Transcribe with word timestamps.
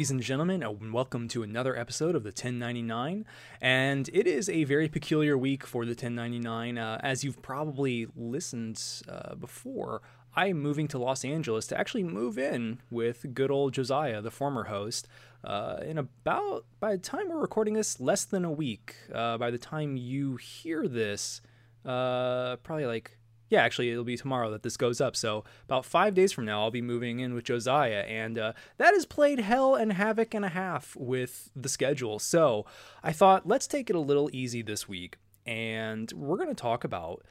ladies 0.00 0.10
and 0.10 0.22
gentlemen, 0.22 0.62
and 0.62 0.94
welcome 0.94 1.28
to 1.28 1.42
another 1.42 1.78
episode 1.78 2.14
of 2.14 2.22
the 2.22 2.30
1099. 2.30 3.26
And 3.60 4.08
it 4.14 4.26
is 4.26 4.48
a 4.48 4.64
very 4.64 4.88
peculiar 4.88 5.36
week 5.36 5.66
for 5.66 5.84
the 5.84 5.90
1099. 5.90 6.78
Uh, 6.78 6.98
as 7.02 7.22
you've 7.22 7.42
probably 7.42 8.06
listened 8.16 8.82
uh, 9.06 9.34
before, 9.34 10.00
I'm 10.34 10.58
moving 10.58 10.88
to 10.88 10.98
Los 10.98 11.22
Angeles 11.22 11.66
to 11.66 11.78
actually 11.78 12.04
move 12.04 12.38
in 12.38 12.80
with 12.90 13.34
good 13.34 13.50
old 13.50 13.74
Josiah, 13.74 14.22
the 14.22 14.30
former 14.30 14.64
host, 14.64 15.06
uh, 15.44 15.80
in 15.82 15.98
about, 15.98 16.64
by 16.80 16.92
the 16.92 17.02
time 17.02 17.28
we're 17.28 17.38
recording 17.38 17.74
this, 17.74 18.00
less 18.00 18.24
than 18.24 18.46
a 18.46 18.50
week. 18.50 18.94
Uh, 19.14 19.36
by 19.36 19.50
the 19.50 19.58
time 19.58 19.98
you 19.98 20.36
hear 20.36 20.88
this, 20.88 21.42
uh, 21.84 22.56
probably 22.62 22.86
like 22.86 23.18
yeah, 23.50 23.62
actually, 23.62 23.90
it'll 23.90 24.04
be 24.04 24.16
tomorrow 24.16 24.50
that 24.52 24.62
this 24.62 24.76
goes 24.76 25.00
up. 25.00 25.16
So 25.16 25.44
about 25.64 25.84
five 25.84 26.14
days 26.14 26.32
from 26.32 26.44
now, 26.44 26.62
I'll 26.62 26.70
be 26.70 26.80
moving 26.80 27.18
in 27.18 27.34
with 27.34 27.44
Josiah, 27.44 28.04
and 28.08 28.38
uh, 28.38 28.52
that 28.78 28.94
has 28.94 29.04
played 29.04 29.40
hell 29.40 29.74
and 29.74 29.92
havoc 29.92 30.34
and 30.34 30.44
a 30.44 30.48
half 30.48 30.94
with 30.96 31.50
the 31.56 31.68
schedule. 31.68 32.20
So 32.20 32.64
I 33.02 33.12
thought 33.12 33.46
let's 33.46 33.66
take 33.66 33.90
it 33.90 33.96
a 33.96 34.00
little 34.00 34.30
easy 34.32 34.62
this 34.62 34.88
week, 34.88 35.18
and 35.44 36.10
we're 36.12 36.36
going 36.36 36.48
to 36.48 36.54
talk 36.54 36.84
about 36.84 37.24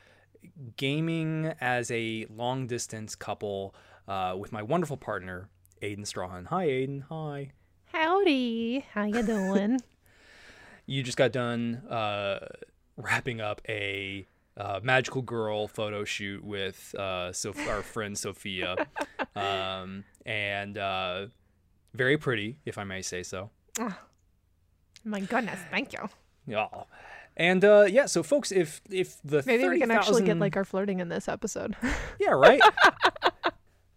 gaming 0.75 1.53
as 1.61 1.89
a 1.89 2.25
long 2.29 2.67
distance 2.67 3.15
couple 3.15 3.73
uh, 4.07 4.35
with 4.37 4.51
my 4.51 4.61
wonderful 4.61 4.97
partner 4.97 5.49
Aiden 5.81 6.01
Strawhun. 6.01 6.47
Hi, 6.47 6.67
Aiden. 6.67 7.03
Hi. 7.09 7.51
Howdy. 7.93 8.85
How 8.93 9.05
you 9.05 9.23
doing? 9.23 9.79
you 10.85 11.01
just 11.01 11.17
got 11.17 11.31
done 11.31 11.75
uh, 11.89 12.45
wrapping 12.97 13.39
up 13.39 13.61
a 13.69 14.27
uh, 14.59 14.79
magical 14.83 15.21
girl 15.21 15.67
photo 15.67 16.03
shoot 16.03 16.43
with 16.43 16.93
uh, 16.97 17.31
our 17.67 17.81
friend 17.81 18.17
Sophia, 18.17 18.75
um, 19.35 20.03
and 20.25 20.77
uh, 20.77 21.27
very 21.93 22.17
pretty, 22.17 22.57
if 22.65 22.77
I 22.77 22.83
may 22.83 23.01
say 23.01 23.23
so. 23.23 23.49
Oh, 23.79 23.97
my 25.05 25.21
goodness, 25.21 25.59
thank 25.71 25.93
you. 25.93 26.09
Yeah. 26.45 26.67
And 27.37 27.63
uh, 27.63 27.85
yeah, 27.89 28.05
so 28.05 28.21
folks, 28.21 28.51
if 28.51 28.81
if 28.89 29.17
the 29.23 29.41
maybe 29.45 29.63
30, 29.63 29.75
we 29.75 29.79
can 29.79 29.89
000... 29.89 29.97
actually 29.97 30.23
get 30.23 30.37
like 30.39 30.57
our 30.57 30.65
flirting 30.65 30.99
in 30.99 31.07
this 31.07 31.29
episode. 31.29 31.77
yeah, 32.19 32.31
right. 32.31 32.59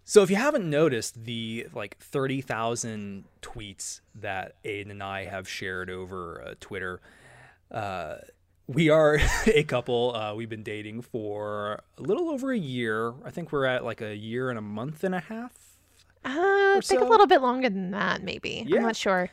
so 0.05 0.22
if 0.22 0.30
you 0.30 0.36
haven't 0.36 0.68
noticed 0.70 1.24
the 1.24 1.66
like 1.74 1.98
thirty 1.98 2.40
thousand 2.40 3.24
tweets 3.40 4.00
that 4.14 4.62
Aiden 4.62 4.92
and 4.92 5.02
I 5.02 5.24
have 5.24 5.48
shared 5.48 5.90
over 5.90 6.40
uh, 6.46 6.55
Twitter, 6.60 7.00
uh, 7.72 8.16
we 8.66 8.91
are 8.91 9.18
a 9.46 9.64
couple. 9.64 10.14
Uh, 10.14 10.34
we've 10.34 10.48
been 10.48 10.62
dating 10.62 11.02
for 11.02 11.82
a 11.98 12.02
little 12.02 12.30
over 12.30 12.52
a 12.52 12.58
year. 12.58 13.14
I 13.24 13.30
think 13.30 13.52
we're 13.52 13.66
at 13.66 13.84
like 13.84 14.00
a 14.00 14.14
year 14.14 14.50
and 14.50 14.58
a 14.58 14.62
month 14.62 15.05
and 15.05 15.14
a 15.14 15.20
half. 15.20 15.52
Uh, 16.24 16.30
I 16.30 16.80
think 16.83 17.00
so. 17.00 17.06
a 17.06 17.10
little 17.10 17.27
bit 17.27 17.42
longer 17.42 17.68
than 17.68 17.90
that, 17.90 18.22
maybe. 18.22 18.64
Yeah. 18.66 18.78
I'm 18.78 18.83
not 18.83 18.96
sure. 18.96 19.30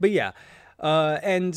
But 0.00 0.10
yeah. 0.10 0.32
Uh, 0.80 1.18
and 1.22 1.56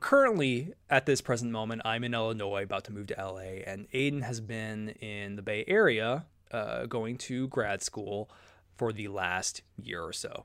currently, 0.00 0.72
at 0.90 1.06
this 1.06 1.20
present 1.20 1.50
moment, 1.50 1.82
I'm 1.84 2.04
in 2.04 2.12
Illinois, 2.12 2.64
about 2.64 2.84
to 2.84 2.92
move 2.92 3.06
to 3.08 3.14
LA, 3.16 3.62
and 3.66 3.90
Aiden 3.92 4.22
has 4.22 4.40
been 4.40 4.90
in 5.00 5.36
the 5.36 5.42
Bay 5.42 5.64
Area 5.66 6.26
uh, 6.50 6.86
going 6.86 7.16
to 7.18 7.48
grad 7.48 7.82
school 7.82 8.30
for 8.76 8.92
the 8.92 9.08
last 9.08 9.62
year 9.80 10.02
or 10.02 10.12
so. 10.12 10.44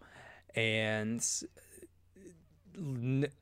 And 0.56 1.26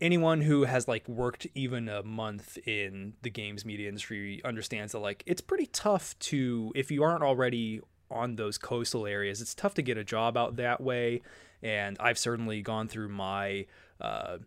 anyone 0.01 0.41
who 0.41 0.63
has 0.63 0.87
like 0.87 1.07
worked 1.07 1.47
even 1.55 1.89
a 1.89 2.03
month 2.03 2.57
in 2.67 3.13
the 3.21 3.29
games 3.29 3.65
media 3.65 3.87
industry 3.87 4.41
understands 4.43 4.93
that 4.93 4.99
like 4.99 5.23
it's 5.25 5.41
pretty 5.41 5.67
tough 5.67 6.17
to 6.19 6.71
if 6.75 6.91
you 6.91 7.03
aren't 7.03 7.23
already 7.23 7.81
on 8.09 8.35
those 8.35 8.57
coastal 8.57 9.05
areas 9.05 9.41
it's 9.41 9.53
tough 9.53 9.73
to 9.73 9.81
get 9.81 9.97
a 9.97 10.03
job 10.03 10.37
out 10.37 10.55
that 10.55 10.81
way. 10.81 11.21
And 11.61 11.97
i've 11.99 12.17
certainly 12.17 12.61
gone 12.61 12.87
through 12.87 13.09
my 13.09 13.65
uh, 13.99 14.37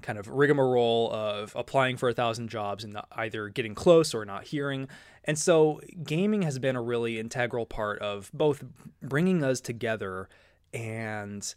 kind 0.00 0.18
of 0.18 0.28
rigmarole 0.28 1.10
of 1.12 1.52
applying 1.54 1.96
for 1.96 2.08
a 2.08 2.14
thousand 2.14 2.48
jobs 2.48 2.84
and 2.84 2.98
either 3.12 3.48
getting 3.48 3.74
close 3.74 4.14
or 4.14 4.24
not 4.24 4.44
hearing. 4.44 4.88
And 5.24 5.38
so 5.38 5.80
gaming 6.02 6.42
has 6.42 6.58
been 6.58 6.76
a 6.76 6.82
really 6.82 7.18
integral 7.18 7.66
part 7.66 8.00
of 8.00 8.30
both 8.32 8.64
bringing 9.02 9.44
us 9.44 9.60
together 9.60 10.28
and 10.72 11.54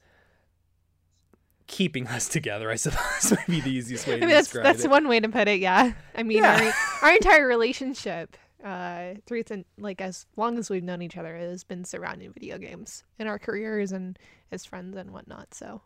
keeping 1.67 2.07
us 2.07 2.27
together. 2.27 2.69
I 2.69 2.75
suppose 2.75 3.31
might 3.37 3.47
be 3.47 3.61
the 3.61 3.71
easiest 3.71 4.07
way. 4.07 4.15
I 4.15 4.19
mean, 4.19 4.29
that's 4.29 4.51
that's 4.51 4.83
it. 4.85 4.89
one 4.89 5.07
way 5.07 5.19
to 5.19 5.29
put 5.29 5.47
it. 5.47 5.59
Yeah, 5.59 5.93
I 6.15 6.23
mean, 6.23 6.39
yeah. 6.39 6.73
Our, 7.01 7.09
our 7.09 7.15
entire 7.15 7.47
relationship, 7.47 8.37
uh, 8.63 9.15
through 9.25 9.43
th- 9.43 9.65
like 9.77 10.01
as 10.01 10.25
long 10.35 10.57
as 10.57 10.69
we've 10.69 10.83
known 10.83 11.01
each 11.01 11.17
other, 11.17 11.35
has 11.35 11.63
been 11.63 11.85
surrounding 11.85 12.31
video 12.33 12.57
games 12.57 13.03
in 13.19 13.27
our 13.27 13.39
careers 13.39 13.91
and 13.91 14.17
as 14.51 14.65
friends 14.65 14.95
and 14.97 15.11
whatnot. 15.11 15.53
So. 15.53 15.81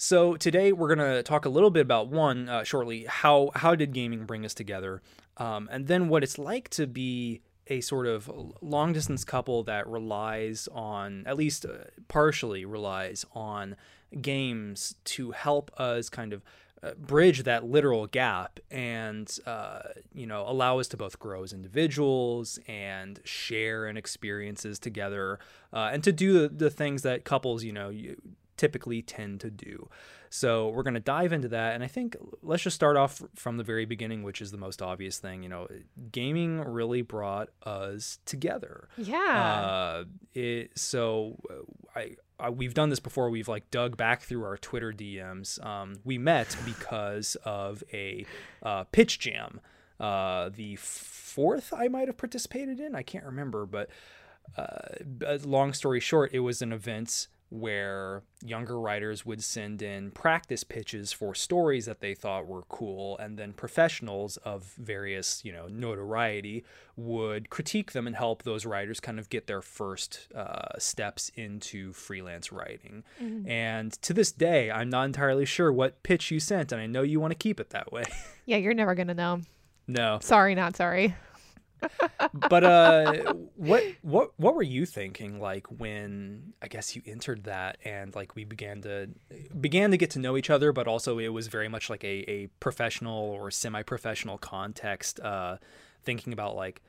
So 0.00 0.36
today 0.36 0.72
we're 0.72 0.94
gonna 0.94 1.24
talk 1.24 1.44
a 1.44 1.48
little 1.48 1.70
bit 1.70 1.80
about 1.80 2.08
one 2.08 2.48
uh, 2.48 2.62
shortly 2.62 3.04
how 3.08 3.50
how 3.56 3.74
did 3.74 3.92
gaming 3.92 4.26
bring 4.26 4.44
us 4.44 4.54
together, 4.54 5.02
um, 5.38 5.68
and 5.72 5.88
then 5.88 6.08
what 6.08 6.22
it's 6.22 6.38
like 6.38 6.68
to 6.70 6.86
be 6.86 7.42
a 7.66 7.80
sort 7.80 8.06
of 8.06 8.30
long 8.60 8.92
distance 8.92 9.24
couple 9.24 9.62
that 9.64 9.86
relies 9.86 10.68
on 10.72 11.24
at 11.26 11.36
least 11.36 11.64
uh, 11.64 11.84
partially 12.08 12.64
relies 12.64 13.24
on 13.34 13.76
games 14.20 14.94
to 15.04 15.32
help 15.32 15.70
us 15.78 16.08
kind 16.08 16.32
of 16.32 16.42
uh, 16.82 16.92
bridge 16.94 17.42
that 17.42 17.64
literal 17.64 18.06
gap 18.06 18.60
and 18.70 19.38
uh, 19.46 19.80
you 20.14 20.26
know 20.26 20.44
allow 20.46 20.78
us 20.78 20.86
to 20.88 20.96
both 20.96 21.18
grow 21.18 21.42
as 21.42 21.52
individuals 21.52 22.58
and 22.68 23.20
share 23.24 23.86
and 23.86 23.98
experiences 23.98 24.78
together 24.78 25.40
uh, 25.72 25.90
and 25.92 26.04
to 26.04 26.12
do 26.12 26.34
the, 26.34 26.48
the 26.48 26.70
things 26.70 27.02
that 27.02 27.24
couples 27.24 27.64
you 27.64 27.72
know 27.72 27.88
you 27.88 28.16
typically 28.56 29.02
tend 29.02 29.40
to 29.40 29.50
do. 29.50 29.88
So 30.30 30.68
we're 30.68 30.82
going 30.82 30.94
to 30.94 31.00
dive 31.00 31.32
into 31.32 31.48
that 31.48 31.74
and 31.74 31.82
i 31.82 31.86
think 31.86 32.16
let's 32.42 32.62
just 32.62 32.76
start 32.76 32.96
off 32.96 33.22
from 33.34 33.56
the 33.56 33.64
very 33.64 33.86
beginning 33.86 34.22
which 34.22 34.42
is 34.42 34.50
the 34.50 34.58
most 34.58 34.82
obvious 34.82 35.18
thing 35.18 35.42
you 35.42 35.48
know 35.48 35.66
gaming 36.12 36.60
really 36.60 37.02
brought 37.02 37.48
us 37.64 38.18
together. 38.24 38.88
Yeah. 38.96 39.16
Uh, 39.16 40.04
it 40.34 40.78
so 40.78 41.36
uh, 41.50 41.98
i 41.98 42.14
uh, 42.40 42.50
we've 42.50 42.74
done 42.74 42.90
this 42.90 43.00
before. 43.00 43.30
We've 43.30 43.48
like 43.48 43.70
dug 43.70 43.96
back 43.96 44.22
through 44.22 44.44
our 44.44 44.56
Twitter 44.56 44.92
DMs. 44.92 45.64
Um, 45.64 45.96
we 46.04 46.18
met 46.18 46.56
because 46.64 47.36
of 47.44 47.82
a 47.92 48.26
uh, 48.62 48.84
pitch 48.84 49.18
jam. 49.18 49.60
Uh, 49.98 50.50
the 50.54 50.76
fourth 50.76 51.72
I 51.76 51.88
might 51.88 52.08
have 52.08 52.16
participated 52.16 52.78
in. 52.80 52.94
I 52.94 53.02
can't 53.02 53.24
remember, 53.24 53.66
but 53.66 53.90
uh, 54.56 55.38
long 55.44 55.72
story 55.72 56.00
short, 56.00 56.32
it 56.32 56.40
was 56.40 56.62
an 56.62 56.72
event 56.72 57.28
where 57.50 58.22
younger 58.44 58.78
writers 58.78 59.24
would 59.24 59.42
send 59.42 59.80
in 59.80 60.10
practice 60.10 60.64
pitches 60.64 61.12
for 61.12 61.34
stories 61.34 61.86
that 61.86 62.00
they 62.00 62.14
thought 62.14 62.46
were 62.46 62.62
cool 62.68 63.16
and 63.18 63.38
then 63.38 63.52
professionals 63.54 64.36
of 64.38 64.74
various 64.78 65.42
you 65.44 65.52
know 65.52 65.66
notoriety 65.68 66.62
would 66.96 67.48
critique 67.48 67.92
them 67.92 68.06
and 68.06 68.16
help 68.16 68.42
those 68.42 68.66
writers 68.66 69.00
kind 69.00 69.18
of 69.18 69.30
get 69.30 69.46
their 69.46 69.62
first 69.62 70.28
uh, 70.34 70.78
steps 70.78 71.30
into 71.36 71.92
freelance 71.94 72.52
writing. 72.52 73.02
Mm-hmm. 73.22 73.48
and 73.48 73.92
to 74.02 74.12
this 74.12 74.30
day 74.30 74.70
i'm 74.70 74.90
not 74.90 75.04
entirely 75.04 75.44
sure 75.46 75.72
what 75.72 76.02
pitch 76.02 76.30
you 76.30 76.40
sent 76.40 76.70
and 76.72 76.80
i 76.80 76.86
know 76.86 77.02
you 77.02 77.18
want 77.18 77.30
to 77.30 77.38
keep 77.38 77.60
it 77.60 77.70
that 77.70 77.92
way. 77.92 78.04
Yeah 78.46 78.56
you're 78.56 78.72
never 78.72 78.94
gonna 78.94 79.12
know. 79.12 79.42
No. 79.86 80.18
Sorry 80.22 80.54
not 80.54 80.74
sorry 80.74 81.14
but 82.32 82.64
uh 82.64 83.34
what 83.56 83.82
what 84.02 84.30
what 84.36 84.54
were 84.54 84.62
you 84.62 84.84
thinking 84.86 85.40
like 85.40 85.66
when 85.66 86.52
i 86.62 86.68
guess 86.68 86.94
you 86.96 87.02
entered 87.06 87.44
that 87.44 87.78
and 87.84 88.14
like 88.14 88.34
we 88.34 88.44
began 88.44 88.80
to 88.80 89.08
began 89.60 89.90
to 89.90 89.96
get 89.96 90.10
to 90.10 90.18
know 90.18 90.36
each 90.36 90.50
other 90.50 90.72
but 90.72 90.86
also 90.86 91.18
it 91.18 91.28
was 91.28 91.48
very 91.48 91.68
much 91.68 91.88
like 91.88 92.04
a, 92.04 92.24
a 92.30 92.46
professional 92.60 93.18
or 93.18 93.50
semi-professional 93.50 94.38
context 94.38 95.20
uh 95.20 95.56
thinking 96.04 96.32
about 96.32 96.56
like 96.56 96.82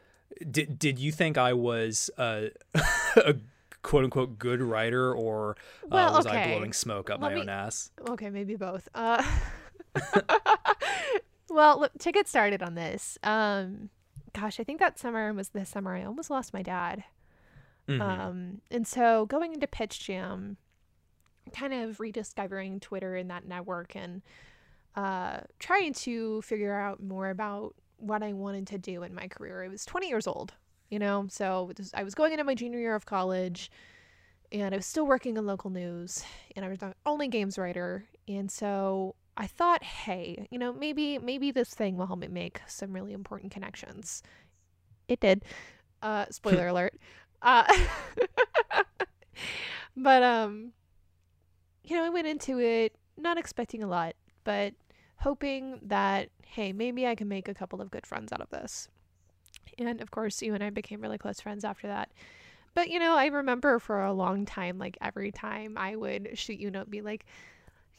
did 0.49 0.77
did 0.77 0.99
you 0.99 1.11
think 1.11 1.37
i 1.37 1.53
was 1.53 2.09
a, 2.17 2.49
a 3.17 3.35
quote 3.81 4.03
unquote 4.03 4.37
good 4.37 4.61
writer 4.61 5.13
or 5.13 5.55
uh, 5.83 5.87
well, 5.89 6.13
was 6.13 6.25
okay. 6.25 6.43
i 6.43 6.47
blowing 6.47 6.73
smoke 6.73 7.09
up 7.09 7.21
Let 7.21 7.31
my 7.31 7.35
me, 7.35 7.41
own 7.41 7.49
ass 7.49 7.91
okay 8.09 8.29
maybe 8.29 8.55
both 8.55 8.87
uh 8.93 9.23
well 11.49 11.87
to 11.99 12.11
get 12.11 12.27
started 12.27 12.61
on 12.61 12.75
this 12.75 13.17
um 13.23 13.89
gosh, 14.33 14.59
I 14.59 14.63
think 14.63 14.79
that 14.79 14.99
summer 14.99 15.33
was 15.33 15.49
the 15.49 15.65
summer 15.65 15.95
I 15.95 16.03
almost 16.03 16.29
lost 16.29 16.53
my 16.53 16.61
dad. 16.61 17.03
Mm-hmm. 17.87 18.01
Um, 18.01 18.61
and 18.69 18.87
so 18.87 19.25
going 19.25 19.53
into 19.53 19.67
Pitch 19.67 19.99
Jam, 19.99 20.57
kind 21.53 21.73
of 21.73 21.99
rediscovering 21.99 22.79
Twitter 22.79 23.15
and 23.15 23.29
that 23.31 23.47
network 23.47 23.95
and 23.95 24.21
uh, 24.95 25.39
trying 25.59 25.93
to 25.93 26.41
figure 26.43 26.75
out 26.75 27.01
more 27.01 27.29
about 27.29 27.75
what 27.97 28.23
I 28.23 28.33
wanted 28.33 28.67
to 28.67 28.77
do 28.77 29.03
in 29.03 29.13
my 29.13 29.27
career. 29.27 29.63
I 29.63 29.67
was 29.67 29.85
20 29.85 30.07
years 30.07 30.27
old, 30.27 30.53
you 30.89 30.99
know, 30.99 31.27
so 31.29 31.71
I 31.93 32.03
was 32.03 32.15
going 32.15 32.31
into 32.31 32.43
my 32.43 32.55
junior 32.55 32.79
year 32.79 32.95
of 32.95 33.05
college 33.05 33.71
and 34.51 34.73
I 34.73 34.77
was 34.77 34.85
still 34.85 35.05
working 35.05 35.37
in 35.37 35.45
local 35.45 35.69
news 35.69 36.23
and 36.55 36.65
I 36.65 36.69
was 36.69 36.79
the 36.79 36.93
only 37.05 37.27
games 37.27 37.57
writer. 37.57 38.05
And 38.27 38.49
so 38.49 39.15
I 39.39 39.47
thought, 39.47 39.83
hey, 39.83 40.47
you 40.51 40.59
know, 40.59 40.73
maybe 40.73 41.17
maybe 41.17 41.51
this 41.51 41.69
thing 41.69 41.95
will 41.95 42.07
help 42.07 42.19
me 42.19 42.27
make 42.27 42.61
some 42.67 42.91
really 42.91 43.13
important 43.13 43.53
connections. 43.53 44.21
It 45.07 45.21
did. 45.21 45.45
Uh, 46.01 46.25
spoiler 46.29 46.67
alert. 46.67 46.93
Uh, 47.41 47.63
but 49.97 50.23
um, 50.23 50.73
you 51.85 51.95
know, 51.95 52.03
I 52.03 52.09
went 52.09 52.27
into 52.27 52.59
it 52.59 52.95
not 53.17 53.37
expecting 53.37 53.81
a 53.81 53.87
lot, 53.87 54.15
but 54.43 54.73
hoping 55.17 55.79
that, 55.83 56.29
hey, 56.45 56.73
maybe 56.73 57.07
I 57.07 57.15
can 57.15 57.29
make 57.29 57.47
a 57.47 57.53
couple 57.53 57.81
of 57.81 57.91
good 57.91 58.05
friends 58.05 58.33
out 58.33 58.41
of 58.41 58.49
this. 58.49 58.89
And 59.77 60.01
of 60.01 60.11
course, 60.11 60.41
you 60.41 60.53
and 60.53 60.63
I 60.63 60.69
became 60.69 61.01
really 61.01 61.17
close 61.17 61.39
friends 61.39 61.63
after 61.63 61.87
that. 61.87 62.11
But, 62.73 62.89
you 62.89 62.99
know, 62.99 63.15
I 63.15 63.27
remember 63.27 63.79
for 63.79 64.03
a 64.03 64.13
long 64.13 64.45
time, 64.45 64.77
like 64.77 64.97
every 65.01 65.31
time 65.31 65.77
I 65.77 65.95
would 65.95 66.37
shoot 66.37 66.59
you 66.59 66.67
a 66.67 66.71
note, 66.71 66.89
be 66.89 67.01
like, 67.01 67.25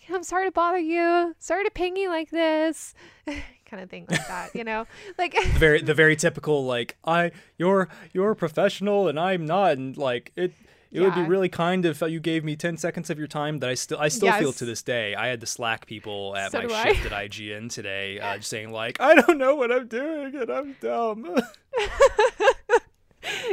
I'm 0.12 0.22
sorry 0.22 0.46
to 0.46 0.52
bother 0.52 0.78
you. 0.78 1.34
Sorry 1.38 1.64
to 1.64 1.70
ping 1.70 1.96
you 1.96 2.08
like 2.08 2.30
this. 2.30 2.94
kind 3.66 3.82
of 3.82 3.88
thing 3.88 4.06
like 4.10 4.26
that, 4.26 4.54
you 4.54 4.64
know? 4.64 4.86
Like 5.18 5.34
the 5.34 5.58
very 5.58 5.82
the 5.82 5.94
very 5.94 6.16
typical 6.16 6.64
like 6.64 6.96
I 7.04 7.30
you're 7.58 7.88
you're 8.12 8.34
professional 8.34 9.06
and 9.08 9.18
I'm 9.20 9.44
not 9.46 9.72
and 9.72 9.96
like 9.96 10.32
it 10.34 10.52
it 10.90 11.00
yeah. 11.00 11.02
would 11.02 11.14
be 11.14 11.22
really 11.22 11.48
kind 11.48 11.84
if 11.84 12.00
you 12.00 12.18
gave 12.18 12.42
me 12.42 12.56
10 12.56 12.76
seconds 12.78 13.10
of 13.10 13.18
your 13.18 13.28
time 13.28 13.58
that 13.58 13.70
I 13.70 13.74
still 13.74 13.98
I 13.98 14.08
still 14.08 14.28
yes. 14.28 14.40
feel 14.40 14.52
to 14.54 14.64
this 14.64 14.82
day. 14.82 15.14
I 15.14 15.28
had 15.28 15.40
to 15.40 15.46
slack 15.46 15.86
people 15.86 16.34
at 16.36 16.52
so 16.52 16.62
my 16.62 16.84
shift 16.84 17.12
at 17.12 17.12
IGN 17.12 17.70
today 17.70 18.18
uh, 18.18 18.36
just 18.36 18.50
saying 18.50 18.70
like 18.70 19.00
I 19.00 19.14
don't 19.14 19.38
know 19.38 19.54
what 19.54 19.70
I'm 19.70 19.86
doing 19.86 20.34
and 20.34 20.50
I'm 20.50 20.76
dumb. 20.80 21.36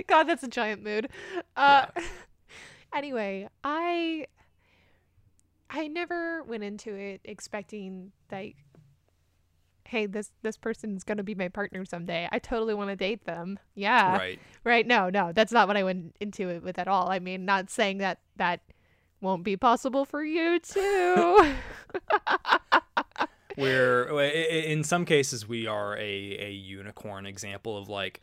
God, 0.07 0.23
that's 0.23 0.43
a 0.43 0.47
giant 0.47 0.83
mood. 0.83 1.09
Uh, 1.55 1.87
yeah. 1.95 2.03
Anyway, 2.93 3.49
I 3.63 4.27
I 5.69 5.87
never 5.87 6.43
went 6.43 6.63
into 6.63 6.93
it 6.93 7.21
expecting 7.23 8.11
like 8.31 8.55
hey 9.85 10.05
this 10.05 10.31
this 10.41 10.57
person's 10.57 11.03
going 11.03 11.17
to 11.17 11.23
be 11.23 11.35
my 11.35 11.47
partner 11.47 11.85
someday. 11.85 12.27
I 12.31 12.39
totally 12.39 12.73
want 12.73 12.89
to 12.89 12.95
date 12.95 13.25
them. 13.25 13.59
Yeah. 13.75 14.17
Right. 14.17 14.39
Right. 14.63 14.85
No 14.85 15.09
no 15.09 15.31
that's 15.33 15.51
not 15.51 15.67
what 15.67 15.77
i 15.77 15.83
went 15.83 16.15
into 16.19 16.49
it 16.49 16.63
with 16.63 16.79
at 16.79 16.87
all. 16.87 17.09
I 17.09 17.19
mean 17.19 17.45
not 17.45 17.69
saying 17.69 17.99
that 17.99 18.19
that 18.35 18.61
won't 19.21 19.43
be 19.43 19.57
possible 19.57 20.05
for 20.05 20.23
you 20.23 20.59
too. 20.59 21.55
Where 23.55 24.07
in 24.21 24.83
some 24.83 25.05
cases 25.05 25.47
we 25.47 25.65
are 25.65 25.97
a, 25.97 26.37
a 26.39 26.51
unicorn 26.51 27.25
example 27.25 27.77
of 27.77 27.89
like 27.89 28.21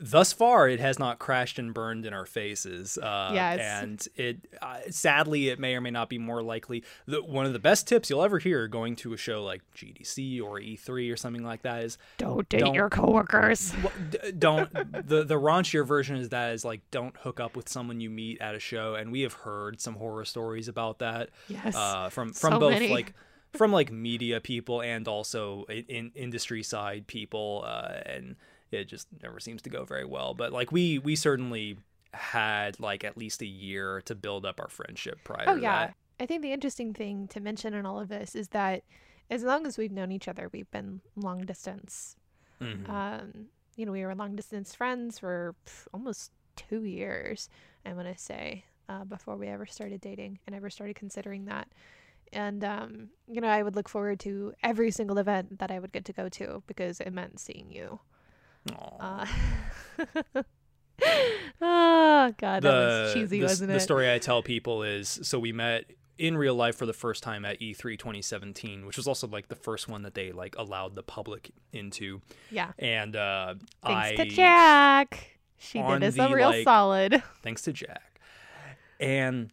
thus 0.00 0.32
far 0.32 0.68
it 0.68 0.80
has 0.80 0.98
not 0.98 1.18
crashed 1.18 1.58
and 1.58 1.72
burned 1.72 2.04
in 2.04 2.12
our 2.12 2.26
faces 2.26 2.98
uh, 2.98 3.30
yes. 3.32 3.58
and 3.60 4.08
it 4.16 4.36
uh, 4.60 4.78
sadly 4.90 5.48
it 5.48 5.58
may 5.58 5.74
or 5.74 5.80
may 5.80 5.90
not 5.90 6.08
be 6.08 6.18
more 6.18 6.42
likely 6.42 6.84
that 7.06 7.26
one 7.26 7.46
of 7.46 7.52
the 7.52 7.58
best 7.58 7.88
tips 7.88 8.10
you'll 8.10 8.22
ever 8.22 8.38
hear 8.38 8.68
going 8.68 8.94
to 8.94 9.12
a 9.14 9.16
show 9.16 9.42
like 9.42 9.62
gdc 9.74 10.42
or 10.42 10.60
e3 10.60 11.12
or 11.12 11.16
something 11.16 11.44
like 11.44 11.62
that 11.62 11.82
is 11.84 11.96
don't 12.18 12.48
date 12.48 12.60
don't, 12.60 12.74
your 12.74 12.90
coworkers 12.90 13.72
don't 14.38 14.72
the 14.74 15.24
the 15.24 15.40
raunchier 15.40 15.86
version 15.86 16.16
is 16.16 16.28
that 16.28 16.52
is 16.52 16.64
like 16.64 16.80
don't 16.90 17.16
hook 17.18 17.40
up 17.40 17.56
with 17.56 17.68
someone 17.68 18.00
you 18.00 18.10
meet 18.10 18.40
at 18.40 18.54
a 18.54 18.60
show 18.60 18.94
and 18.94 19.10
we 19.10 19.22
have 19.22 19.32
heard 19.32 19.80
some 19.80 19.94
horror 19.94 20.24
stories 20.24 20.68
about 20.68 20.98
that 20.98 21.30
yes 21.48 21.74
uh, 21.74 22.10
from 22.10 22.32
from 22.32 22.52
so 22.54 22.58
both 22.58 22.72
many. 22.72 22.88
like 22.88 23.14
from 23.54 23.72
like 23.72 23.92
media 23.92 24.40
people 24.40 24.82
and 24.82 25.06
also 25.08 25.64
in, 25.68 25.84
in 25.88 26.12
industry 26.14 26.62
side 26.62 27.06
people 27.06 27.64
uh, 27.66 28.00
and 28.06 28.36
it 28.72 28.88
just 28.88 29.08
never 29.22 29.40
seems 29.40 29.62
to 29.62 29.70
go 29.70 29.84
very 29.84 30.04
well. 30.04 30.34
But 30.34 30.52
like 30.52 30.72
we 30.72 30.98
we 30.98 31.16
certainly 31.16 31.78
had 32.14 32.78
like 32.78 33.04
at 33.04 33.16
least 33.16 33.42
a 33.42 33.46
year 33.46 34.02
to 34.02 34.14
build 34.14 34.44
up 34.44 34.60
our 34.60 34.68
friendship 34.68 35.18
prior. 35.24 35.44
Oh 35.46 35.54
yeah, 35.54 35.86
that. 35.86 35.94
I 36.20 36.26
think 36.26 36.42
the 36.42 36.52
interesting 36.52 36.94
thing 36.94 37.28
to 37.28 37.40
mention 37.40 37.74
in 37.74 37.86
all 37.86 37.98
of 37.98 38.08
this 38.08 38.34
is 38.34 38.48
that 38.48 38.84
as 39.30 39.42
long 39.42 39.66
as 39.66 39.78
we've 39.78 39.92
known 39.92 40.12
each 40.12 40.28
other, 40.28 40.48
we've 40.52 40.70
been 40.70 41.00
long 41.16 41.44
distance. 41.46 42.16
Mm-hmm. 42.60 42.90
Um, 42.90 43.46
you 43.76 43.86
know, 43.86 43.92
we 43.92 44.04
were 44.04 44.14
long 44.14 44.36
distance 44.36 44.74
friends 44.74 45.18
for 45.18 45.54
almost 45.94 46.30
two 46.54 46.84
years. 46.84 47.48
I 47.86 47.94
want 47.94 48.14
to 48.14 48.22
say 48.22 48.64
uh, 48.88 49.04
before 49.04 49.36
we 49.36 49.48
ever 49.48 49.66
started 49.66 50.00
dating 50.00 50.38
and 50.46 50.54
ever 50.54 50.70
started 50.70 50.96
considering 50.96 51.46
that. 51.46 51.68
And 52.32 52.64
um, 52.64 53.08
you 53.26 53.40
know, 53.40 53.48
I 53.48 53.62
would 53.62 53.76
look 53.76 53.88
forward 53.88 54.20
to 54.20 54.52
every 54.62 54.90
single 54.90 55.18
event 55.18 55.58
that 55.58 55.70
I 55.70 55.78
would 55.78 55.92
get 55.92 56.04
to 56.06 56.12
go 56.12 56.28
to 56.30 56.62
because 56.66 57.00
it 57.00 57.12
meant 57.12 57.40
seeing 57.40 57.70
you. 57.70 58.00
Uh, 58.70 59.26
oh 61.60 62.32
god, 62.36 62.62
that 62.62 62.62
the, 62.62 62.68
was 62.68 63.14
cheesy, 63.14 63.38
the, 63.38 63.44
wasn't 63.44 63.70
it? 63.70 63.74
The 63.74 63.80
story 63.80 64.12
I 64.12 64.18
tell 64.18 64.42
people 64.42 64.82
is 64.82 65.20
so 65.22 65.38
we 65.38 65.52
met 65.52 65.90
in 66.18 66.36
real 66.36 66.54
life 66.54 66.76
for 66.76 66.86
the 66.86 66.92
first 66.92 67.22
time 67.22 67.44
at 67.44 67.60
E3 67.60 67.98
2017, 67.98 68.86
which 68.86 68.96
was 68.96 69.08
also 69.08 69.26
like 69.26 69.48
the 69.48 69.56
first 69.56 69.88
one 69.88 70.02
that 70.02 70.14
they 70.14 70.30
like 70.32 70.54
allowed 70.56 70.94
the 70.94 71.02
public 71.02 71.50
into. 71.72 72.20
Yeah. 72.50 72.72
And 72.78 73.16
uh 73.16 73.54
thanks 73.84 74.20
I, 74.20 74.24
to 74.24 74.30
Jack, 74.30 75.38
she 75.58 75.82
did 75.82 76.04
us 76.04 76.18
a 76.18 76.32
real 76.32 76.50
like, 76.50 76.64
solid. 76.64 77.22
Thanks 77.42 77.62
to 77.62 77.72
Jack. 77.72 78.20
And 79.00 79.50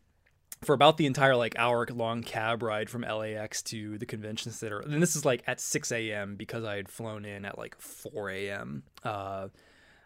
for 0.62 0.74
about 0.74 0.98
the 0.98 1.06
entire 1.06 1.36
like 1.36 1.58
hour 1.58 1.88
long 1.92 2.22
cab 2.22 2.62
ride 2.62 2.90
from 2.90 3.02
LAX 3.02 3.62
to 3.64 3.98
the 3.98 4.06
convention 4.06 4.52
center. 4.52 4.80
And 4.80 5.02
this 5.02 5.16
is 5.16 5.26
like 5.26 5.44
at 5.48 5.60
6 5.60 5.92
a.m. 5.92 6.36
because 6.36 6.64
I 6.64 6.76
had 6.76 6.90
flown 6.90 7.26
in 7.26 7.46
at 7.46 7.58
like 7.58 7.80
4 7.80 8.30
a.m. 8.30 8.84
Uh, 9.04 9.48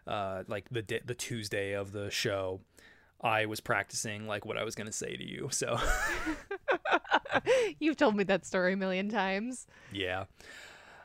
uh, 0.06 0.44
like 0.46 0.68
the 0.70 0.82
di- 0.82 1.00
the 1.04 1.14
Tuesday 1.14 1.72
of 1.72 1.92
the 1.92 2.10
show. 2.10 2.60
I 3.20 3.46
was 3.46 3.60
practicing 3.60 4.26
like 4.26 4.44
what 4.44 4.58
I 4.58 4.64
was 4.64 4.74
gonna 4.74 4.92
say 4.92 5.16
to 5.16 5.24
you. 5.24 5.48
So 5.50 5.78
you've 7.78 7.96
told 7.96 8.16
me 8.16 8.24
that 8.24 8.44
story 8.44 8.74
a 8.74 8.76
million 8.76 9.08
times. 9.08 9.66
Yeah 9.92 10.24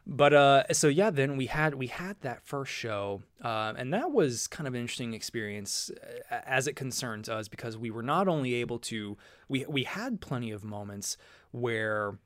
but 0.10 0.34
uh 0.34 0.64
so 0.74 0.88
yeah 0.88 1.12
then 1.12 1.38
we 1.38 1.46
had 1.46 1.76
we 1.76 1.88
had 1.88 2.20
that 2.22 2.42
first 2.44 2.72
show 2.72 3.22
uh, 3.44 3.74
and 3.78 3.94
that 3.94 4.12
was 4.12 4.48
kind 4.48 4.68
of 4.68 4.74
an 4.74 4.82
interesting 4.82 5.14
experience 5.14 5.92
uh, 6.32 6.40
as 6.46 6.68
it 6.68 6.76
concerns 6.76 7.30
us 7.30 7.48
because 7.48 7.78
we 7.78 7.92
were 7.92 8.04
not 8.04 8.28
only 8.28 8.56
able 8.56 8.80
to 8.80 9.16
we 9.48 9.64
we 9.70 9.84
had 9.84 10.20
plenty 10.20 10.52
of 10.52 10.64
moments 10.64 11.16
where 11.52 12.18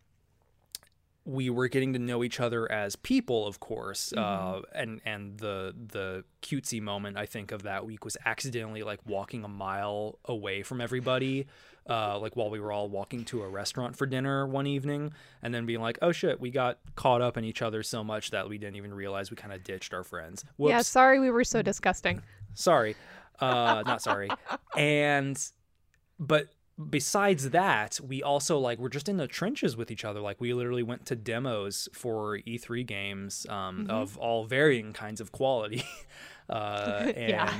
we 1.25 1.49
were 1.49 1.67
getting 1.67 1.93
to 1.93 1.99
know 1.99 2.23
each 2.23 2.39
other 2.39 2.69
as 2.69 2.95
people, 2.95 3.47
of 3.47 3.59
course, 3.59 4.13
uh, 4.15 4.21
mm-hmm. 4.21 4.57
uh, 4.57 4.61
and 4.75 5.01
and 5.05 5.37
the 5.37 5.73
the 5.73 6.23
cutesy 6.41 6.81
moment 6.81 7.17
I 7.17 7.25
think 7.25 7.51
of 7.51 7.63
that 7.63 7.85
week 7.85 8.03
was 8.03 8.17
accidentally 8.25 8.83
like 8.83 8.99
walking 9.05 9.43
a 9.43 9.47
mile 9.47 10.19
away 10.25 10.63
from 10.63 10.81
everybody, 10.81 11.47
uh, 11.89 12.17
like 12.19 12.35
while 12.35 12.49
we 12.49 12.59
were 12.59 12.71
all 12.71 12.89
walking 12.89 13.25
to 13.25 13.43
a 13.43 13.47
restaurant 13.47 13.95
for 13.95 14.05
dinner 14.05 14.47
one 14.47 14.67
evening, 14.67 15.13
and 15.41 15.53
then 15.53 15.65
being 15.65 15.81
like, 15.81 15.99
oh 16.01 16.11
shit, 16.11 16.39
we 16.39 16.49
got 16.49 16.79
caught 16.95 17.21
up 17.21 17.37
in 17.37 17.43
each 17.43 17.61
other 17.61 17.83
so 17.83 18.03
much 18.03 18.31
that 18.31 18.47
we 18.47 18.57
didn't 18.57 18.75
even 18.75 18.93
realize 18.93 19.29
we 19.29 19.37
kind 19.37 19.53
of 19.53 19.63
ditched 19.63 19.93
our 19.93 20.03
friends. 20.03 20.43
Whoops. 20.57 20.69
Yeah, 20.69 20.81
sorry, 20.81 21.19
we 21.19 21.29
were 21.29 21.43
so 21.43 21.61
disgusting. 21.61 22.21
Sorry, 22.53 22.95
uh, 23.39 23.83
not 23.85 24.01
sorry, 24.01 24.29
and 24.77 25.37
but 26.19 26.47
besides 26.89 27.51
that, 27.51 27.99
we 28.01 28.23
also 28.23 28.57
like 28.57 28.79
we're 28.79 28.89
just 28.89 29.09
in 29.09 29.17
the 29.17 29.27
trenches 29.27 29.77
with 29.77 29.91
each 29.91 30.05
other. 30.05 30.19
Like 30.19 30.41
we 30.41 30.53
literally 30.53 30.83
went 30.83 31.05
to 31.07 31.15
demos 31.15 31.89
for 31.93 32.39
E3 32.39 32.85
games 32.85 33.45
um, 33.49 33.79
mm-hmm. 33.79 33.91
of 33.91 34.17
all 34.17 34.45
varying 34.45 34.93
kinds 34.93 35.21
of 35.21 35.31
quality. 35.31 35.83
uh, 36.49 37.11
and 37.15 37.29
yeah. 37.29 37.53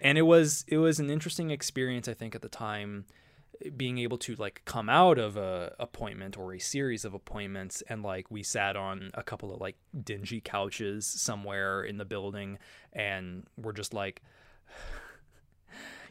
and 0.00 0.18
it 0.18 0.22
was 0.22 0.64
it 0.68 0.78
was 0.78 1.00
an 1.00 1.10
interesting 1.10 1.50
experience 1.50 2.08
I 2.08 2.14
think 2.14 2.34
at 2.34 2.42
the 2.42 2.48
time 2.48 3.06
being 3.76 3.98
able 3.98 4.18
to 4.18 4.34
like 4.36 4.62
come 4.64 4.88
out 4.88 5.18
of 5.18 5.36
a 5.36 5.74
appointment 5.78 6.36
or 6.38 6.54
a 6.54 6.58
series 6.58 7.04
of 7.04 7.14
appointments 7.14 7.82
and 7.88 8.02
like 8.02 8.30
we 8.30 8.42
sat 8.42 8.76
on 8.76 9.10
a 9.14 9.22
couple 9.22 9.52
of 9.52 9.60
like 9.60 9.76
dingy 10.04 10.40
couches 10.40 11.06
somewhere 11.06 11.82
in 11.82 11.96
the 11.96 12.04
building 12.04 12.58
and 12.92 13.46
we're 13.56 13.72
just 13.72 13.94
like 13.94 14.22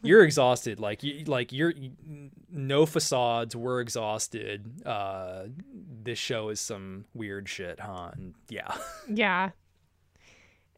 you're 0.02 0.22
exhausted. 0.22 0.80
Like 0.80 1.02
you, 1.02 1.24
like 1.24 1.52
you're 1.52 1.74
no 2.50 2.86
facades. 2.86 3.56
We're 3.56 3.80
exhausted. 3.80 4.86
Uh, 4.86 5.44
this 6.02 6.18
show 6.18 6.48
is 6.50 6.60
some 6.60 7.06
weird 7.14 7.48
shit, 7.48 7.80
huh? 7.80 8.10
And 8.12 8.34
yeah. 8.48 8.76
Yeah. 9.08 9.50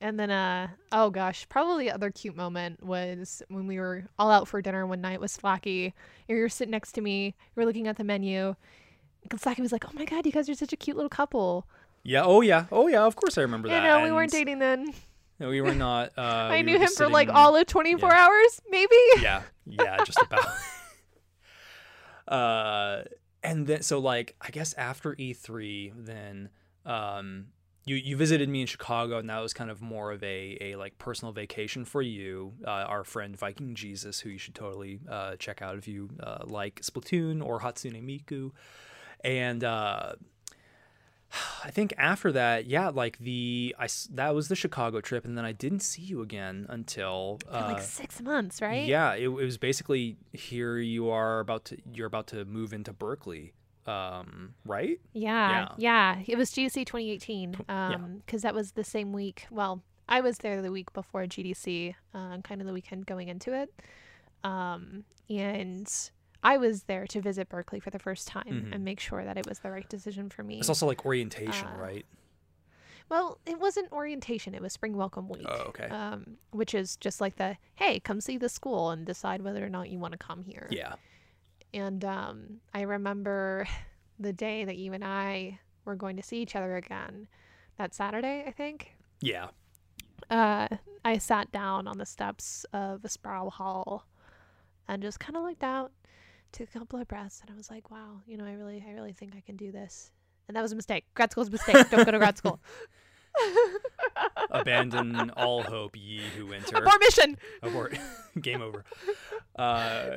And 0.01 0.19
then, 0.19 0.31
uh, 0.31 0.69
oh 0.93 1.11
gosh, 1.11 1.49
probably 1.49 1.87
the 1.87 1.91
other 1.93 2.11
cute 2.11 2.37
moment 2.37 2.83
was 2.85 3.43
when 3.49 3.67
we 3.67 3.81
were 3.81 4.05
all 4.19 4.31
out 4.31 4.47
for 4.47 4.63
dinner 4.63 4.87
one 4.87 5.01
night 5.01 5.21
with 5.21 5.37
Slacky. 5.37 5.93
You 6.29 6.37
were 6.37 6.49
sitting 6.49 6.71
next 6.71 6.93
to 6.93 7.01
me. 7.01 7.27
You 7.27 7.33
were 7.57 7.65
looking 7.65 7.89
at 7.89 7.97
the 7.97 8.05
menu. 8.05 8.55
And 9.31 9.41
Slacky 9.41 9.61
was 9.61 9.73
like, 9.73 9.85
"Oh 9.85 9.93
my 9.95 10.05
god, 10.05 10.25
you 10.25 10.33
guys 10.33 10.49
are 10.49 10.55
such 10.55 10.73
a 10.73 10.77
cute 10.77 10.97
little 10.97 11.11
couple." 11.11 11.67
Yeah. 12.05 12.23
Oh 12.25 12.41
yeah. 12.41 12.67
Oh 12.71 12.87
yeah. 12.87 13.03
Of 13.03 13.17
course 13.17 13.37
I 13.37 13.43
remember 13.43 13.69
that. 13.69 13.83
You 13.83 13.89
know, 13.89 14.03
we 14.05 14.13
weren't 14.13 14.31
dating 14.31 14.61
then. 14.61 14.95
No, 15.41 15.49
we 15.49 15.61
were 15.61 15.75
not. 15.75 16.13
Uh, 16.19 16.49
I 16.51 16.57
we 16.57 16.63
knew 16.63 16.79
him 16.79 16.89
for 16.89 17.09
like 17.09 17.29
all 17.29 17.55
of 17.57 17.67
24 17.67 18.09
yeah. 18.09 18.25
hours, 18.25 18.61
maybe. 18.71 18.97
Yeah, 19.21 19.43
yeah, 19.67 20.05
just 20.05 20.21
about. 20.21 20.47
uh, 22.29 23.05
and 23.43 23.67
then 23.67 23.83
so 23.83 23.99
like 23.99 24.37
I 24.41 24.51
guess 24.51 24.75
after 24.75 25.15
E3, 25.15 25.93
then 25.97 26.49
um, 26.85 27.47
you 27.85 27.97
you 27.97 28.17
visited 28.17 28.49
me 28.49 28.61
in 28.61 28.67
Chicago, 28.67 29.19
and 29.19 29.31
that 29.31 29.41
was 29.41 29.53
kind 29.53 29.71
of 29.71 29.81
more 29.81 30.13
of 30.13 30.23
a 30.23 30.59
a 30.61 30.77
like 30.77 30.99
personal 30.99 31.33
vacation 31.33 31.85
for 31.85 32.03
you. 32.03 32.53
Uh, 32.67 32.71
our 32.71 33.05
friend 33.05 33.37
Viking 33.37 33.75
Jesus, 33.75 34.21
who 34.21 34.31
you 34.31 34.39
should 34.39 34.55
totally 34.55 35.01
uh, 35.09 35.37
check 35.37 35.63
out 35.63 35.77
if 35.77 35.89
you 35.89 36.11
uh, 36.21 36.45
like 36.45 36.81
Splatoon 36.83 37.45
or 37.45 37.61
Hatsune 37.61 38.03
Miku, 38.03 38.53
and 39.25 39.65
uh, 39.65 40.13
I 41.65 41.71
think 41.71 41.93
after 41.99 42.33
that, 42.33 42.67
yeah, 42.67 42.89
like 42.89 43.19
the 43.19 43.75
I 43.79 43.89
that 44.13 44.35
was 44.35 44.49
the 44.49 44.57
Chicago 44.57 45.01
trip, 45.01 45.25
and 45.25 45.37
then 45.37 45.45
I 45.45 45.53
didn't 45.53 45.81
see 45.81 46.03
you 46.03 46.23
again 46.23 46.67
until 46.69 47.39
uh, 47.51 47.73
like 47.73 47.83
six 47.83 48.21
months, 48.21 48.63
right? 48.63 48.87
Yeah, 48.87 49.15
it, 49.15 49.25
it, 49.25 49.29
was 49.29 49.59
basically 49.59 50.17
here 50.33 50.79
you 50.79 51.11
are 51.11 51.41
about 51.41 51.67
to 51.67 51.79
you're 51.93 52.07
about 52.07 52.29
to 52.29 52.45
move 52.45 52.73
into 52.73 52.93
Berkeley, 52.93 53.53
um, 53.89 54.55
right? 54.65 55.01
Yeah, 55.13 55.69
yeah, 55.79 56.17
yeah. 56.17 56.23
It 56.27 56.37
was 56.37 56.51
GDC 56.51 56.87
2018, 56.87 57.57
um, 57.69 58.23
because 58.25 58.45
yeah. 58.45 58.49
that 58.49 58.55
was 58.55 58.73
the 58.73 58.85
same 58.85 59.13
week. 59.13 59.47
Well, 59.51 59.83
I 60.09 60.21
was 60.21 60.39
there 60.39 60.63
the 60.63 60.71
week 60.71 60.93
before 60.93 61.25
GDC, 61.25 61.95
uh, 62.15 62.39
kind 62.39 62.61
of 62.61 62.67
the 62.67 62.73
weekend 62.73 63.07
going 63.07 63.29
into 63.29 63.53
it, 63.53 63.73
um, 64.45 65.05
and 65.29 65.91
I 66.43 66.57
was 66.57 66.85
there 66.85 67.07
to 67.09 67.21
visit 67.21 67.49
Berkeley 67.49 67.81
for 67.81 67.91
the 67.91 67.99
first 67.99 68.29
time 68.29 68.45
mm-hmm. 68.47 68.73
and 68.73 68.85
make 68.85 69.01
sure 69.01 69.25
that 69.25 69.37
it 69.37 69.47
was 69.49 69.61
the 69.61 69.71
right 69.71 69.89
decision 69.89 70.31
for 70.31 70.43
me. 70.43 70.59
It's 70.59 70.69
also 70.69 70.87
like 70.87 71.05
orientation, 71.05 71.67
uh, 71.67 71.81
right? 71.81 72.07
Well, 73.09 73.39
it 73.47 73.59
wasn't 73.59 73.91
orientation; 73.91 74.55
it 74.55 74.61
was 74.61 74.75
spring 74.75 74.95
welcome 74.95 75.29
week. 75.29 75.47
Oh, 75.49 75.65
okay. 75.69 75.89
Um, 75.89 76.37
which 76.51 76.75
is 76.75 76.97
just 76.97 77.21
like 77.21 77.37
the 77.37 77.57
hey, 77.77 78.01
come 78.01 78.21
see 78.21 78.37
the 78.37 78.49
school 78.49 78.91
and 78.91 79.07
decide 79.07 79.43
whether 79.43 79.65
or 79.65 79.71
not 79.71 79.89
you 79.89 79.99
want 79.99 80.13
to 80.13 80.19
come 80.19 80.43
here. 80.43 80.69
Yeah. 80.71 80.95
And 81.75 82.05
um, 82.05 82.61
I 82.75 82.83
remember 82.83 83.67
the 84.19 84.33
day 84.33 84.65
that 84.65 84.77
you 84.77 84.93
and 84.93 85.05
I 85.05 85.61
were 85.85 85.97
going 85.97 86.17
to 86.17 86.23
see 86.23 86.39
each 86.43 86.57
other 86.57 86.77
again. 86.77 87.29
That 87.79 87.95
Saturday, 87.95 88.45
I 88.47 88.51
think. 88.51 88.97
Yeah. 89.21 89.49
Uh, 90.31 90.69
I 91.05 91.19
sat 91.19 91.53
down 91.53 91.87
on 91.87 91.99
the 91.99 92.07
steps 92.07 92.67
of 92.73 93.03
the 93.03 93.09
Sproul 93.09 93.51
Hall 93.51 94.05
and 94.89 95.01
just 95.01 95.21
kind 95.21 95.37
of 95.37 95.45
looked 95.45 95.63
out 95.63 95.93
took 96.53 96.69
a 96.75 96.79
couple 96.79 97.01
of 97.01 97.09
breaths 97.09 97.41
and 97.41 97.51
I 97.51 97.57
was 97.57 97.71
like, 97.71 97.91
wow, 97.91 98.23
you 98.27 98.37
know, 98.37 98.45
I 98.45 98.53
really, 98.53 98.85
I 98.87 98.93
really 98.93 99.13
think 99.13 99.35
I 99.37 99.41
can 99.41 99.57
do 99.57 99.73
this. 99.73 100.11
And 100.47 100.57
that 100.57 100.63
was 100.63 100.73
a 100.73 100.77
mistake. 100.77 101.05
Grad 101.15 101.31
school's 101.31 101.49
a 101.49 101.53
mistake. 101.53 101.91
Don't 101.91 102.05
go 102.05 102.11
to 102.11 102.19
grad 102.19 102.39
school. 102.39 102.61
Abandon 104.51 105.31
all 105.37 105.63
hope, 105.63 105.95
ye 105.95 106.23
who 106.37 106.53
enter. 106.55 106.77
Abort 106.77 107.01
mission. 107.01 107.37
Abort. 107.63 107.99
Game 108.41 108.63
over. 108.63 108.85
Uh, 109.57 110.17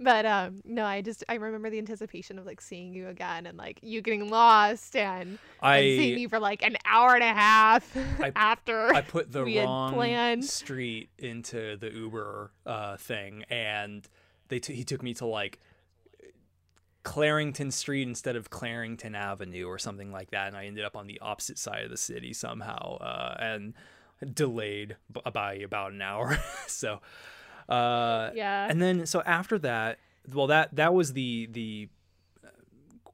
but 0.00 0.26
um, 0.26 0.60
no, 0.64 0.84
I 0.84 1.02
just 1.02 1.24
I 1.28 1.34
remember 1.34 1.70
the 1.70 1.78
anticipation 1.78 2.38
of 2.38 2.46
like 2.46 2.60
seeing 2.60 2.94
you 2.94 3.08
again 3.08 3.46
and 3.46 3.58
like 3.58 3.80
you 3.82 4.00
getting 4.00 4.28
lost 4.30 4.96
and, 4.96 5.38
I, 5.60 5.76
and 5.76 6.00
seeing 6.00 6.18
you 6.18 6.28
for 6.28 6.38
like 6.38 6.62
an 6.62 6.76
hour 6.84 7.14
and 7.14 7.24
a 7.24 7.32
half 7.32 7.96
I, 8.20 8.32
after 8.36 8.94
I 8.94 9.00
put 9.00 9.32
the 9.32 9.44
wrong 9.44 10.42
street 10.42 11.10
into 11.18 11.76
the 11.76 11.92
Uber 11.92 12.52
uh, 12.66 12.96
thing 12.96 13.44
and 13.50 14.08
they 14.48 14.58
t- 14.60 14.74
he 14.74 14.84
took 14.84 15.02
me 15.02 15.14
to 15.14 15.26
like 15.26 15.60
Clarington 17.04 17.72
Street 17.72 18.06
instead 18.06 18.36
of 18.36 18.50
Clarington 18.50 19.14
Avenue 19.16 19.64
or 19.66 19.78
something 19.78 20.12
like 20.12 20.30
that, 20.32 20.48
and 20.48 20.56
I 20.56 20.66
ended 20.66 20.84
up 20.84 20.94
on 20.94 21.06
the 21.06 21.18
opposite 21.20 21.58
side 21.58 21.84
of 21.84 21.90
the 21.90 21.96
city 21.96 22.34
somehow, 22.34 22.98
uh, 22.98 23.36
and 23.38 23.74
delayed 24.34 24.96
b- 25.10 25.22
by 25.32 25.54
about 25.54 25.92
an 25.92 26.02
hour. 26.02 26.38
so, 26.66 27.00
uh, 27.68 28.30
yeah. 28.34 28.66
And 28.68 28.80
then 28.80 29.06
so 29.06 29.22
after 29.22 29.58
that, 29.58 29.98
well, 30.32 30.46
that 30.48 30.74
that 30.76 30.94
was 30.94 31.12
the 31.12 31.48
the 31.50 31.88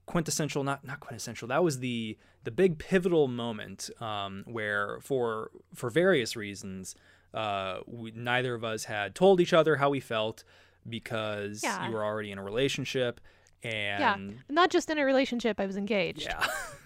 quintessential, 0.06 0.64
not 0.64 0.84
not 0.84 1.00
quintessential. 1.00 1.49
That 1.49 1.62
was 1.62 1.80
the 1.80 2.16
the 2.44 2.50
big 2.50 2.78
pivotal 2.78 3.28
moment 3.28 3.90
um, 4.00 4.44
where 4.46 4.99
for 5.00 5.50
for 5.75 5.90
various 5.90 6.37
reasons, 6.37 6.94
uh, 7.32 7.78
we, 7.87 8.12
neither 8.14 8.54
of 8.54 8.64
us 8.64 8.84
had 8.84 9.14
told 9.14 9.40
each 9.40 9.52
other 9.52 9.76
how 9.76 9.90
we 9.90 10.00
felt 10.00 10.44
because 10.88 11.62
yeah. 11.62 11.87
you 11.87 11.92
were 11.92 12.04
already 12.04 12.30
in 12.30 12.38
a 12.38 12.42
relationship 12.42 13.20
and 13.62 14.00
yeah 14.00 14.42
not 14.50 14.70
just 14.70 14.90
in 14.90 14.99
a 14.99 15.04
relationship 15.04 15.58
i 15.58 15.66
was 15.66 15.76
engaged 15.76 16.23
yeah 16.23 16.46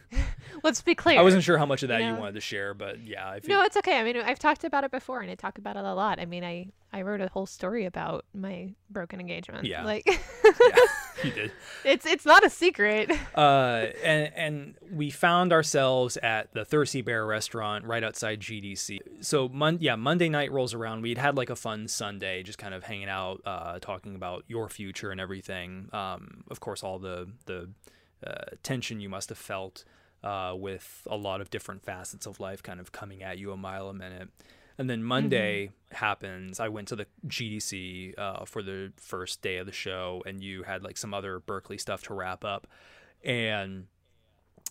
let's 0.62 0.80
be 0.80 0.94
clear 0.94 1.18
i 1.18 1.22
wasn't 1.22 1.42
sure 1.42 1.58
how 1.58 1.66
much 1.66 1.82
of 1.82 1.88
that 1.88 2.00
you, 2.00 2.06
know? 2.06 2.14
you 2.14 2.20
wanted 2.20 2.34
to 2.34 2.40
share 2.40 2.74
but 2.74 3.00
yeah 3.00 3.28
I 3.28 3.40
feel... 3.40 3.56
no 3.56 3.64
it's 3.64 3.76
okay 3.76 3.98
i 3.98 4.04
mean 4.04 4.16
i've 4.16 4.38
talked 4.38 4.64
about 4.64 4.84
it 4.84 4.90
before 4.90 5.20
and 5.20 5.30
i 5.30 5.34
talk 5.34 5.58
about 5.58 5.76
it 5.76 5.84
a 5.84 5.94
lot 5.94 6.18
i 6.18 6.24
mean 6.24 6.44
i 6.44 6.68
I 6.92 7.02
wrote 7.02 7.20
a 7.20 7.28
whole 7.28 7.46
story 7.46 7.84
about 7.84 8.24
my 8.32 8.72
broken 8.88 9.20
engagement. 9.20 9.66
Yeah, 9.66 9.84
like 9.84 10.06
yeah, 10.06 10.16
you 11.24 11.30
did. 11.32 11.52
It's 11.84 12.06
it's 12.06 12.24
not 12.24 12.44
a 12.46 12.50
secret. 12.50 13.10
Uh, 13.34 13.86
and 14.02 14.32
and 14.34 14.74
we 14.90 15.10
found 15.10 15.52
ourselves 15.52 16.16
at 16.18 16.52
the 16.54 16.64
Thirsty 16.64 17.02
Bear 17.02 17.26
restaurant 17.26 17.84
right 17.84 18.02
outside 18.02 18.40
GDC. 18.40 19.00
So 19.20 19.48
mon- 19.50 19.78
yeah, 19.80 19.96
Monday 19.96 20.30
night 20.30 20.50
rolls 20.50 20.72
around. 20.72 21.02
We'd 21.02 21.18
had 21.18 21.36
like 21.36 21.50
a 21.50 21.56
fun 21.56 21.88
Sunday, 21.88 22.42
just 22.42 22.58
kind 22.58 22.72
of 22.72 22.84
hanging 22.84 23.10
out, 23.10 23.42
uh, 23.44 23.78
talking 23.80 24.14
about 24.14 24.44
your 24.48 24.70
future 24.70 25.10
and 25.10 25.20
everything. 25.20 25.90
Um, 25.92 26.44
of 26.50 26.60
course, 26.60 26.82
all 26.82 26.98
the 26.98 27.28
the 27.44 27.68
uh, 28.26 28.56
tension 28.62 28.98
you 28.98 29.10
must 29.10 29.28
have 29.28 29.38
felt 29.38 29.84
uh, 30.22 30.54
with 30.56 31.06
a 31.10 31.16
lot 31.16 31.40
of 31.40 31.50
different 31.50 31.84
facets 31.84 32.26
of 32.26 32.40
life 32.40 32.62
kind 32.62 32.80
of 32.80 32.92
coming 32.92 33.22
at 33.22 33.38
you 33.38 33.52
a 33.52 33.56
mile 33.56 33.88
a 33.88 33.94
minute. 33.94 34.28
And 34.78 34.88
then 34.88 35.02
Monday 35.02 35.66
mm-hmm. 35.66 35.96
happens. 35.96 36.60
I 36.60 36.68
went 36.68 36.88
to 36.88 36.96
the 36.96 37.06
GDC 37.26 38.16
uh, 38.16 38.44
for 38.44 38.62
the 38.62 38.92
first 38.96 39.42
day 39.42 39.56
of 39.56 39.66
the 39.66 39.72
show, 39.72 40.22
and 40.24 40.42
you 40.42 40.62
had 40.62 40.84
like 40.84 40.96
some 40.96 41.12
other 41.12 41.40
Berkeley 41.40 41.78
stuff 41.78 42.02
to 42.04 42.14
wrap 42.14 42.44
up, 42.44 42.68
and 43.24 43.86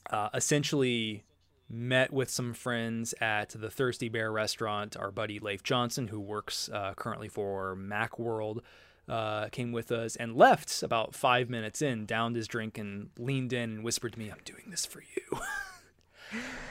uh, 0.09 0.29
essentially 0.33 1.23
met 1.69 2.13
with 2.13 2.29
some 2.29 2.53
friends 2.53 3.13
at 3.19 3.49
the 3.49 3.69
Thirsty 3.69 4.07
Bear 4.07 4.31
restaurant. 4.31 4.95
Our 4.95 5.11
buddy 5.11 5.39
Leif 5.39 5.63
Johnson, 5.63 6.07
who 6.07 6.21
works 6.21 6.69
uh, 6.69 6.93
currently 6.95 7.27
for 7.27 7.75
Macworld, 7.75 8.61
uh, 9.07 9.47
came 9.49 9.71
with 9.71 9.91
us 9.91 10.15
and 10.15 10.35
left 10.35 10.83
about 10.83 11.15
five 11.15 11.49
minutes 11.49 11.81
in, 11.81 12.05
downed 12.05 12.35
his 12.35 12.47
drink, 12.47 12.77
and 12.77 13.09
leaned 13.17 13.53
in 13.53 13.69
and 13.71 13.83
whispered 13.83 14.13
to 14.13 14.19
me, 14.19 14.29
"I'm 14.29 14.41
doing 14.45 14.65
this 14.69 14.85
for 14.85 15.01
you." 15.01 15.39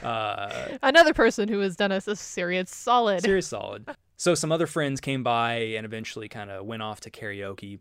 Uh, 0.03 0.77
Another 0.83 1.15
person 1.15 1.49
who 1.49 1.59
has 1.61 1.75
done 1.75 1.91
us 1.91 2.07
a 2.07 2.15
serious 2.15 2.69
solid. 2.69 3.21
Serious 3.23 3.47
solid. 3.57 3.89
So 4.15 4.35
some 4.35 4.51
other 4.51 4.67
friends 4.67 5.01
came 5.01 5.23
by 5.23 5.55
and 5.55 5.85
eventually 5.85 6.27
kind 6.29 6.51
of 6.51 6.65
went 6.65 6.83
off 6.83 6.99
to 7.01 7.09
karaoke. 7.09 7.79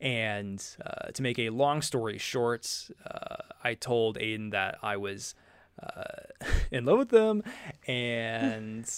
And 0.00 0.64
uh, 0.84 1.10
to 1.10 1.22
make 1.22 1.38
a 1.38 1.50
long 1.50 1.82
story 1.82 2.16
short, 2.18 2.88
uh, 3.04 3.36
I 3.62 3.74
told 3.74 4.18
Aiden 4.18 4.52
that 4.52 4.78
I 4.82 4.96
was 4.96 5.34
uh, 5.82 6.02
in 6.70 6.84
love 6.84 6.98
with 6.98 7.10
them, 7.10 7.42
and 7.86 8.90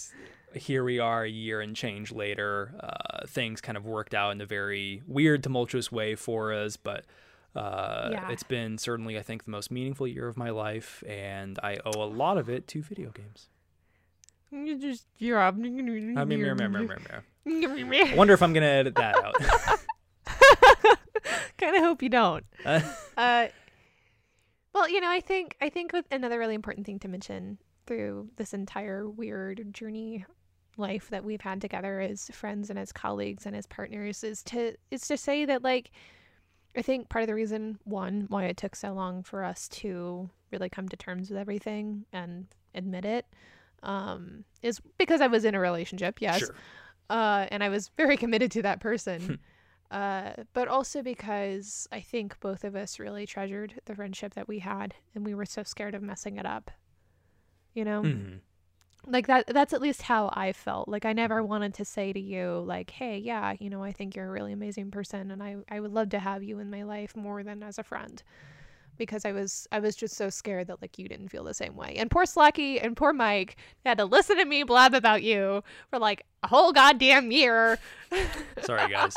here 0.55 0.83
we 0.83 0.99
are 0.99 1.23
a 1.23 1.29
year 1.29 1.61
and 1.61 1.75
change 1.75 2.11
later. 2.11 2.73
Uh, 2.79 3.25
things 3.27 3.61
kind 3.61 3.77
of 3.77 3.85
worked 3.85 4.13
out 4.13 4.31
in 4.31 4.41
a 4.41 4.45
very 4.45 5.01
weird, 5.07 5.43
tumultuous 5.43 5.91
way 5.91 6.15
for 6.15 6.53
us, 6.53 6.77
but 6.77 7.05
uh, 7.55 8.09
yeah. 8.11 8.31
It's 8.31 8.43
been 8.43 8.77
certainly, 8.77 9.17
I 9.17 9.21
think, 9.21 9.43
the 9.43 9.51
most 9.51 9.71
meaningful 9.71 10.07
year 10.07 10.27
of 10.27 10.37
my 10.37 10.51
life, 10.51 11.03
and 11.05 11.59
I 11.61 11.79
owe 11.85 12.01
a 12.01 12.05
lot 12.05 12.37
of 12.37 12.49
it 12.49 12.67
to 12.69 12.81
video 12.81 13.11
games. 13.11 13.49
You 14.51 14.79
just 14.79 15.05
you're 15.17 15.39
up. 15.39 15.55
I 15.55 15.59
wonder 18.15 18.33
if 18.33 18.41
I'm 18.41 18.53
gonna 18.53 18.65
edit 18.65 18.95
that 18.95 19.15
out. 19.15 19.35
kind 21.57 21.75
of 21.75 21.83
hope 21.83 22.01
you 22.01 22.09
don't. 22.09 22.45
Uh, 22.65 22.81
uh, 23.17 23.47
well, 24.73 24.87
you 24.87 25.01
know, 25.01 25.09
I 25.09 25.19
think 25.19 25.57
I 25.61 25.69
think 25.69 25.93
with 25.93 26.05
another 26.11 26.39
really 26.39 26.55
important 26.55 26.85
thing 26.85 26.99
to 26.99 27.07
mention 27.07 27.57
through 27.85 28.29
this 28.37 28.53
entire 28.53 29.09
weird 29.09 29.73
journey 29.73 30.25
life 30.81 31.09
that 31.09 31.23
we've 31.23 31.41
had 31.41 31.61
together 31.61 32.01
as 32.01 32.27
friends 32.33 32.69
and 32.69 32.77
as 32.77 32.91
colleagues 32.91 33.45
and 33.45 33.55
as 33.55 33.65
partners 33.67 34.23
is 34.23 34.43
to 34.43 34.75
is 34.89 35.07
to 35.07 35.15
say 35.15 35.45
that 35.45 35.63
like 35.63 35.91
I 36.75 36.81
think 36.81 37.09
part 37.09 37.23
of 37.23 37.27
the 37.27 37.35
reason, 37.35 37.79
one, 37.83 38.25
why 38.29 38.45
it 38.45 38.57
took 38.57 38.75
so 38.75 38.93
long 38.93 39.23
for 39.23 39.43
us 39.43 39.67
to 39.69 40.29
really 40.51 40.69
come 40.69 40.87
to 40.89 40.95
terms 40.95 41.29
with 41.29 41.37
everything 41.37 42.05
and 42.13 42.47
admit 42.73 43.03
it, 43.03 43.25
um, 43.83 44.45
is 44.61 44.79
because 44.97 45.21
I 45.21 45.27
was 45.27 45.43
in 45.43 45.55
a 45.55 45.59
relationship, 45.59 46.21
yes. 46.21 46.39
Sure. 46.39 46.55
Uh, 47.09 47.47
and 47.51 47.63
I 47.63 47.69
was 47.69 47.89
very 47.97 48.15
committed 48.23 48.51
to 48.51 48.61
that 48.61 48.79
person. 48.79 49.39
uh, 49.91 50.31
but 50.53 50.69
also 50.69 51.01
because 51.01 51.87
I 51.91 51.99
think 51.99 52.39
both 52.39 52.63
of 52.63 52.75
us 52.75 52.99
really 52.99 53.25
treasured 53.25 53.81
the 53.85 53.95
friendship 53.95 54.33
that 54.35 54.47
we 54.47 54.59
had 54.59 54.95
and 55.13 55.25
we 55.25 55.33
were 55.33 55.45
so 55.45 55.63
scared 55.63 55.93
of 55.93 56.01
messing 56.01 56.37
it 56.37 56.45
up. 56.45 56.71
You 57.73 57.83
know? 57.83 58.01
Mm-hmm 58.01 58.37
like 59.07 59.27
that 59.27 59.47
that's 59.47 59.73
at 59.73 59.81
least 59.81 60.03
how 60.03 60.29
I 60.33 60.53
felt. 60.53 60.87
Like 60.87 61.05
I 61.05 61.13
never 61.13 61.43
wanted 61.43 61.73
to 61.75 61.85
say 61.85 62.13
to 62.13 62.19
you 62.19 62.63
like, 62.65 62.91
"Hey, 62.91 63.17
yeah, 63.17 63.55
you 63.59 63.69
know, 63.69 63.83
I 63.83 63.91
think 63.91 64.15
you're 64.15 64.27
a 64.27 64.31
really 64.31 64.53
amazing 64.53 64.91
person 64.91 65.31
and 65.31 65.41
I 65.43 65.57
I 65.69 65.79
would 65.79 65.91
love 65.93 66.09
to 66.09 66.19
have 66.19 66.43
you 66.43 66.59
in 66.59 66.69
my 66.69 66.83
life 66.83 67.15
more 67.15 67.43
than 67.43 67.63
as 67.63 67.77
a 67.79 67.83
friend." 67.83 68.21
Because 69.01 69.25
I 69.25 69.31
was 69.31 69.67
I 69.71 69.79
was 69.79 69.95
just 69.95 70.15
so 70.15 70.29
scared 70.29 70.67
that 70.67 70.79
like 70.79 70.99
you 70.99 71.07
didn't 71.09 71.29
feel 71.29 71.43
the 71.43 71.55
same 71.55 71.75
way. 71.75 71.95
And 71.97 72.11
poor 72.11 72.25
Slacky 72.25 72.79
and 72.83 72.95
poor 72.95 73.13
Mike 73.13 73.57
had 73.83 73.97
to 73.97 74.05
listen 74.05 74.37
to 74.37 74.45
me 74.45 74.61
blab 74.61 74.93
about 74.93 75.23
you 75.23 75.63
for 75.89 75.97
like 75.97 76.23
a 76.43 76.47
whole 76.47 76.71
goddamn 76.71 77.31
year. 77.31 77.79
Sorry 78.61 78.91
guys. 78.91 79.15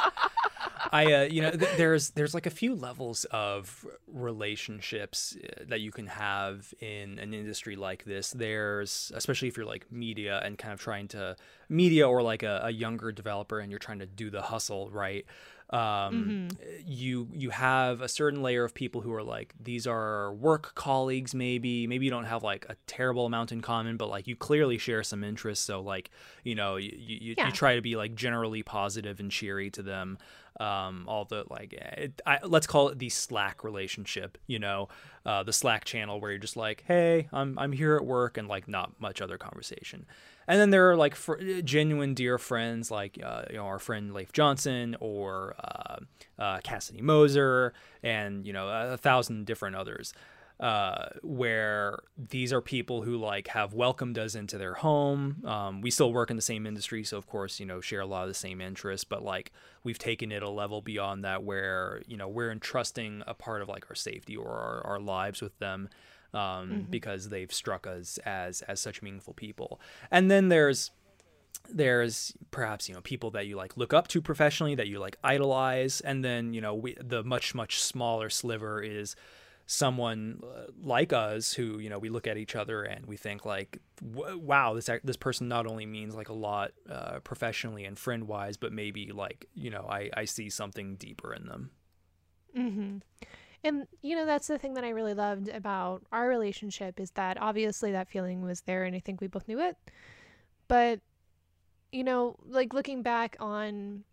I 0.91 1.13
uh, 1.13 1.23
you 1.25 1.43
know 1.43 1.51
th- 1.51 1.77
there's 1.77 2.11
there's 2.11 2.33
like 2.33 2.47
a 2.47 2.51
few 2.51 2.75
levels 2.75 3.27
of 3.27 3.87
relationships 4.07 5.37
uh, 5.37 5.65
that 5.69 5.83
you 5.83 5.91
can 5.91 6.07
have 6.07 6.73
in 6.81 7.19
an 7.19 7.35
industry 7.35 7.77
like 7.77 8.05
this. 8.05 8.31
There's 8.31 9.13
especially 9.15 9.49
if 9.49 9.59
you're 9.59 9.67
like 9.67 9.93
media 9.93 10.41
and 10.43 10.57
kind 10.57 10.73
of 10.73 10.81
trying 10.81 11.09
to 11.09 11.37
media 11.69 12.09
or 12.09 12.23
like 12.23 12.43
a, 12.43 12.63
a 12.65 12.71
younger 12.71 13.13
developer 13.13 13.59
and 13.61 13.71
you're 13.71 13.79
trying 13.79 13.99
to 13.99 14.07
do 14.07 14.31
the 14.31 14.41
hustle 14.41 14.89
right. 14.91 15.27
Um, 15.75 16.49
mm-hmm. 16.53 16.83
you 16.87 17.29
you 17.33 17.51
have 17.51 18.01
a 18.01 18.09
certain 18.09 18.43
layer 18.43 18.63
of 18.63 18.75
people 18.75 19.01
who 19.01 19.13
are 19.13 19.25
like 19.25 19.53
these 19.61 19.89
are 19.89 20.33
work 20.35 20.73
colleagues 20.77 21.35
maybe 21.35 21.89
maybe 21.89 22.05
you 22.05 22.13
don't 22.13 22.27
have 22.27 22.45
like 22.45 22.65
a 22.69 22.77
terrible 22.87 23.27
amount 23.27 23.51
in 23.51 23.61
common 23.61 23.97
but 23.97 24.09
like 24.09 24.29
you 24.29 24.37
clearly 24.37 24.79
share 24.79 25.03
some 25.03 25.25
interests 25.25 25.65
so 25.65 25.81
like 25.81 26.13
you 26.45 26.55
know 26.55 26.77
you 26.77 26.93
you, 26.97 27.35
yeah. 27.37 27.47
you 27.47 27.53
try 27.53 27.75
to 27.75 27.83
be 27.83 27.97
like 27.97 28.15
generally 28.15 28.63
positive 28.63 29.19
and 29.19 29.33
cheery 29.33 29.69
to 29.69 29.83
them 29.83 30.17
um, 30.61 31.07
all 31.09 31.25
the 31.25 31.43
like 31.51 31.73
it, 31.73 32.23
I, 32.25 32.39
let's 32.45 32.69
call 32.69 32.91
it 32.91 33.01
the 33.01 33.09
slack 33.09 33.65
relationship 33.65 34.39
you 34.47 34.61
know 34.61 34.89
uh, 35.27 35.43
the 35.43 35.53
slack 35.53 35.85
channel 35.85 36.21
where 36.21 36.31
you're 36.31 36.39
just 36.39 36.57
like 36.57 36.85
hey 36.87 37.27
i'm 37.33 37.59
i'm 37.59 37.73
here 37.73 37.97
at 37.97 38.05
work 38.05 38.39
and 38.39 38.47
like 38.47 38.69
not 38.69 38.93
much 39.01 39.21
other 39.21 39.39
conversation 39.39 40.07
and 40.47 40.61
then 40.61 40.71
there 40.71 40.91
are 40.91 40.97
like 40.97 41.15
fr- 41.15 41.61
genuine 41.63 42.15
dear 42.15 42.39
friends 42.39 42.91
like 42.91 43.19
uh, 43.23 43.43
you 43.51 43.57
know 43.57 43.67
our 43.67 43.79
friend 43.79 44.13
Leif 44.15 44.33
Johnson 44.33 44.97
or 45.01 45.55
uh, 45.63 45.97
uh, 46.39 46.59
Cassidy 46.63 47.01
Moser 47.01 47.73
and 48.03 48.47
you 48.47 48.53
know 48.53 48.69
a, 48.69 48.95
a 48.95 48.97
thousand 48.97 49.47
different 49.47 49.77
others 49.77 50.13
uh, 50.61 51.09
where 51.23 51.99
these 52.17 52.53
are 52.53 52.61
people 52.61 53.03
who 53.03 53.17
like 53.17 53.49
have 53.49 53.75
welcomed 53.75 54.19
us 54.19 54.35
into 54.35 54.57
their 54.57 54.75
home. 54.75 55.43
Um, 55.45 55.81
we 55.81 55.91
still 55.91 56.13
work 56.13 56.31
in 56.31 56.37
the 56.37 56.43
same 56.43 56.67
industry, 56.67 57.03
so 57.03 57.17
of 57.17 57.27
course, 57.27 57.59
you 57.59 57.67
know, 57.67 57.81
share 57.81 58.01
a 58.01 58.07
lot 58.07 58.23
of 58.23 58.29
the 58.29 58.35
same 58.35 58.61
interests, 58.61 59.05
but 59.05 59.25
like 59.25 59.53
we've 59.83 59.99
taken 59.99 60.31
it 60.31 60.43
a 60.43 60.49
level 60.49 60.81
beyond 60.81 61.25
that 61.25 61.43
where, 61.43 62.03
you 62.07 62.17
know, 62.17 62.29
we're 62.29 62.53
entrusting 62.53 63.23
a 63.27 63.35
part 63.35 63.63
of 63.63 63.69
like 63.69 63.87
our 63.91 63.97
safety 63.97 64.37
or 64.37 64.49
our, 64.49 64.87
our 64.87 65.01
lives 65.01 65.43
with 65.43 65.59
them 65.59 65.89
um, 66.35 66.41
mm-hmm. 66.41 66.91
because 66.91 67.29
they've 67.29 67.53
struck 67.53 67.87
us 67.87 68.19
as 68.25 68.63
as 68.63 68.81
such 68.81 69.03
meaningful 69.03 69.35
people. 69.35 69.81
And 70.11 70.31
then 70.31 70.49
there's 70.49 70.91
there's 71.71 72.35
perhaps 72.51 72.89
you 72.89 72.95
know 72.95 73.01
people 73.01 73.31
that 73.31 73.47
you 73.47 73.57
like 73.57 73.77
look 73.77 73.95
up 73.95 74.09
to 74.09 74.21
professionally 74.21 74.75
that 74.75 74.87
you 74.87 74.99
like 74.99 75.17
idolize 75.25 76.01
and 76.03 76.25
then 76.25 76.53
you 76.53 76.61
know 76.61 76.75
we, 76.75 76.95
the 77.01 77.23
much 77.25 77.55
much 77.55 77.81
smaller 77.81 78.29
sliver 78.29 78.83
is 78.83 79.17
someone 79.67 80.43
uh, 80.45 80.65
like 80.83 81.13
us 81.13 81.55
who 81.55 81.79
you 81.79 81.89
know 81.89 81.99
we 81.99 82.11
look 82.11 82.27
at 82.27 82.37
each 82.37 82.55
other 82.55 82.83
and 82.83 83.07
we 83.07 83.17
think 83.17 83.47
like 83.47 83.79
wow 84.03 84.75
this 84.75 84.91
this 85.03 85.17
person 85.17 85.49
not 85.49 85.67
only 85.67 85.87
means 85.87 86.15
like 86.15 86.29
a 86.29 86.35
lot 86.35 86.73
uh, 86.91 87.19
professionally 87.21 87.87
and 87.87 87.99
friend 87.99 88.29
wise 88.29 88.59
but 88.59 88.73
maybe 88.73 89.11
like 89.11 89.47
you 89.55 89.71
know 89.71 89.87
I 89.89 90.11
I 90.15 90.27
see 90.27 90.51
something 90.51 90.97
deeper 90.97 91.33
in 91.33 91.47
them. 91.47 91.71
Mhm. 92.57 93.01
And 93.65 93.87
you 94.03 94.15
know 94.15 94.27
that's 94.27 94.47
the 94.47 94.59
thing 94.59 94.75
that 94.75 94.85
I 94.85 94.91
really 94.91 95.15
loved 95.15 95.49
about 95.49 96.05
our 96.13 96.29
relationship 96.29 97.01
is 97.01 97.11
that 97.13 97.41
obviously 97.41 97.93
that 97.93 98.11
feeling 98.11 98.43
was 98.43 98.61
there 98.61 98.85
and 98.85 98.95
I 98.95 99.01
think 99.01 99.21
we 99.21 99.27
both 99.27 99.49
knew 99.49 99.59
it. 99.59 99.77
But 100.69 101.01
you 101.91 102.05
know, 102.05 102.37
like 102.45 102.75
looking 102.75 103.03
back 103.03 103.37
on 103.41 104.05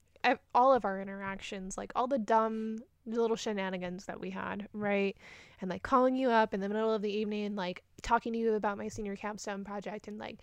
all 0.54 0.74
of 0.74 0.86
our 0.86 1.02
interactions, 1.02 1.78
like 1.78 1.92
all 1.96 2.08
the 2.08 2.20
dumb 2.20 2.78
little 3.06 3.36
shenanigans 3.36 4.06
that 4.06 4.20
we 4.20 4.30
had, 4.30 4.68
right? 4.72 5.18
And 5.60 5.70
like 5.70 5.84
calling 5.84 6.16
you 6.16 6.30
up 6.30 6.54
in 6.54 6.60
the 6.60 6.70
middle 6.70 6.94
of 6.94 7.02
the 7.02 7.12
evening, 7.12 7.56
like 7.56 7.84
talking 8.02 8.34
to 8.34 8.40
you 8.40 8.54
about 8.54 8.78
my 8.78 8.88
senior 8.88 9.16
capstone 9.16 9.64
project 9.64 10.08
and 10.08 10.18
like 10.18 10.40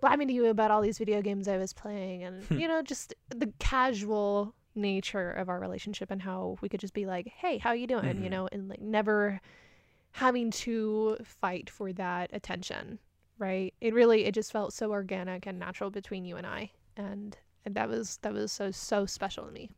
blabbing 0.00 0.28
to 0.28 0.34
you 0.34 0.46
about 0.46 0.70
all 0.70 0.80
these 0.80 0.98
video 0.98 1.20
games 1.20 1.48
I 1.48 1.58
was 1.58 1.72
playing 1.72 2.22
and 2.24 2.44
hmm. 2.44 2.58
you 2.58 2.68
know, 2.68 2.82
just 2.82 3.14
the 3.30 3.52
casual 3.58 4.54
nature 4.78 5.30
of 5.30 5.48
our 5.48 5.60
relationship 5.60 6.10
and 6.10 6.22
how 6.22 6.56
we 6.60 6.68
could 6.68 6.80
just 6.80 6.94
be 6.94 7.06
like, 7.06 7.28
"Hey, 7.28 7.58
how 7.58 7.72
you 7.72 7.86
doing?" 7.86 8.04
Mm-hmm. 8.04 8.24
you 8.24 8.30
know, 8.30 8.48
and 8.50 8.68
like 8.68 8.80
never 8.80 9.40
having 10.12 10.50
to 10.50 11.16
fight 11.24 11.70
for 11.70 11.92
that 11.92 12.30
attention, 12.32 12.98
right? 13.38 13.74
It 13.80 13.94
really 13.94 14.24
it 14.24 14.34
just 14.34 14.52
felt 14.52 14.72
so 14.72 14.90
organic 14.90 15.46
and 15.46 15.58
natural 15.58 15.90
between 15.90 16.24
you 16.24 16.36
and 16.36 16.46
I. 16.46 16.70
And 16.96 17.36
and 17.64 17.74
that 17.74 17.88
was 17.88 18.18
that 18.22 18.32
was 18.32 18.52
so 18.52 18.70
so 18.70 19.06
special 19.06 19.44
to 19.44 19.52
me. 19.52 19.70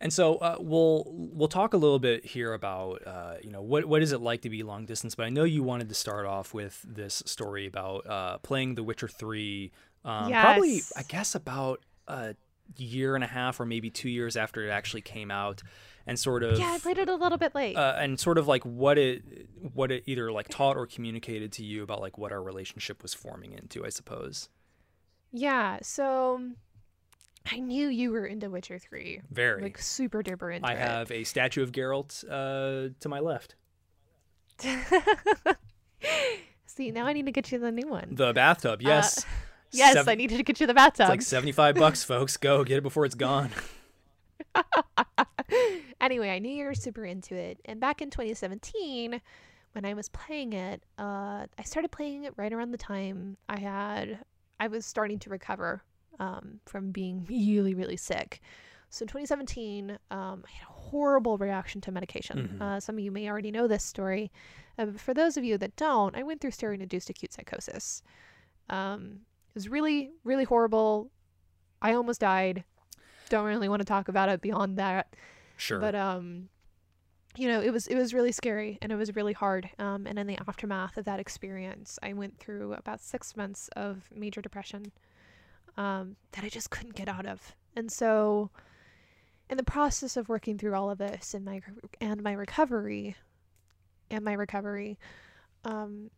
And 0.00 0.12
so 0.12 0.36
uh, 0.36 0.56
we'll 0.58 1.04
we'll 1.06 1.48
talk 1.48 1.72
a 1.72 1.78
little 1.78 1.98
bit 1.98 2.24
here 2.24 2.52
about 2.52 3.06
uh, 3.06 3.34
you 3.42 3.50
know 3.50 3.62
what 3.62 3.86
what 3.86 4.02
is 4.02 4.12
it 4.12 4.20
like 4.20 4.42
to 4.42 4.50
be 4.50 4.62
long 4.62 4.84
distance. 4.84 5.14
But 5.14 5.26
I 5.26 5.30
know 5.30 5.44
you 5.44 5.62
wanted 5.62 5.88
to 5.88 5.94
start 5.94 6.26
off 6.26 6.52
with 6.52 6.84
this 6.86 7.22
story 7.24 7.66
about 7.66 8.06
uh, 8.06 8.38
playing 8.38 8.74
The 8.74 8.82
Witcher 8.82 9.08
Three. 9.08 9.72
Um, 10.04 10.28
yes. 10.28 10.44
Probably 10.44 10.82
I 10.96 11.02
guess 11.04 11.34
about 11.34 11.80
a 12.06 12.34
year 12.76 13.14
and 13.14 13.24
a 13.24 13.26
half 13.28 13.58
or 13.60 13.66
maybe 13.66 13.90
two 13.90 14.08
years 14.08 14.36
after 14.36 14.66
it 14.66 14.70
actually 14.70 15.00
came 15.00 15.30
out 15.30 15.62
and 16.06 16.18
sort 16.18 16.42
of 16.42 16.58
yeah 16.58 16.72
i 16.72 16.78
played 16.78 16.98
it 16.98 17.08
a 17.08 17.14
little 17.14 17.38
bit 17.38 17.54
late. 17.54 17.76
uh, 17.76 17.94
and 17.98 18.18
sort 18.20 18.38
of 18.38 18.46
like 18.46 18.62
what 18.64 18.98
it 18.98 19.22
what 19.74 19.90
it 19.90 20.02
either 20.06 20.30
like 20.32 20.48
taught 20.48 20.76
or 20.76 20.86
communicated 20.86 21.52
to 21.52 21.64
you 21.64 21.82
about 21.82 22.00
like 22.00 22.18
what 22.18 22.32
our 22.32 22.42
relationship 22.42 23.02
was 23.02 23.14
forming 23.14 23.52
into 23.52 23.84
i 23.84 23.88
suppose. 23.88 24.48
Yeah 25.32 25.78
so 25.82 26.40
i 27.50 27.58
knew 27.58 27.88
you 27.88 28.10
were 28.10 28.26
into 28.26 28.48
witcher 28.50 28.78
3 28.78 29.22
very. 29.30 29.62
Like 29.62 29.78
super 29.78 30.22
duper 30.22 30.54
into 30.54 30.68
i 30.68 30.72
it. 30.72 30.78
have 30.78 31.10
a 31.10 31.24
statue 31.24 31.62
of 31.62 31.72
Geralt 31.72 32.24
uh, 32.28 32.90
to 33.00 33.08
my 33.08 33.20
left. 33.20 33.54
See 36.66 36.90
now 36.90 37.06
i 37.06 37.12
need 37.12 37.26
to 37.26 37.32
get 37.32 37.50
you 37.52 37.58
the 37.58 37.72
new 37.72 37.88
one. 37.88 38.08
The 38.12 38.32
bathtub 38.32 38.82
yes. 38.82 39.24
Uh, 39.24 39.28
Yes, 39.72 39.94
Seven, 39.94 40.12
I 40.12 40.14
needed 40.14 40.36
to 40.36 40.42
get 40.42 40.60
you 40.60 40.66
the 40.66 40.74
bathtub. 40.74 41.04
It's 41.04 41.10
like 41.10 41.22
75 41.22 41.74
bucks, 41.76 42.04
folks. 42.04 42.36
Go 42.36 42.64
get 42.64 42.78
it 42.78 42.82
before 42.82 43.04
it's 43.04 43.14
gone. 43.14 43.50
anyway, 46.00 46.30
I 46.30 46.38
knew 46.38 46.50
you 46.50 46.64
were 46.64 46.74
super 46.74 47.04
into 47.04 47.34
it. 47.34 47.60
And 47.64 47.80
back 47.80 48.00
in 48.00 48.10
2017, 48.10 49.20
when 49.72 49.84
I 49.84 49.94
was 49.94 50.08
playing 50.08 50.52
it, 50.52 50.82
uh, 50.98 51.46
I 51.58 51.62
started 51.64 51.90
playing 51.90 52.24
it 52.24 52.32
right 52.36 52.52
around 52.52 52.70
the 52.70 52.78
time 52.78 53.36
I 53.48 53.58
had, 53.58 54.20
I 54.58 54.68
was 54.68 54.86
starting 54.86 55.18
to 55.20 55.30
recover 55.30 55.82
um, 56.18 56.60
from 56.66 56.90
being 56.90 57.24
really, 57.28 57.74
really 57.74 57.96
sick. 57.96 58.40
So 58.88 59.02
in 59.02 59.08
2017, 59.08 59.90
um, 59.90 59.98
I 60.46 60.50
had 60.50 60.68
a 60.68 60.72
horrible 60.72 61.38
reaction 61.38 61.80
to 61.82 61.92
medication. 61.92 62.38
Mm-hmm. 62.38 62.62
Uh, 62.62 62.80
some 62.80 62.96
of 62.96 63.04
you 63.04 63.10
may 63.10 63.28
already 63.28 63.50
know 63.50 63.66
this 63.66 63.84
story. 63.84 64.30
Uh, 64.78 64.86
for 64.96 65.12
those 65.12 65.36
of 65.36 65.44
you 65.44 65.58
that 65.58 65.76
don't, 65.76 66.16
I 66.16 66.22
went 66.22 66.40
through 66.40 66.52
steroid-induced 66.52 67.10
acute 67.10 67.32
psychosis. 67.32 68.02
Um, 68.70 69.20
was 69.56 69.68
really, 69.68 70.10
really 70.22 70.44
horrible. 70.44 71.10
I 71.82 71.94
almost 71.94 72.20
died. 72.20 72.62
Don't 73.28 73.46
really 73.46 73.68
want 73.68 73.80
to 73.80 73.86
talk 73.86 74.08
about 74.08 74.28
it 74.28 74.40
beyond 74.40 74.78
that. 74.78 75.16
Sure. 75.56 75.80
But 75.80 75.96
um, 75.96 76.48
you 77.36 77.48
know, 77.48 77.60
it 77.60 77.72
was 77.72 77.86
it 77.88 77.96
was 77.96 78.14
really 78.14 78.32
scary 78.32 78.78
and 78.80 78.92
it 78.92 78.96
was 78.96 79.16
really 79.16 79.32
hard. 79.32 79.68
Um, 79.78 80.06
and 80.06 80.18
in 80.18 80.26
the 80.26 80.38
aftermath 80.46 80.96
of 80.96 81.06
that 81.06 81.18
experience, 81.18 81.98
I 82.02 82.12
went 82.12 82.38
through 82.38 82.74
about 82.74 83.00
six 83.00 83.36
months 83.36 83.68
of 83.74 84.04
major 84.14 84.40
depression. 84.40 84.92
Um, 85.76 86.16
that 86.32 86.42
I 86.42 86.48
just 86.48 86.70
couldn't 86.70 86.94
get 86.94 87.06
out 87.06 87.26
of. 87.26 87.54
And 87.74 87.92
so, 87.92 88.50
in 89.50 89.58
the 89.58 89.62
process 89.62 90.16
of 90.16 90.30
working 90.30 90.56
through 90.56 90.74
all 90.74 90.90
of 90.90 90.96
this 90.98 91.34
and 91.34 91.44
my 91.44 91.60
and 92.00 92.22
my 92.22 92.32
recovery, 92.32 93.16
and 94.10 94.24
my 94.24 94.32
recovery, 94.32 94.98
um, 95.64 96.10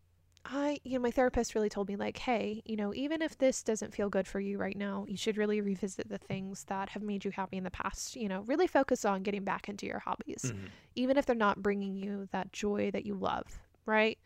I, 0.44 0.78
you 0.84 0.94
know, 0.94 1.02
my 1.02 1.10
therapist 1.10 1.54
really 1.54 1.68
told 1.68 1.88
me, 1.88 1.96
like, 1.96 2.16
hey, 2.16 2.62
you 2.64 2.76
know, 2.76 2.94
even 2.94 3.20
if 3.20 3.36
this 3.36 3.62
doesn't 3.62 3.94
feel 3.94 4.08
good 4.08 4.26
for 4.26 4.40
you 4.40 4.56
right 4.58 4.76
now, 4.76 5.04
you 5.08 5.16
should 5.16 5.36
really 5.36 5.60
revisit 5.60 6.08
the 6.08 6.18
things 6.18 6.64
that 6.64 6.88
have 6.90 7.02
made 7.02 7.24
you 7.24 7.30
happy 7.30 7.56
in 7.56 7.64
the 7.64 7.70
past. 7.70 8.16
You 8.16 8.28
know, 8.28 8.42
really 8.42 8.66
focus 8.66 9.04
on 9.04 9.22
getting 9.22 9.44
back 9.44 9.68
into 9.68 9.86
your 9.86 9.98
hobbies, 9.98 10.44
mm-hmm. 10.46 10.66
even 10.94 11.16
if 11.16 11.26
they're 11.26 11.36
not 11.36 11.62
bringing 11.62 11.96
you 11.96 12.28
that 12.32 12.52
joy 12.52 12.90
that 12.92 13.04
you 13.04 13.14
love, 13.14 13.60
right? 13.84 14.18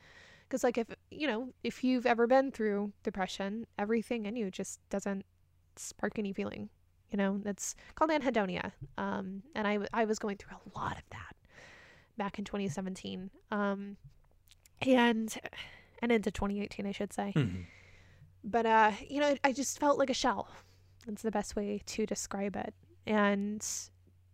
Because, 0.48 0.62
like, 0.62 0.79
if, 0.79 0.88
you 1.11 1.27
know, 1.27 1.48
if 1.64 1.83
you've 1.83 2.07
ever 2.07 2.27
been 2.27 2.53
through 2.53 2.92
depression, 3.03 3.66
everything 3.79 4.27
in 4.27 4.37
you 4.37 4.51
just 4.51 4.79
doesn't 4.90 5.25
spark 5.77 6.18
any 6.18 6.33
feeling. 6.33 6.68
You 7.11 7.18
know, 7.18 7.40
that's 7.42 7.75
called 7.94 8.11
anhedonia. 8.11 8.72
Um, 8.96 9.42
and 9.55 9.66
I, 9.66 9.81
I 9.92 10.05
was 10.05 10.18
going 10.18 10.37
through 10.37 10.57
a 10.57 10.79
lot 10.79 10.96
of 10.96 11.03
that 11.11 11.37
back 12.16 12.38
in 12.38 12.44
2017. 12.44 13.31
Um, 13.51 13.96
and 14.81 15.37
and 16.03 16.12
into 16.12 16.31
2018, 16.31 16.85
I 16.87 16.93
should 16.93 17.12
say. 17.12 17.33
Mm-hmm. 17.35 17.62
But 18.45 18.67
uh, 18.67 18.93
you 19.09 19.21
know, 19.21 19.37
I 19.45 19.53
just 19.53 19.79
felt 19.79 19.99
like 19.99 20.11
a 20.11 20.15
shell. 20.15 20.49
That's 21.07 21.23
the 21.23 21.31
best 21.31 21.57
way 21.57 21.81
to 21.87 22.07
describe 22.07 22.57
it. 22.57 22.75
And 23.07 23.65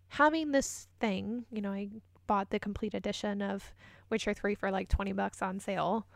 having 0.09 0.53
this 0.53 0.89
thing, 1.01 1.45
you 1.53 1.61
know, 1.61 1.73
I 1.73 1.89
bought 2.27 2.51
the 2.51 2.59
complete 2.59 2.95
edition 2.95 3.41
of 3.43 3.73
Witcher 4.11 4.35
3 4.35 4.55
for 4.55 4.71
like 4.71 4.89
20 4.89 5.13
bucks 5.13 5.43
on 5.43 5.61
sale. 5.61 6.07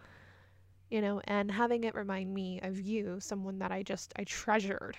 You 0.90 1.00
know, 1.00 1.22
and 1.24 1.50
having 1.50 1.84
it 1.84 1.94
remind 1.94 2.34
me 2.34 2.60
of 2.62 2.78
you, 2.78 3.18
someone 3.18 3.58
that 3.60 3.72
I 3.72 3.82
just 3.82 4.12
I 4.16 4.24
treasured, 4.24 4.96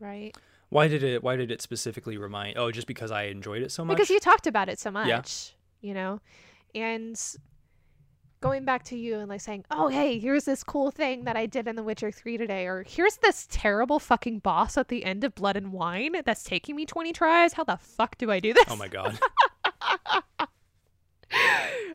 right? 0.00 0.36
Why 0.70 0.88
did 0.88 1.02
it 1.02 1.22
why 1.22 1.36
did 1.36 1.50
it 1.50 1.62
specifically 1.62 2.16
remind 2.16 2.58
Oh, 2.58 2.70
just 2.70 2.86
because 2.86 3.10
I 3.10 3.24
enjoyed 3.24 3.62
it 3.62 3.70
so 3.70 3.84
much? 3.84 3.96
Because 3.96 4.10
you 4.10 4.18
talked 4.18 4.46
about 4.48 4.68
it 4.68 4.78
so 4.78 4.90
much, 4.90 5.08
yeah. 5.08 5.88
you 5.88 5.94
know. 5.94 6.20
And 6.74 7.20
going 8.40 8.64
back 8.64 8.82
to 8.84 8.96
you 8.96 9.18
and 9.18 9.28
like 9.28 9.40
saying, 9.40 9.64
"Oh, 9.70 9.88
hey, 9.88 10.18
here's 10.18 10.44
this 10.44 10.64
cool 10.64 10.90
thing 10.90 11.24
that 11.24 11.36
I 11.36 11.46
did 11.46 11.68
in 11.68 11.76
The 11.76 11.82
Witcher 11.82 12.10
3 12.10 12.36
today," 12.38 12.66
or 12.66 12.84
"Here's 12.86 13.16
this 13.18 13.46
terrible 13.50 13.98
fucking 13.98 14.38
boss 14.40 14.76
at 14.78 14.88
the 14.88 15.04
end 15.04 15.24
of 15.24 15.34
Blood 15.34 15.56
and 15.56 15.72
Wine 15.72 16.16
that's 16.24 16.42
taking 16.42 16.76
me 16.76 16.86
20 16.86 17.12
tries. 17.12 17.52
How 17.54 17.64
the 17.64 17.76
fuck 17.76 18.16
do 18.18 18.30
I 18.30 18.40
do 18.40 18.52
this?" 18.52 18.64
Oh 18.68 18.76
my 18.76 18.88
god. 18.88 19.18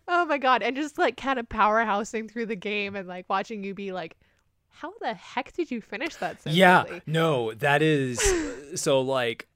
oh 0.08 0.26
my 0.26 0.38
god, 0.38 0.62
and 0.64 0.76
just 0.76 0.98
like 0.98 1.18
kind 1.18 1.40
of 1.40 1.50
powerhousing 1.50 2.30
through 2.32 2.46
the 2.46 2.56
game 2.56 2.96
and 2.96 3.08
like 3.08 3.26
watching 3.30 3.64
you 3.64 3.74
be 3.74 3.92
like, 3.92 4.16
"How 4.70 4.94
the 5.02 5.14
heck 5.14 5.52
did 5.54 5.72
you 5.72 5.82
finish 5.82 6.16
that 6.18 6.42
so 6.42 6.50
Yeah, 6.52 6.84
quickly? 6.84 7.02
no, 7.08 7.54
that 7.56 7.82
is 7.82 8.22
so 8.80 9.02
like 9.02 9.48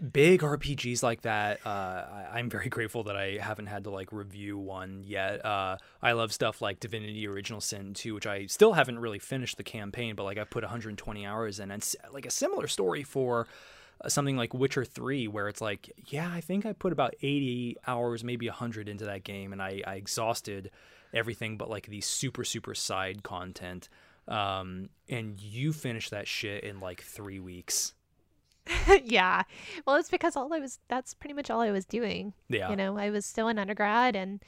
big 0.00 0.40
RPGs 0.40 1.02
like 1.02 1.22
that, 1.22 1.64
uh, 1.66 2.04
I, 2.32 2.38
am 2.38 2.50
very 2.50 2.68
grateful 2.70 3.04
that 3.04 3.16
I 3.16 3.38
haven't 3.40 3.66
had 3.66 3.84
to 3.84 3.90
like 3.90 4.12
review 4.12 4.58
one 4.58 5.02
yet. 5.04 5.44
Uh, 5.44 5.76
I 6.02 6.12
love 6.12 6.32
stuff 6.32 6.62
like 6.62 6.80
Divinity 6.80 7.26
Original 7.26 7.60
Sin 7.60 7.94
2, 7.94 8.14
which 8.14 8.26
I 8.26 8.46
still 8.46 8.72
haven't 8.72 8.98
really 8.98 9.18
finished 9.18 9.56
the 9.56 9.64
campaign, 9.64 10.14
but 10.14 10.24
like 10.24 10.38
I 10.38 10.44
put 10.44 10.62
120 10.62 11.26
hours 11.26 11.60
in, 11.60 11.70
and 11.70 11.94
like 12.12 12.26
a 12.26 12.30
similar 12.30 12.66
story 12.66 13.02
for 13.02 13.46
uh, 14.04 14.08
something 14.08 14.36
like 14.36 14.54
Witcher 14.54 14.84
3, 14.84 15.28
where 15.28 15.48
it's 15.48 15.60
like, 15.60 15.90
yeah, 16.06 16.30
I 16.32 16.40
think 16.40 16.66
I 16.66 16.72
put 16.72 16.92
about 16.92 17.14
80 17.22 17.76
hours, 17.86 18.24
maybe 18.24 18.46
100 18.46 18.88
into 18.88 19.04
that 19.06 19.24
game, 19.24 19.52
and 19.52 19.62
I, 19.62 19.82
I 19.86 19.94
exhausted 19.94 20.70
everything 21.14 21.56
but 21.56 21.70
like 21.70 21.86
the 21.86 22.00
super 22.00 22.44
super 22.44 22.74
side 22.74 23.22
content. 23.22 23.88
Um, 24.26 24.90
and 25.08 25.40
you 25.40 25.72
finished 25.72 26.10
that 26.10 26.28
shit 26.28 26.64
in 26.64 26.80
like 26.80 27.02
three 27.02 27.40
weeks. 27.40 27.94
yeah. 29.04 29.42
Well, 29.86 29.96
it's 29.96 30.10
because 30.10 30.36
all 30.36 30.52
I 30.52 30.58
was, 30.58 30.78
that's 30.88 31.14
pretty 31.14 31.34
much 31.34 31.50
all 31.50 31.60
I 31.60 31.70
was 31.70 31.84
doing. 31.84 32.34
Yeah. 32.48 32.70
You 32.70 32.76
know, 32.76 32.98
I 32.98 33.10
was 33.10 33.26
still 33.26 33.48
an 33.48 33.58
undergrad 33.58 34.16
and 34.16 34.42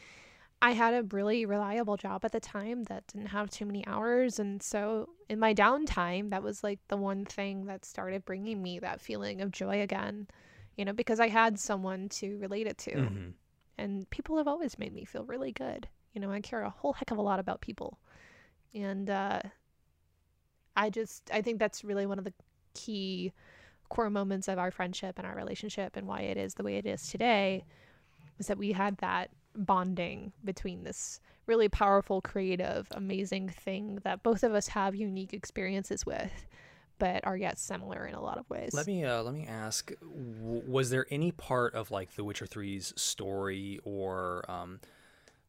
I 0.62 0.72
had 0.72 0.92
a 0.92 1.02
really 1.04 1.46
reliable 1.46 1.96
job 1.96 2.24
at 2.24 2.32
the 2.32 2.40
time 2.40 2.84
that 2.84 3.06
didn't 3.06 3.28
have 3.28 3.50
too 3.50 3.64
many 3.64 3.86
hours. 3.86 4.38
And 4.38 4.62
so 4.62 5.08
in 5.28 5.38
my 5.38 5.54
downtime, 5.54 6.30
that 6.30 6.42
was 6.42 6.62
like 6.62 6.80
the 6.88 6.98
one 6.98 7.24
thing 7.24 7.64
that 7.66 7.84
started 7.84 8.24
bringing 8.24 8.62
me 8.62 8.78
that 8.80 9.00
feeling 9.00 9.40
of 9.40 9.52
joy 9.52 9.80
again, 9.80 10.28
you 10.76 10.84
know, 10.84 10.92
because 10.92 11.18
I 11.18 11.28
had 11.28 11.58
someone 11.58 12.10
to 12.10 12.36
relate 12.38 12.66
it 12.66 12.76
to. 12.78 12.90
Mm-hmm. 12.92 13.28
And 13.78 14.10
people 14.10 14.36
have 14.36 14.48
always 14.48 14.78
made 14.78 14.92
me 14.92 15.06
feel 15.06 15.24
really 15.24 15.52
good. 15.52 15.88
You 16.12 16.20
know, 16.20 16.30
I 16.30 16.40
care 16.40 16.60
a 16.62 16.70
whole 16.70 16.92
heck 16.92 17.10
of 17.10 17.16
a 17.16 17.22
lot 17.22 17.40
about 17.40 17.62
people. 17.62 17.98
And 18.74 19.08
uh, 19.08 19.40
I 20.76 20.90
just, 20.90 21.30
I 21.32 21.40
think 21.40 21.58
that's 21.58 21.84
really 21.84 22.04
one 22.04 22.18
of 22.18 22.24
the 22.24 22.34
key 22.74 23.32
core 23.90 24.08
moments 24.08 24.48
of 24.48 24.58
our 24.58 24.70
friendship 24.70 25.18
and 25.18 25.26
our 25.26 25.36
relationship 25.36 25.96
and 25.96 26.06
why 26.06 26.20
it 26.20 26.38
is 26.38 26.54
the 26.54 26.62
way 26.62 26.76
it 26.76 26.86
is 26.86 27.08
today 27.08 27.64
is 28.38 28.46
that 28.46 28.56
we 28.56 28.72
had 28.72 28.96
that 28.98 29.30
bonding 29.54 30.32
between 30.44 30.84
this 30.84 31.20
really 31.46 31.68
powerful, 31.68 32.20
creative, 32.20 32.86
amazing 32.92 33.48
thing 33.48 33.98
that 34.04 34.22
both 34.22 34.42
of 34.42 34.54
us 34.54 34.68
have 34.68 34.94
unique 34.94 35.34
experiences 35.34 36.06
with, 36.06 36.46
but 36.98 37.26
are 37.26 37.36
yet 37.36 37.58
similar 37.58 38.06
in 38.06 38.14
a 38.14 38.22
lot 38.22 38.38
of 38.38 38.48
ways. 38.48 38.72
Let 38.72 38.86
me 38.86 39.04
uh, 39.04 39.22
let 39.22 39.34
me 39.34 39.46
ask: 39.46 39.92
w- 40.00 40.62
Was 40.66 40.90
there 40.90 41.06
any 41.10 41.32
part 41.32 41.74
of 41.74 41.90
like 41.90 42.14
The 42.14 42.24
Witcher 42.24 42.46
3's 42.46 42.94
story 43.00 43.80
or 43.84 44.48
um, 44.48 44.80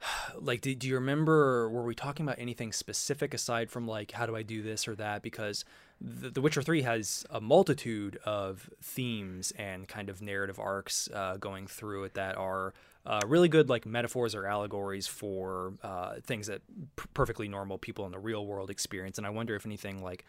like 0.40 0.62
do, 0.62 0.74
do 0.76 0.88
you 0.88 0.96
remember 0.96 1.70
were 1.70 1.84
we 1.84 1.96
talking 1.96 2.26
about 2.26 2.40
anything 2.40 2.72
specific 2.72 3.34
aside 3.34 3.70
from 3.70 3.88
like 3.88 4.12
how 4.12 4.26
do 4.26 4.36
i 4.36 4.44
do 4.44 4.62
this 4.62 4.88
or 4.88 4.96
that 4.96 5.22
because 5.22 5.66
the, 6.02 6.32
the 6.32 6.42
witcher 6.42 6.62
3 6.62 6.82
has 6.82 7.26
a 7.30 7.40
multitude 7.40 8.18
of 8.26 8.70
themes 8.82 9.52
and 9.58 9.88
kind 9.88 10.10
of 10.10 10.22
narrative 10.22 10.60
arcs 10.60 11.08
uh, 11.14 11.38
going 11.38 11.68
through 11.68 12.06
it 12.06 12.16
that 12.16 12.38
are 12.38 12.74
uh, 13.06 13.20
really 13.28 13.48
good 13.48 13.70
like 13.70 13.86
metaphors 13.86 14.34
or 14.34 14.46
allegories 14.46 15.08
for 15.08 15.74
uh, 15.84 16.16
things 16.24 16.48
that 16.48 16.62
p- 16.96 17.06
perfectly 17.14 17.48
normal 17.48 17.78
people 17.78 18.06
in 18.06 18.12
the 18.12 18.20
real 18.20 18.46
world 18.46 18.70
experience 18.70 19.18
and 19.18 19.26
i 19.26 19.30
wonder 19.30 19.56
if 19.56 19.66
anything 19.66 20.04
like 20.04 20.26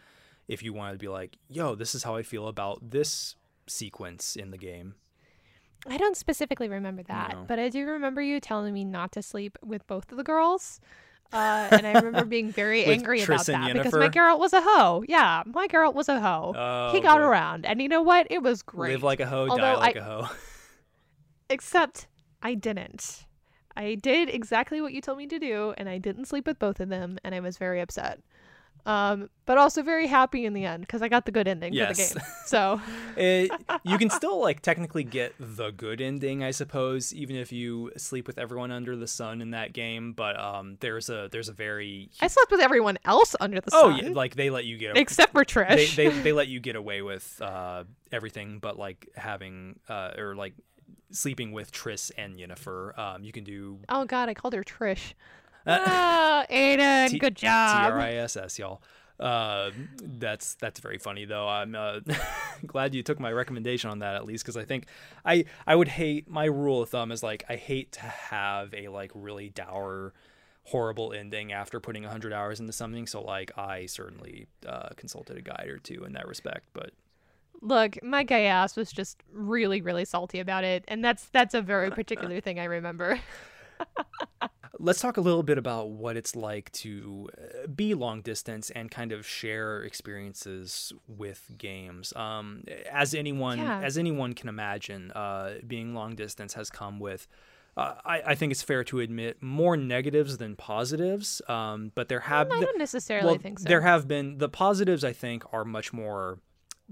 if 0.47 0.63
you 0.63 0.73
wanted 0.73 0.93
to 0.93 0.99
be 0.99 1.07
like 1.07 1.37
yo 1.49 1.75
this 1.75 1.95
is 1.95 2.03
how 2.03 2.15
i 2.15 2.23
feel 2.23 2.47
about 2.47 2.79
this 2.91 3.35
sequence 3.67 4.35
in 4.35 4.51
the 4.51 4.57
game 4.57 4.95
I 5.85 5.97
don't 5.97 6.15
specifically 6.15 6.69
remember 6.69 7.03
that, 7.03 7.31
no. 7.33 7.45
but 7.45 7.59
I 7.59 7.67
do 7.67 7.85
remember 7.85 8.21
you 8.21 8.39
telling 8.39 8.73
me 8.73 8.85
not 8.85 9.11
to 9.13 9.21
sleep 9.21 9.57
with 9.61 9.85
both 9.85 10.09
of 10.11 10.17
the 10.17 10.23
girls. 10.23 10.79
Uh, 11.31 11.67
and 11.71 11.87
I 11.87 11.93
remember 11.93 12.25
being 12.25 12.51
very 12.51 12.85
angry 12.85 13.23
about 13.23 13.45
that 13.47 13.73
because 13.73 13.93
my 13.93 14.09
Geralt 14.09 14.39
was 14.39 14.53
a 14.53 14.61
hoe. 14.61 15.03
Yeah, 15.07 15.43
my 15.45 15.67
Geralt 15.67 15.95
was 15.95 16.09
a 16.09 16.19
hoe. 16.19 16.53
Oh, 16.55 16.91
he 16.91 16.99
got 16.99 17.17
boy. 17.17 17.23
around, 17.23 17.65
and 17.65 17.81
you 17.81 17.87
know 17.87 18.01
what? 18.01 18.27
It 18.29 18.43
was 18.43 18.61
great. 18.61 18.91
Live 18.91 19.03
like 19.03 19.19
a 19.19 19.25
hoe, 19.25 19.47
Although 19.49 19.61
die 19.61 19.75
like 19.75 19.97
I, 19.97 19.99
a 19.99 20.03
hoe. 20.03 20.29
except 21.49 22.07
I 22.41 22.53
didn't. 22.53 23.25
I 23.75 23.95
did 23.95 24.29
exactly 24.29 24.81
what 24.81 24.93
you 24.93 25.01
told 25.01 25.17
me 25.17 25.25
to 25.27 25.39
do, 25.39 25.73
and 25.77 25.89
I 25.89 25.97
didn't 25.97 26.25
sleep 26.25 26.45
with 26.45 26.59
both 26.59 26.79
of 26.79 26.89
them, 26.89 27.17
and 27.23 27.33
I 27.33 27.39
was 27.39 27.57
very 27.57 27.81
upset 27.81 28.19
um, 28.85 29.29
but 29.45 29.57
also 29.57 29.81
very 29.81 30.07
happy 30.07 30.45
in 30.45 30.53
the 30.53 30.65
end 30.65 30.81
because 30.81 31.01
I 31.01 31.07
got 31.07 31.25
the 31.25 31.31
good 31.31 31.47
ending 31.47 31.73
yes. 31.73 31.87
for 31.87 32.13
the 32.13 32.19
game. 32.19 32.29
So 32.45 32.81
it, 33.15 33.51
you 33.83 33.97
can 33.97 34.09
still 34.09 34.41
like 34.41 34.61
technically 34.61 35.03
get 35.03 35.33
the 35.39 35.71
good 35.71 36.01
ending, 36.01 36.43
I 36.43 36.51
suppose, 36.51 37.13
even 37.13 37.37
if 37.37 37.51
you 37.51 37.91
sleep 37.95 38.27
with 38.27 38.37
everyone 38.37 38.71
under 38.71 38.95
the 38.95 39.07
sun 39.07 39.41
in 39.41 39.51
that 39.51 39.71
game. 39.71 40.13
But 40.13 40.39
um, 40.39 40.77
there's 40.81 41.09
a 41.09 41.29
there's 41.31 41.49
a 41.49 41.53
very 41.53 42.09
I 42.21 42.27
slept 42.27 42.51
with 42.51 42.59
everyone 42.59 42.97
else 43.05 43.35
under 43.39 43.61
the 43.61 43.71
oh, 43.73 43.89
sun. 43.89 43.93
Oh 43.93 44.07
yeah, 44.07 44.13
like 44.13 44.35
they 44.35 44.49
let 44.49 44.65
you 44.65 44.77
get 44.77 44.97
except 44.97 45.31
for 45.31 45.45
Trish. 45.45 45.95
They, 45.95 46.09
they, 46.09 46.21
they 46.21 46.33
let 46.33 46.49
you 46.49 46.59
get 46.59 46.75
away 46.75 47.01
with 47.01 47.41
uh, 47.41 47.85
everything, 48.11 48.59
but 48.59 48.77
like 48.77 49.07
having 49.15 49.79
uh, 49.87 50.11
or 50.17 50.35
like 50.35 50.53
sleeping 51.11 51.53
with 51.53 51.71
Triss 51.71 52.11
and 52.17 52.35
Yennefer. 52.35 52.97
Um, 52.97 53.23
you 53.23 53.31
can 53.31 53.45
do. 53.45 53.79
Oh 53.87 54.03
God, 54.05 54.27
I 54.27 54.33
called 54.33 54.53
her 54.53 54.63
Trish. 54.63 55.13
Uh, 55.65 56.45
Aiden, 56.47 57.09
T- 57.09 57.19
good 57.19 57.35
job. 57.35 57.87
T 57.87 57.91
R 57.91 57.99
I 57.99 58.13
S 58.13 58.37
S, 58.37 58.59
y'all. 58.59 58.81
Uh, 59.19 59.71
that's 60.01 60.55
that's 60.55 60.79
very 60.79 60.97
funny 60.97 61.25
though. 61.25 61.47
I'm 61.47 61.75
uh, 61.75 61.99
glad 62.65 62.95
you 62.95 63.03
took 63.03 63.19
my 63.19 63.31
recommendation 63.31 63.89
on 63.89 63.99
that 63.99 64.15
at 64.15 64.25
least 64.25 64.43
because 64.43 64.57
I 64.57 64.65
think 64.65 64.87
I 65.25 65.45
I 65.65 65.75
would 65.75 65.87
hate 65.87 66.29
my 66.29 66.45
rule 66.45 66.81
of 66.81 66.89
thumb 66.89 67.11
is 67.11 67.23
like 67.23 67.43
I 67.47 67.55
hate 67.55 67.93
to 67.93 68.01
have 68.01 68.73
a 68.73 68.87
like 68.89 69.11
really 69.13 69.49
dour 69.49 70.13
horrible 70.65 71.13
ending 71.13 71.51
after 71.51 71.79
putting 71.79 72.03
100 72.03 72.31
hours 72.31 72.59
into 72.59 72.71
something 72.71 73.05
so 73.05 73.21
like 73.21 73.51
i 73.57 73.85
certainly 73.85 74.47
uh, 74.65 74.89
consulted 74.95 75.37
a 75.37 75.41
guide 75.41 75.67
or 75.67 75.77
two 75.77 76.05
in 76.05 76.13
that 76.13 76.27
respect 76.27 76.65
but 76.73 76.91
look 77.61 78.01
my 78.01 78.23
gay 78.23 78.47
ass 78.47 78.77
was 78.77 78.91
just 78.91 79.21
really 79.33 79.81
really 79.81 80.05
salty 80.05 80.39
about 80.39 80.63
it 80.63 80.85
and 80.87 81.03
that's 81.03 81.25
that's 81.33 81.53
a 81.53 81.61
very 81.61 81.91
particular 81.91 82.39
thing 82.39 82.59
i 82.59 82.63
remember 82.63 83.19
Let's 84.79 84.99
talk 84.99 85.17
a 85.17 85.21
little 85.21 85.43
bit 85.43 85.57
about 85.57 85.89
what 85.91 86.17
it's 86.17 86.35
like 86.35 86.71
to 86.73 87.29
uh, 87.37 87.67
be 87.67 87.93
long 87.93 88.21
distance 88.21 88.71
and 88.71 88.89
kind 88.89 89.11
of 89.11 89.25
share 89.25 89.83
experiences 89.83 90.91
with 91.07 91.51
games. 91.57 92.11
Um, 92.15 92.63
as 92.91 93.13
anyone, 93.13 93.59
yeah. 93.59 93.81
as 93.81 93.97
anyone 93.97 94.33
can 94.33 94.49
imagine, 94.49 95.11
uh, 95.11 95.55
being 95.65 95.93
long 95.93 96.15
distance 96.15 96.55
has 96.55 96.69
come 96.69 96.99
with. 96.99 97.27
Uh, 97.75 97.95
I, 98.05 98.21
I, 98.27 98.35
think 98.35 98.51
it's 98.51 98.61
fair 98.61 98.83
to 98.85 98.99
admit 98.99 99.41
more 99.41 99.75
negatives 99.75 100.37
than 100.37 100.55
positives. 100.55 101.41
Um, 101.47 101.91
but 101.95 102.07
there 102.07 102.19
have 102.19 102.51
I 102.51 102.59
don't 102.59 102.77
necessarily 102.77 103.27
well, 103.27 103.37
think 103.37 103.59
so. 103.59 103.67
There 103.67 103.81
have 103.81 104.07
been 104.07 104.37
the 104.37 104.49
positives. 104.49 105.03
I 105.03 105.13
think 105.13 105.43
are 105.51 105.65
much 105.65 105.91
more 105.91 106.39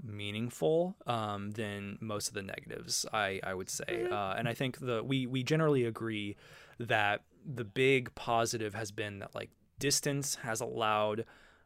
meaningful 0.02 0.96
um, 1.06 1.52
than 1.52 1.98
most 2.00 2.28
of 2.28 2.34
the 2.34 2.42
negatives. 2.42 3.06
I 3.12 3.40
I 3.44 3.54
would 3.54 3.70
say, 3.70 3.84
mm-hmm. 3.88 4.12
uh, 4.12 4.34
and 4.34 4.48
I 4.48 4.54
think 4.54 4.80
the 4.80 5.02
we 5.04 5.26
we 5.26 5.44
generally 5.44 5.84
agree 5.84 6.36
that 6.80 7.22
the 7.44 7.64
big 7.64 8.14
positive 8.14 8.74
has 8.74 8.90
been 8.90 9.18
that 9.18 9.34
like 9.34 9.50
distance 9.78 10.36
has 10.36 10.60
allowed 10.60 11.24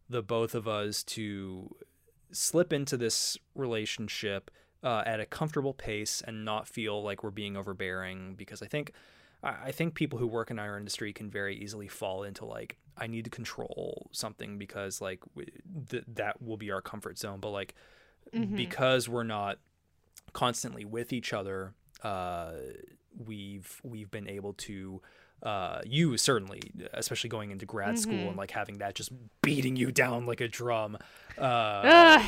the 0.09 0.23
both 0.23 0.55
of 0.55 0.67
us 0.67 1.03
to 1.03 1.75
slip 2.33 2.73
into 2.73 2.97
this 2.97 3.37
relationship 3.55 4.51
uh, 4.83 5.03
at 5.07 5.21
a 5.21 5.27
comfortable 5.27 5.75
pace 5.75 6.23
and 6.27 6.45
not 6.45 6.69
feel 6.69 7.03
like 7.03 7.23
we're 7.23 7.31
being 7.31 7.57
overbearing 7.57 8.35
because 8.35 8.63
I 8.63 8.67
think 8.67 8.93
I 9.43 9.71
think 9.71 9.95
people 9.95 10.19
who 10.19 10.27
work 10.27 10.51
in 10.51 10.59
our 10.59 10.79
industry 10.79 11.13
can 11.13 11.31
very 11.31 11.57
easily 11.57 11.89
fall 11.89 12.23
into 12.23 12.45
like 12.45 12.79
I 12.97 13.07
need 13.07 13.25
to 13.25 13.31
control 13.31 14.09
something 14.13 14.59
because 14.59 15.01
like 15.01 15.21
th- 15.91 16.05
that 16.15 16.41
will 16.43 16.57
be 16.57 16.71
our 16.71 16.81
comfort 16.81 17.19
zone 17.19 17.41
but 17.41 17.51
like 17.51 17.75
mm-hmm. 18.35 18.57
because 18.57 19.09
we're 19.09 19.25
not 19.25 19.59
constantly 20.33 20.85
with 20.85 21.13
each 21.13 21.33
other 21.33 21.75
uh, 22.03 22.53
we've 23.17 23.81
we've 23.83 24.11
been 24.11 24.29
able 24.29 24.53
to 24.55 25.01
uh, 25.43 25.81
you 25.85 26.17
certainly, 26.17 26.61
especially 26.95 27.29
going 27.29 27.51
into 27.51 27.67
grad 27.67 27.91
mm-hmm. 27.91 27.97
school 27.97 28.29
and 28.29 28.37
like 28.37 28.51
having 28.51 28.79
that 28.79 28.95
just 28.95 29.13
beating 29.43 29.77
you 29.77 29.93
down 29.93 30.27
like 30.27 30.41
a 30.41 30.49
drum. 30.49 30.97
Uh, 31.39 31.41
uh, 31.41 32.23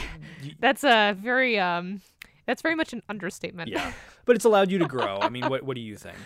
that's 0.61 0.85
a 0.85 1.17
very 1.19 1.59
um, 1.59 2.01
that's 2.47 2.63
very 2.63 2.75
much 2.75 2.93
an 2.93 3.03
understatement. 3.09 3.71
Yeah, 3.71 3.93
but 4.25 4.37
it's 4.37 4.45
allowed 4.45 4.71
you 4.71 4.79
to 4.79 4.87
grow. 4.87 5.19
I 5.21 5.29
mean, 5.31 5.49
what 5.49 5.63
what 5.63 5.75
do 5.75 5.81
you 5.81 5.97
think? 5.97 6.19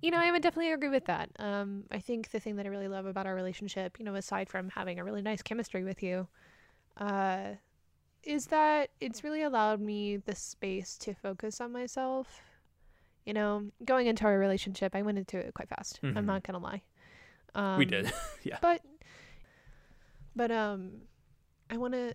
You 0.00 0.12
know, 0.12 0.18
I 0.18 0.30
would 0.30 0.42
definitely 0.42 0.72
agree 0.72 0.90
with 0.90 1.06
that. 1.06 1.30
Um, 1.40 1.84
I 1.90 1.98
think 1.98 2.30
the 2.30 2.38
thing 2.38 2.54
that 2.56 2.66
I 2.66 2.68
really 2.68 2.86
love 2.86 3.06
about 3.06 3.26
our 3.26 3.34
relationship, 3.34 3.98
you 3.98 4.04
know, 4.04 4.14
aside 4.14 4.48
from 4.48 4.68
having 4.68 5.00
a 5.00 5.04
really 5.04 5.22
nice 5.22 5.42
chemistry 5.42 5.82
with 5.82 6.04
you, 6.04 6.28
uh, 6.98 7.54
is 8.22 8.46
that 8.46 8.90
it's 9.00 9.24
really 9.24 9.42
allowed 9.42 9.80
me 9.80 10.18
the 10.18 10.36
space 10.36 10.96
to 10.98 11.14
focus 11.14 11.60
on 11.60 11.72
myself 11.72 12.42
you 13.28 13.34
know, 13.34 13.62
going 13.84 14.06
into 14.06 14.24
our 14.24 14.38
relationship, 14.38 14.96
I 14.96 15.02
went 15.02 15.18
into 15.18 15.36
it 15.36 15.52
quite 15.52 15.68
fast. 15.68 16.00
Mm-hmm. 16.02 16.16
I'm 16.16 16.24
not 16.24 16.44
gonna 16.44 16.58
lie. 16.58 16.80
Um, 17.54 17.76
we 17.76 17.84
did, 17.84 18.10
yeah. 18.42 18.56
But, 18.62 18.80
but 20.34 20.50
um, 20.50 21.02
I 21.68 21.76
want 21.76 21.92
to. 21.92 22.14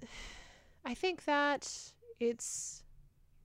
I 0.83 0.95
think 0.95 1.25
that 1.25 1.71
it's 2.19 2.81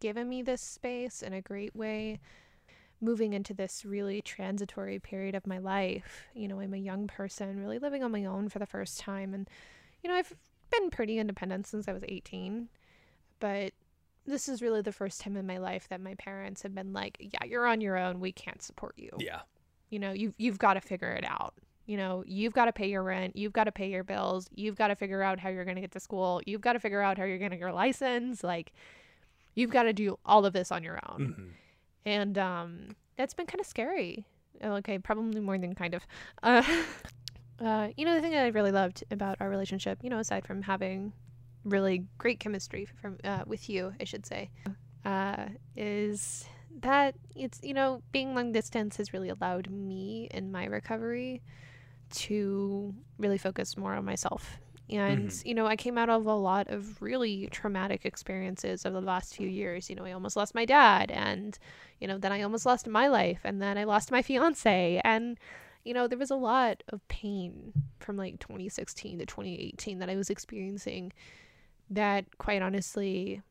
given 0.01 0.31
me 0.31 0.41
this 0.41 0.63
space 0.63 1.21
in 1.21 1.35
a 1.35 1.43
great 1.43 1.77
way. 1.77 2.21
Moving 3.03 3.35
into 3.35 3.53
this 3.53 3.85
really 3.85 4.23
transitory 4.23 4.99
period 4.99 5.35
of 5.35 5.47
my 5.47 5.59
life, 5.59 6.27
you 6.35 6.49
know, 6.49 6.61
I'm 6.61 6.73
a 6.73 6.79
young 6.79 7.07
person, 7.07 7.61
really 7.61 7.79
living 7.79 8.03
on 8.03 8.11
my 8.11 8.25
own 8.25 8.49
for 8.49 8.59
the 8.59 8.67
first 8.67 8.99
time, 8.99 9.35
and 9.35 9.47
you 10.03 10.09
know, 10.09 10.17
I've 10.17 10.35
been 10.71 10.89
pretty 10.89 11.19
independent 11.19 11.67
since 11.67 11.87
I 11.87 11.93
was 11.93 12.03
18, 12.09 12.71
but 13.41 13.75
this 14.29 14.49
is 14.49 14.63
really 14.63 14.83
the 14.83 14.93
first 14.93 15.21
time 15.21 15.37
in 15.37 15.47
my 15.47 15.59
life 15.59 15.89
that 15.89 16.01
my 16.01 16.15
parents 16.15 16.63
have 16.63 16.75
been 16.75 16.93
like, 16.93 17.17
"Yeah, 17.21 17.45
you're 17.45 17.67
on 17.67 17.81
your 17.81 17.97
own. 17.97 18.21
We 18.21 18.33
can't 18.33 18.63
support 18.63 18.95
you." 18.97 19.11
Yeah. 19.19 19.41
You 19.91 19.99
know, 19.99 20.13
you've 20.13 20.35
you've 20.39 20.59
got 20.59 20.75
to 20.75 20.81
figure 20.81 21.11
it 21.13 21.25
out. 21.25 21.55
You 21.87 21.97
know, 21.97 22.23
you've 22.27 22.53
got 22.53 22.67
to 22.67 22.73
pay 22.73 22.91
your 22.91 23.03
rent, 23.03 23.35
you've 23.35 23.55
got 23.55 23.65
to 23.65 23.73
pay 23.73 23.89
your 23.89 24.05
bills, 24.05 24.51
you've 24.55 24.77
got 24.77 24.89
to 24.89 24.95
figure 24.95 25.23
out 25.23 25.41
how 25.41 25.49
you're 25.49 25.65
going 25.65 25.77
to 25.77 25.81
get 25.81 25.93
to 25.93 26.01
school, 26.01 26.43
you've 26.45 26.61
got 26.61 26.75
to 26.75 26.81
figure 26.81 27.01
out 27.01 27.17
how 27.17 27.25
you're 27.25 27.39
going 27.39 27.51
to 27.51 27.57
get 27.57 27.63
your 27.63 27.73
license, 27.73 28.45
like 28.45 28.75
you've 29.55 29.71
got 29.71 29.85
to 29.85 29.95
do 29.95 30.19
all 30.27 30.45
of 30.45 30.53
this 30.53 30.71
on 30.71 30.85
your 30.85 31.01
own. 31.09 31.21
Mm-hmm. 31.21 31.49
And 32.05 32.39
um 32.39 32.97
that's 33.17 33.35
been 33.35 33.47
kind 33.47 33.61
of 33.61 33.67
scary. 33.67 34.27
Okay, 34.63 34.99
probably 34.99 35.41
more 35.41 35.59
than 35.59 35.75
kind 35.75 35.95
of. 35.95 36.07
Uh 36.43 36.63
uh 37.65 37.89
you 37.97 38.05
know 38.05 38.15
the 38.15 38.21
thing 38.21 38.33
that 38.33 38.45
I 38.45 38.49
really 38.49 38.73
loved 38.73 39.03
about 39.11 39.39
our 39.41 39.49
relationship, 39.49 39.99
you 40.03 40.11
know, 40.11 40.19
aside 40.19 40.47
from 40.47 40.63
having 40.63 41.13
really 41.65 42.05
great 42.19 42.41
chemistry 42.41 42.87
from 42.87 43.19
uh, 43.25 43.45
with 43.47 43.69
you, 43.69 43.95
I 44.01 44.05
should 44.05 44.27
say, 44.27 44.51
uh, 45.05 45.49
is 45.77 46.47
that 46.83 47.15
it's 47.35 47.59
you 47.63 47.75
know 47.75 48.03
being 48.13 48.35
long 48.35 48.53
distance 48.53 48.97
has 48.99 49.13
really 49.13 49.29
allowed 49.29 49.71
me 49.71 50.29
in 50.31 50.53
my 50.53 50.67
recovery 50.67 51.43
to 52.11 52.95
really 53.19 53.39
focus 53.39 53.77
more 53.77 53.95
on 53.95 54.05
myself. 54.05 54.59
And, 54.91 55.29
Mhm. 55.29 55.45
you 55.45 55.55
know, 55.55 55.67
I 55.67 55.77
came 55.77 55.99
out 55.99 56.09
of 56.09 56.25
a 56.25 56.33
lot 56.35 56.69
of 56.69 57.03
really 57.03 57.47
traumatic 57.51 58.07
experiences 58.07 58.87
over 58.87 58.99
the 58.99 59.07
last 59.07 59.35
few 59.35 59.47
years. 59.47 59.91
You 59.91 59.97
know, 59.97 60.05
I 60.07 60.13
almost 60.13 60.35
lost 60.35 60.55
my 60.55 60.65
dad, 60.65 61.11
and, 61.11 61.59
you 62.01 62.09
know, 62.09 62.17
then 62.17 62.33
I 62.33 62.41
almost 62.41 62.65
lost 62.65 62.89
my 62.89 63.07
life, 63.07 63.41
and 63.45 63.61
then 63.61 63.77
I 63.77 63.85
lost 63.85 64.11
my 64.11 64.23
fiance. 64.23 64.99
And, 65.05 65.39
you 65.85 65.93
know, 65.93 66.09
there 66.09 66.19
was 66.19 66.31
a 66.31 66.37
lot 66.37 66.83
of 66.89 67.07
pain 67.09 67.75
from 68.01 68.17
like 68.17 68.39
2016 68.39 69.19
to 69.19 69.27
2018 69.27 69.99
that 69.99 70.09
I 70.09 70.17
was 70.17 70.31
experiencing 70.31 71.13
that, 71.91 72.39
quite 72.39 72.63
honestly, 72.63 73.43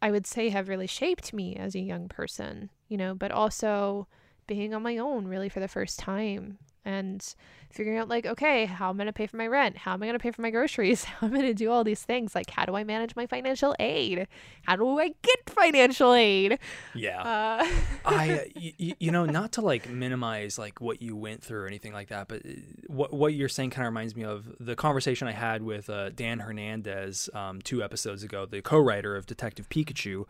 I 0.00 0.10
would 0.10 0.26
say 0.26 0.48
have 0.48 0.68
really 0.68 0.86
shaped 0.86 1.32
me 1.32 1.54
as 1.56 1.74
a 1.74 1.80
young 1.80 2.08
person, 2.08 2.70
you 2.88 2.96
know, 2.96 3.14
but 3.14 3.30
also 3.30 4.08
being 4.46 4.74
on 4.74 4.82
my 4.82 4.98
own 4.98 5.26
really 5.26 5.48
for 5.48 5.60
the 5.60 5.68
first 5.68 5.98
time 5.98 6.58
and 6.84 7.34
figuring 7.70 7.96
out 7.98 8.06
like 8.06 8.26
okay 8.26 8.66
how 8.66 8.90
am 8.90 8.96
i 8.96 8.98
going 8.98 9.06
to 9.06 9.12
pay 9.14 9.26
for 9.26 9.36
my 9.38 9.46
rent? 9.46 9.76
How 9.78 9.94
am 9.94 10.02
i 10.02 10.06
going 10.06 10.18
to 10.18 10.22
pay 10.22 10.30
for 10.30 10.42
my 10.42 10.50
groceries? 10.50 11.04
How 11.04 11.26
am 11.26 11.32
i 11.34 11.38
going 11.38 11.48
to 11.48 11.54
do 11.54 11.70
all 11.70 11.84
these 11.84 12.02
things? 12.02 12.34
Like 12.34 12.50
how 12.50 12.64
do 12.66 12.74
i 12.74 12.84
manage 12.84 13.16
my 13.16 13.26
financial 13.26 13.74
aid? 13.78 14.26
How 14.66 14.76
do 14.76 14.98
i 14.98 15.08
get 15.22 15.48
financial 15.48 16.12
aid? 16.12 16.58
Yeah. 16.94 17.20
uh, 17.20 17.66
I, 18.04 18.50
y- 18.56 18.94
you 18.98 19.10
know, 19.10 19.24
not 19.24 19.52
to 19.52 19.60
like 19.60 19.88
minimize 19.88 20.58
like 20.58 20.80
what 20.80 21.00
you 21.00 21.16
went 21.16 21.42
through 21.42 21.62
or 21.62 21.66
anything 21.66 21.92
like 21.92 22.08
that, 22.08 22.28
but 22.28 22.44
uh, 22.44 22.50
what 22.88 23.12
what 23.12 23.34
you're 23.34 23.48
saying 23.48 23.70
kind 23.70 23.86
of 23.86 23.90
reminds 23.92 24.14
me 24.14 24.24
of 24.24 24.54
the 24.60 24.74
conversation 24.76 25.28
I 25.28 25.32
had 25.32 25.62
with 25.62 25.88
uh, 25.88 26.10
Dan 26.10 26.40
Hernandez 26.40 27.30
um, 27.34 27.62
two 27.62 27.82
episodes 27.82 28.22
ago, 28.22 28.44
the 28.44 28.60
co-writer 28.60 29.16
of 29.16 29.26
Detective 29.26 29.68
Pikachu, 29.68 30.24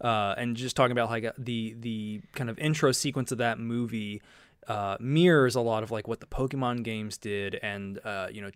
uh, 0.00 0.34
and 0.38 0.56
just 0.56 0.76
talking 0.76 0.92
about 0.92 1.10
like 1.10 1.24
uh, 1.24 1.32
the 1.36 1.74
the 1.78 2.20
kind 2.34 2.48
of 2.48 2.58
intro 2.58 2.92
sequence 2.92 3.32
of 3.32 3.38
that 3.38 3.58
movie 3.58 4.22
uh, 4.68 4.96
mirrors 5.00 5.54
a 5.54 5.60
lot 5.60 5.82
of 5.82 5.90
like 5.90 6.08
what 6.08 6.20
the 6.20 6.26
Pokemon 6.26 6.82
games 6.82 7.16
did, 7.18 7.58
and 7.62 7.98
uh, 8.04 8.28
you 8.30 8.42
know. 8.42 8.50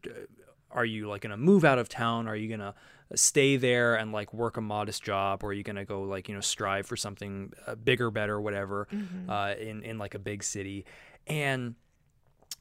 Are 0.72 0.84
you 0.84 1.08
like 1.08 1.22
gonna 1.22 1.36
move 1.36 1.64
out 1.64 1.80
of 1.80 1.88
town? 1.88 2.28
Are 2.28 2.36
you 2.36 2.48
gonna 2.48 2.76
stay 3.16 3.56
there 3.56 3.96
and 3.96 4.12
like 4.12 4.32
work 4.32 4.56
a 4.56 4.60
modest 4.60 5.02
job, 5.02 5.42
or 5.42 5.48
are 5.48 5.52
you 5.52 5.64
gonna 5.64 5.84
go 5.84 6.02
like 6.02 6.28
you 6.28 6.34
know 6.34 6.40
strive 6.40 6.86
for 6.86 6.96
something 6.96 7.52
uh, 7.66 7.74
bigger, 7.74 8.10
better, 8.12 8.40
whatever, 8.40 8.86
uh, 9.28 9.54
in 9.58 9.82
in 9.82 9.98
like 9.98 10.14
a 10.14 10.18
big 10.20 10.44
city? 10.44 10.84
And 11.26 11.74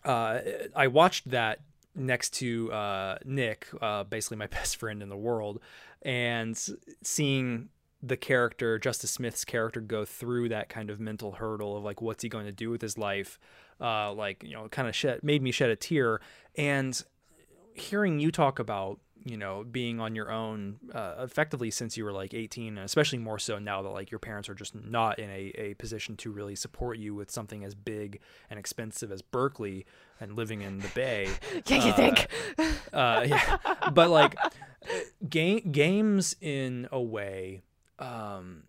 uh, 0.03 0.39
I 0.75 0.87
watched 0.87 1.29
that 1.29 1.59
next 1.95 2.31
to 2.35 2.71
uh, 2.71 3.17
Nick, 3.25 3.67
uh, 3.81 4.03
basically 4.05 4.37
my 4.37 4.47
best 4.59 4.77
friend 4.77 5.03
in 5.03 5.09
the 5.09 5.17
world, 5.17 5.59
and 6.01 6.57
seeing 7.03 7.69
the 8.01 8.17
character 8.17 8.79
Justice 8.79 9.11
Smith's 9.11 9.43
character 9.43 9.81
go 9.81 10.05
through 10.05 10.49
that 10.49 10.69
kind 10.69 10.89
of 10.89 10.99
mental 10.99 11.33
hurdle 11.33 11.77
of 11.77 11.83
like 11.83 12.01
what's 12.01 12.23
he 12.23 12.29
going 12.29 12.45
to 12.45 12.51
do 12.51 12.69
with 12.69 12.81
his 12.81 12.97
life, 12.97 13.39
uh, 13.81 14.13
like 14.13 14.43
you 14.43 14.53
know, 14.53 14.67
kind 14.69 14.87
of 14.87 14.95
shed, 14.95 15.21
made 15.23 15.41
me 15.41 15.51
shed 15.51 15.69
a 15.69 15.75
tear, 15.75 16.21
and 16.55 17.03
hearing 17.73 18.19
you 18.19 18.31
talk 18.31 18.59
about 18.59 18.99
you 19.25 19.37
know 19.37 19.65
being 19.69 19.99
on 19.99 20.15
your 20.15 20.31
own 20.31 20.77
uh, 20.93 21.15
effectively 21.19 21.69
since 21.69 21.97
you 21.97 22.05
were 22.05 22.11
like 22.11 22.33
18 22.33 22.77
and 22.77 22.85
especially 22.85 23.17
more 23.17 23.37
so 23.37 23.59
now 23.59 23.81
that 23.81 23.89
like 23.89 24.11
your 24.11 24.19
parents 24.19 24.47
are 24.47 24.53
just 24.53 24.73
not 24.75 25.19
in 25.19 25.29
a, 25.29 25.51
a 25.55 25.73
position 25.75 26.15
to 26.15 26.31
really 26.31 26.55
support 26.55 26.97
you 26.97 27.13
with 27.13 27.29
something 27.29 27.63
as 27.63 27.75
big 27.75 28.21
and 28.49 28.57
expensive 28.57 29.11
as 29.11 29.21
berkeley 29.21 29.85
and 30.21 30.35
living 30.35 30.61
in 30.61 30.79
the 30.79 30.87
bay 30.89 31.29
yeah 31.65 31.85
you 31.85 31.91
uh, 31.91 31.95
think? 31.95 32.27
uh, 32.93 33.25
yeah. 33.27 33.57
But 33.91 34.09
like 34.09 34.35
game 35.29 35.69
games 35.71 36.35
in 36.39 36.87
a 36.91 37.01
way 37.01 37.61
um 37.99 38.63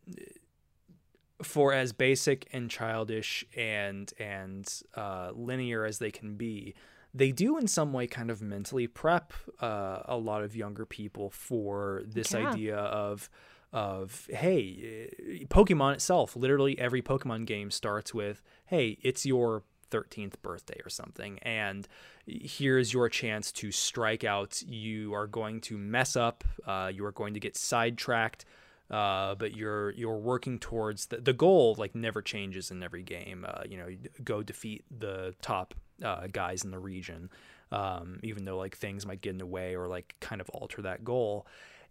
for 1.42 1.72
as 1.72 1.92
basic 1.92 2.48
and 2.52 2.70
childish 2.70 3.44
and 3.56 4.12
and 4.18 4.82
uh, 4.94 5.30
linear 5.34 5.84
as 5.86 5.98
they 5.98 6.10
can 6.10 6.34
be, 6.36 6.74
they 7.14 7.32
do 7.32 7.56
in 7.56 7.66
some 7.66 7.92
way 7.94 8.06
kind 8.06 8.30
of 8.30 8.42
mentally 8.42 8.86
prep 8.86 9.32
uh, 9.60 10.02
a 10.04 10.16
lot 10.18 10.42
of 10.44 10.54
younger 10.54 10.84
people 10.84 11.30
for 11.30 12.02
this 12.06 12.32
Yeah. 12.32 12.50
idea 12.50 12.76
of 12.76 13.30
of 13.72 14.26
hey, 14.30 15.08
Pokemon 15.48 15.94
itself. 15.94 16.34
Literally 16.36 16.78
every 16.78 17.00
Pokemon 17.02 17.46
game 17.46 17.70
starts 17.70 18.12
with 18.12 18.42
hey, 18.66 18.98
it's 19.02 19.24
your 19.24 19.62
13th 19.90 20.34
birthday 20.42 20.78
or 20.84 20.88
something 20.88 21.38
and 21.40 21.88
here's 22.26 22.92
your 22.92 23.08
chance 23.08 23.50
to 23.50 23.72
strike 23.72 24.22
out 24.22 24.62
you 24.62 25.12
are 25.14 25.26
going 25.26 25.60
to 25.60 25.76
mess 25.76 26.14
up 26.14 26.44
uh, 26.64 26.88
you 26.94 27.04
are 27.04 27.10
going 27.10 27.34
to 27.34 27.40
get 27.40 27.56
sidetracked 27.56 28.44
uh, 28.90 29.34
but 29.34 29.56
you're 29.56 29.90
you're 29.92 30.18
working 30.18 30.58
towards 30.58 31.06
the, 31.06 31.18
the 31.18 31.32
goal 31.32 31.74
like 31.78 31.94
never 31.94 32.22
changes 32.22 32.70
in 32.70 32.82
every 32.82 33.02
game. 33.02 33.46
Uh, 33.48 33.62
you 33.68 33.76
know 33.76 33.88
go 34.24 34.42
defeat 34.42 34.84
the 34.90 35.34
top 35.42 35.74
uh, 36.02 36.26
guys 36.28 36.64
in 36.64 36.70
the 36.70 36.78
region 36.78 37.30
um, 37.72 38.18
even 38.22 38.44
though 38.44 38.56
like 38.56 38.76
things 38.76 39.06
might 39.06 39.20
get 39.20 39.30
in 39.30 39.38
the 39.38 39.46
way 39.46 39.74
or 39.76 39.88
like 39.88 40.14
kind 40.20 40.40
of 40.40 40.48
alter 40.50 40.82
that 40.82 41.04
goal. 41.04 41.46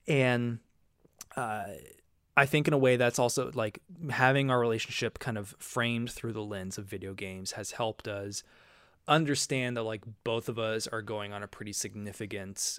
And 0.07 0.59
uh, 1.35 1.65
I 2.35 2.45
think 2.45 2.67
in 2.67 2.73
a 2.73 2.77
way 2.77 2.97
that's 2.97 3.19
also 3.19 3.51
like 3.53 3.79
having 4.09 4.49
our 4.49 4.59
relationship 4.59 5.19
kind 5.19 5.37
of 5.37 5.55
framed 5.59 6.11
through 6.11 6.33
the 6.33 6.43
lens 6.43 6.77
of 6.77 6.85
video 6.85 7.13
games 7.13 7.53
has 7.53 7.71
helped 7.71 8.07
us 8.07 8.43
understand 9.07 9.77
that 9.77 9.83
like 9.83 10.03
both 10.23 10.49
of 10.49 10.59
us 10.59 10.85
are 10.87 11.01
going 11.01 11.33
on 11.33 11.43
a 11.43 11.47
pretty 11.47 11.73
significant 11.73 12.77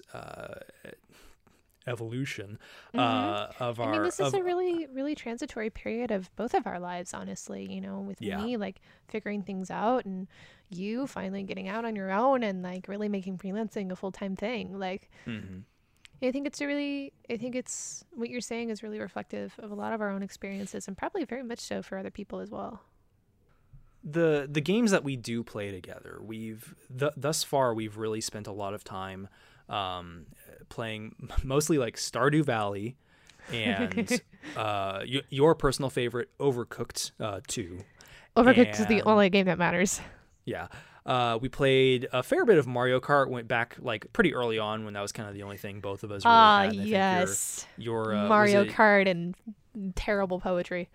evolution 1.87 2.59
uh, 2.93 3.47
of 3.59 3.79
our. 3.79 3.87
Mm-hmm. 3.87 3.93
I 3.93 3.97
mean, 3.97 4.03
this 4.03 4.19
is 4.19 4.27
of- 4.33 4.39
a 4.39 4.43
really, 4.43 4.87
really 4.87 5.15
transitory 5.15 5.69
period 5.69 6.11
of 6.11 6.29
both 6.35 6.53
of 6.53 6.67
our 6.67 6.79
lives, 6.79 7.13
honestly. 7.13 7.71
You 7.71 7.81
know, 7.81 7.99
with 7.99 8.21
Yeah. 8.21 8.43
me, 8.43 8.57
like 8.57 8.81
figuring 9.07 9.41
things 9.43 9.71
out, 9.71 10.05
and 10.05 10.27
you 10.69 11.07
finally 11.07 11.43
getting 11.43 11.67
out 11.67 11.83
on 11.85 11.95
your 11.95 12.11
own 12.11 12.43
and 12.43 12.61
like 12.63 12.87
really 12.87 13.09
making 13.09 13.37
freelancing 13.37 13.91
a 13.91 13.95
full 13.95 14.11
time 14.11 14.35
thing. 14.35 14.77
Like, 14.79 15.09
Mhm. 15.25 15.63
I 16.23 16.31
think 16.31 16.45
it's 16.45 16.61
a 16.61 16.67
really, 16.67 17.13
I 17.31 17.37
think 17.37 17.55
it's 17.55 18.05
what 18.11 18.29
you're 18.29 18.41
saying 18.41 18.69
is 18.69 18.83
really 18.83 18.99
reflective 18.99 19.55
of 19.57 19.71
a 19.71 19.75
lot 19.75 19.91
of 19.91 20.01
our 20.01 20.09
own 20.11 20.21
experiences 20.21 20.87
and 20.87 20.95
probably 20.95 21.25
very 21.25 21.41
much 21.41 21.59
so 21.59 21.81
for 21.81 21.97
other 21.97 22.11
people 22.11 22.39
as 22.39 22.51
well. 22.51 22.81
the 24.03 24.47
the 24.51 24.61
games 24.61 24.89
that 24.91 25.03
we 25.03 25.15
do 25.15 25.43
play 25.43 25.69
together, 25.71 26.19
we've 26.23 26.73
th- 26.97 27.13
thus 27.15 27.43
far 27.43 27.73
we've 27.73 27.97
really 27.97 28.19
spent 28.21 28.47
a 28.47 28.51
lot 28.51 28.73
of 28.73 28.83
time 28.83 29.27
um, 29.69 30.25
playing 30.71 31.15
mostly 31.43 31.77
like 31.77 31.97
Stardew 31.97 32.43
Valley 32.43 32.95
and 33.53 34.11
uh, 34.57 35.01
y- 35.05 35.21
your 35.29 35.53
personal 35.53 35.89
favorite 35.91 36.29
Overcooked 36.39 37.11
uh, 37.19 37.41
2. 37.47 37.77
Overcooked 38.37 38.79
is 38.79 38.85
the 38.87 39.01
only 39.03 39.29
game 39.29 39.45
that 39.45 39.57
matters. 39.59 40.01
Yeah. 40.45 40.67
Uh, 41.05 41.37
we 41.41 41.49
played 41.49 42.07
a 42.13 42.23
fair 42.23 42.45
bit 42.45 42.57
of 42.57 42.67
Mario 42.67 42.99
Kart. 42.99 43.27
Went 43.29 43.47
back 43.47 43.75
like 43.79 44.11
pretty 44.13 44.33
early 44.33 44.57
on 44.59 44.85
when 44.85 44.93
that 44.93 45.01
was 45.01 45.11
kind 45.11 45.27
of 45.27 45.35
the 45.35 45.43
only 45.43 45.57
thing 45.57 45.79
both 45.81 46.03
of 46.03 46.11
us 46.11 46.23
really 46.23 46.35
Ah, 46.35 46.57
had. 46.59 46.63
and 46.65 46.71
think 46.77 46.87
your- 46.89 46.97
yes. 46.97 47.67
Your, 47.77 48.15
uh, 48.15 48.27
Mario 48.27 48.61
it, 48.63 48.69
Kart 48.69 49.09
and 49.09 49.35
terrible 49.95 50.39
poetry. 50.39 50.89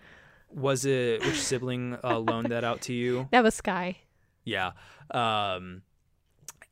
was 0.51 0.85
it 0.85 1.21
which 1.27 1.41
sibling 1.41 1.99
uh, 2.05 2.19
loaned 2.19 2.51
that 2.53 2.63
out 2.65 2.81
to 2.83 2.93
you? 2.93 3.29
That 3.33 3.43
was 3.45 3.55
Sky. 3.55 3.97
Yeah. 4.45 4.73
Um, 5.11 5.83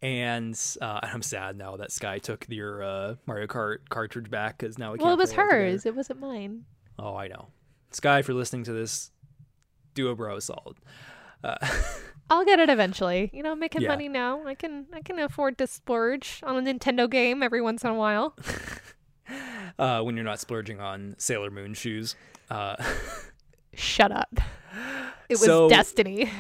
and 0.05 0.61
uh, 0.83 1.01
I'm 1.03 1.23
sad 1.23 1.57
now 1.57 1.77
that 1.79 1.91
Sky 1.91 2.19
took 2.19 2.45
your 2.51 2.83
uh, 2.83 3.15
Mario 3.27 3.47
Kart 3.47 3.79
cartridge 3.89 4.31
back 4.31 4.59
because 4.59 4.79
now 4.79 4.93
we 4.93 4.99
can't. 4.99 5.07
Well, 5.07 5.15
it 5.15 5.19
was 5.19 5.33
hers. 5.33 5.87
It 5.87 5.97
wasn't 5.97 6.21
mine. 6.21 6.67
Oh, 6.99 7.17
I 7.17 7.29
know. 7.29 7.49
Sky, 7.91 8.19
if 8.19 8.29
you're 8.29 8.37
listening 8.37 8.65
to 8.65 8.73
this, 8.73 9.11
do 9.95 10.09
a 10.09 10.15
bro 10.15 10.39
solid. 10.41 10.77
Uh, 11.43 11.57
I'll 12.31 12.45
get 12.45 12.59
it 12.59 12.69
eventually. 12.69 13.31
You 13.33 13.43
know, 13.43 13.53
I'm 13.53 13.59
making 13.61 13.83
Yeah. 13.83 13.89
money 13.89 14.09
now. 14.09 14.45
I 14.47 14.55
can 14.55 14.87
I 14.93 15.01
can 15.01 15.19
afford 15.19 15.57
to 15.59 15.67
splurge 15.67 16.41
on 16.43 16.57
a 16.57 16.61
Nintendo 16.73 17.09
game 17.11 17.43
every 17.43 17.63
once 17.63 17.83
in 17.83 17.91
a 17.91 17.95
while. 17.95 18.37
uh, 19.79 20.01
when 20.03 20.17
you're 20.17 20.25
not 20.25 20.39
splurging 20.41 20.81
on 20.81 21.15
Sailor 21.19 21.51
Moon 21.51 21.73
shoes. 21.75 22.15
Uh, 22.51 22.77
Shut 23.75 24.13
up. 24.13 24.39
It 25.29 25.35
was 25.35 25.45
So- 25.45 25.69
destiny. 25.69 26.31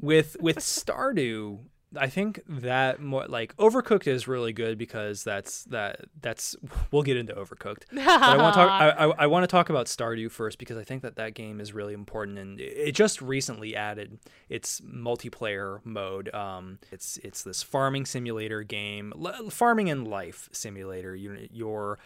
with 0.00 0.36
with 0.40 0.58
Stardew, 0.58 1.60
I 1.96 2.08
think 2.08 2.40
that 2.48 3.00
more 3.00 3.26
like 3.26 3.56
Overcooked 3.56 4.06
is 4.06 4.28
really 4.28 4.52
good 4.52 4.78
because 4.78 5.24
that's 5.24 5.64
that 5.64 6.00
that's 6.20 6.54
we'll 6.90 7.02
get 7.02 7.16
into 7.16 7.32
Overcooked. 7.32 7.84
But 7.92 8.08
I 8.08 8.36
want 8.36 8.54
to 8.54 8.60
talk. 8.60 8.70
I, 8.70 8.88
I, 8.88 9.06
I 9.18 9.26
want 9.26 9.42
to 9.44 9.48
talk 9.48 9.70
about 9.70 9.86
Stardew 9.86 10.30
first 10.30 10.58
because 10.58 10.76
I 10.76 10.84
think 10.84 11.02
that 11.02 11.16
that 11.16 11.34
game 11.34 11.60
is 11.60 11.72
really 11.72 11.94
important 11.94 12.38
and 12.38 12.60
it 12.60 12.92
just 12.92 13.20
recently 13.20 13.74
added 13.74 14.18
its 14.48 14.80
multiplayer 14.80 15.84
mode. 15.84 16.32
Um, 16.34 16.78
it's 16.92 17.18
it's 17.24 17.42
this 17.42 17.62
farming 17.62 18.06
simulator 18.06 18.62
game, 18.62 19.12
farming 19.50 19.90
and 19.90 20.06
life 20.06 20.48
simulator. 20.52 21.16
You 21.16 21.48
you're 21.50 21.98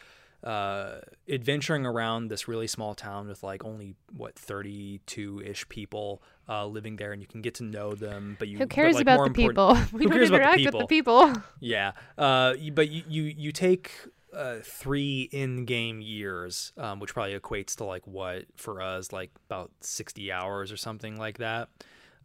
uh, 0.44 1.00
adventuring 1.28 1.86
around 1.86 2.28
this 2.28 2.46
really 2.46 2.66
small 2.66 2.94
town 2.94 3.28
with 3.28 3.42
like 3.42 3.64
only 3.64 3.96
what 4.14 4.38
32 4.38 5.42
ish 5.44 5.68
people 5.68 6.22
uh, 6.48 6.66
living 6.66 6.96
there, 6.96 7.12
and 7.12 7.22
you 7.22 7.28
can 7.28 7.42
get 7.42 7.54
to 7.54 7.64
know 7.64 7.94
them. 7.94 8.36
But 8.38 8.48
you 8.48 8.58
who 8.58 8.66
cares 8.66 8.94
like, 8.94 9.02
about 9.02 9.24
the 9.24 9.30
people? 9.30 9.78
We 9.92 10.04
who 10.04 10.10
cares 10.10 10.30
about 10.30 10.56
the 10.56 10.64
people? 10.64 10.80
with 10.80 10.88
the 10.88 10.94
people. 10.94 11.32
Yeah, 11.60 11.92
uh, 12.18 12.54
but 12.72 12.90
you 12.90 13.02
you 13.08 13.22
you 13.22 13.52
take 13.52 13.92
uh, 14.34 14.56
three 14.62 15.28
in-game 15.32 16.00
years, 16.00 16.72
um, 16.76 17.00
which 17.00 17.14
probably 17.14 17.38
equates 17.38 17.76
to 17.76 17.84
like 17.84 18.06
what 18.06 18.44
for 18.56 18.82
us, 18.82 19.12
like 19.12 19.30
about 19.48 19.70
sixty 19.80 20.30
hours 20.30 20.70
or 20.72 20.76
something 20.76 21.16
like 21.16 21.38
that. 21.38 21.68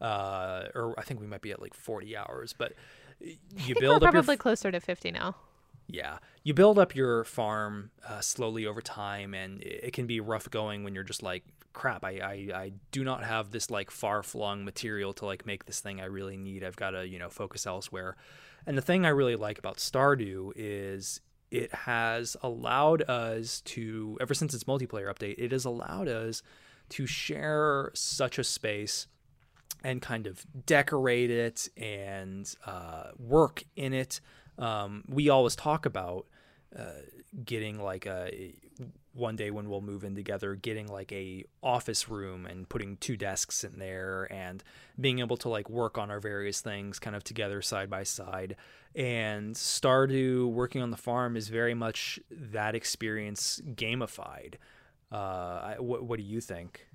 Uh, 0.02 0.68
or 0.76 0.96
I 0.98 1.04
think 1.04 1.20
we 1.20 1.28
might 1.28 1.42
be 1.42 1.52
at 1.52 1.62
like 1.62 1.74
forty 1.74 2.16
hours, 2.16 2.54
but 2.58 2.74
you 3.20 3.76
build 3.80 4.02
we're 4.02 4.12
probably 4.12 4.34
f- 4.34 4.40
closer 4.40 4.72
to 4.72 4.80
fifty 4.80 5.12
now. 5.12 5.36
Yeah, 5.88 6.20
you 6.44 6.54
build 6.54 6.78
up 6.78 6.96
your 6.96 7.24
farm 7.24 7.90
uh, 8.08 8.22
slowly 8.22 8.66
over 8.66 8.82
time, 8.82 9.34
and 9.34 9.62
it 9.64 9.92
can 9.94 10.06
be 10.06 10.20
rough 10.20 10.50
going 10.50 10.84
when 10.84 10.94
you're 10.94 11.04
just 11.04 11.24
like, 11.24 11.44
crap, 11.74 12.04
I, 12.04 12.20
I, 12.20 12.60
I 12.60 12.72
do 12.92 13.04
not 13.04 13.24
have 13.24 13.52
this 13.52 13.70
like 13.70 13.92
far 13.92 14.24
flung 14.24 14.66
material 14.66 15.14
to 15.14 15.26
like 15.26 15.46
make 15.46 15.66
this 15.66 15.80
thing 15.80 16.02
I 16.02 16.06
really 16.06 16.38
need. 16.38 16.64
I've 16.64 16.76
got 16.76 16.92
to 16.92 17.08
you 17.08 17.20
know 17.20 17.30
focus 17.30 17.66
elsewhere. 17.66 18.16
And 18.66 18.78
the 18.78 18.82
thing 18.82 19.06
I 19.06 19.10
really 19.10 19.36
like 19.36 19.58
about 19.58 19.78
Stardew 19.78 20.52
is 20.56 21.22
it 21.50 21.74
has 21.74 22.36
allowed 22.44 23.02
us 23.10 23.62
to, 23.62 24.18
ever 24.22 24.34
since 24.34 24.54
its 24.54 24.66
multiplayer 24.66 25.12
update, 25.12 25.36
it 25.38 25.52
has 25.52 25.66
allowed 25.66 26.08
us 26.08 26.44
to 26.90 27.08
share 27.08 27.92
such 27.96 28.38
a 28.38 28.44
space 28.44 29.08
and 29.84 30.02
kind 30.02 30.28
of 30.28 30.46
decorate 30.66 31.32
it 31.32 31.70
and 31.78 32.54
uh, 32.66 33.06
work 33.18 33.64
in 33.76 33.94
it 33.94 34.20
um, 34.60 35.04
we 35.08 35.30
always 35.30 35.56
talk 35.56 35.86
about 35.86 36.28
uh, 36.78 37.02
getting 37.44 37.80
like 37.80 38.06
a 38.06 38.54
one 39.14 39.36
day 39.36 39.52
when 39.52 39.70
we'll 39.70 39.82
move 39.82 40.04
in 40.04 40.16
together 40.16 40.56
getting 40.56 40.88
like 40.88 41.12
a 41.12 41.44
office 41.64 42.08
room 42.10 42.46
and 42.46 42.70
putting 42.70 42.98
two 42.98 43.18
desks 43.18 43.64
in 43.64 43.80
there 43.80 44.32
and 44.32 44.64
being 45.00 45.20
able 45.20 45.38
to 45.38 45.50
like 45.50 45.70
work 45.70 45.98
on 45.98 46.12
our 46.12 46.20
various 46.20 46.62
things 46.62 47.00
kind 47.00 47.16
of 47.16 47.24
together 47.24 47.62
side 47.62 47.90
by 47.90 48.04
side. 48.04 48.56
And 48.96 49.56
stardew 49.56 50.52
working 50.52 50.82
on 50.82 50.92
the 50.92 50.98
farm 50.98 51.36
is 51.36 51.50
very 51.50 51.74
much 51.74 52.20
that 52.32 52.76
experience 52.76 53.62
gamified. 53.76 54.56
Uh, 55.12 55.76
what, 55.76 56.04
what 56.04 56.18
do 56.18 56.24
you 56.24 56.40
think? 56.40 56.88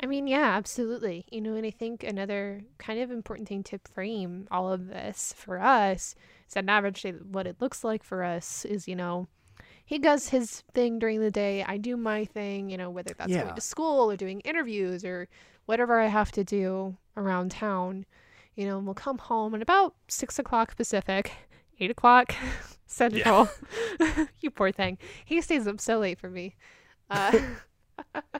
I 0.00 0.06
mean, 0.06 0.26
yeah, 0.28 0.56
absolutely. 0.56 1.24
You 1.30 1.40
know, 1.40 1.54
and 1.54 1.66
I 1.66 1.70
think 1.70 2.04
another 2.04 2.62
kind 2.78 3.00
of 3.00 3.10
important 3.10 3.48
thing 3.48 3.64
to 3.64 3.78
frame 3.78 4.46
all 4.50 4.72
of 4.72 4.86
this 4.86 5.34
for 5.36 5.60
us 5.60 6.14
is 6.48 6.56
an 6.56 6.68
average 6.68 7.02
day, 7.02 7.12
what 7.12 7.46
it 7.46 7.56
looks 7.60 7.82
like 7.82 8.04
for 8.04 8.22
us 8.22 8.64
is, 8.64 8.86
you 8.86 8.94
know, 8.94 9.26
he 9.88 9.98
does 9.98 10.28
his 10.28 10.64
thing 10.74 10.98
during 10.98 11.20
the 11.20 11.30
day. 11.30 11.64
I 11.66 11.78
do 11.78 11.96
my 11.96 12.26
thing, 12.26 12.68
you 12.68 12.76
know, 12.76 12.90
whether 12.90 13.14
that's 13.16 13.30
yeah. 13.30 13.44
going 13.44 13.54
to 13.54 13.60
school 13.62 14.10
or 14.10 14.18
doing 14.18 14.40
interviews 14.40 15.02
or 15.02 15.28
whatever 15.64 15.98
I 15.98 16.08
have 16.08 16.30
to 16.32 16.44
do 16.44 16.98
around 17.16 17.52
town. 17.52 18.04
You 18.54 18.66
know, 18.66 18.80
we'll 18.80 18.92
come 18.92 19.16
home 19.16 19.54
at 19.54 19.62
about 19.62 19.94
six 20.06 20.38
o'clock 20.38 20.76
Pacific, 20.76 21.32
eight 21.80 21.90
o'clock 21.90 22.34
Central. 22.86 23.48
Yeah. 23.98 24.26
you 24.40 24.50
poor 24.50 24.72
thing. 24.72 24.98
He 25.24 25.40
stays 25.40 25.66
up 25.66 25.80
so 25.80 25.98
late 25.98 26.20
for 26.20 26.28
me. 26.28 26.54
Uh, 27.08 27.38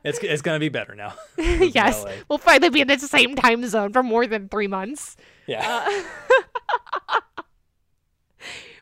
it's 0.05 0.19
it's 0.19 0.43
gonna 0.43 0.59
be 0.59 0.69
better 0.69 0.95
now. 0.95 1.15
yes, 1.39 2.05
we'll 2.29 2.37
finally 2.37 2.69
be 2.69 2.83
in 2.83 2.89
the 2.89 2.99
same 2.99 3.35
time 3.35 3.67
zone 3.67 3.95
for 3.95 4.03
more 4.03 4.27
than 4.27 4.51
three 4.51 4.67
months. 4.67 5.17
Yeah. 5.47 6.03
Uh, 7.09 7.21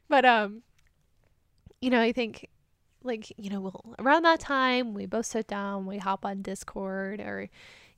but 0.09 0.25
um, 0.25 0.63
you 1.81 1.91
know, 1.91 2.01
I 2.01 2.11
think 2.11 2.49
like 3.07 3.33
you 3.37 3.51
know, 3.51 3.61
we'll 3.61 3.95
around 3.99 4.23
that 4.25 4.41
time 4.41 4.95
we 4.95 5.07
both 5.07 5.27
sit 5.27 5.47
down, 5.47 5.87
we 5.87 5.99
hop 5.99 6.25
on 6.25 6.43
Discord, 6.43 7.21
or 7.21 7.49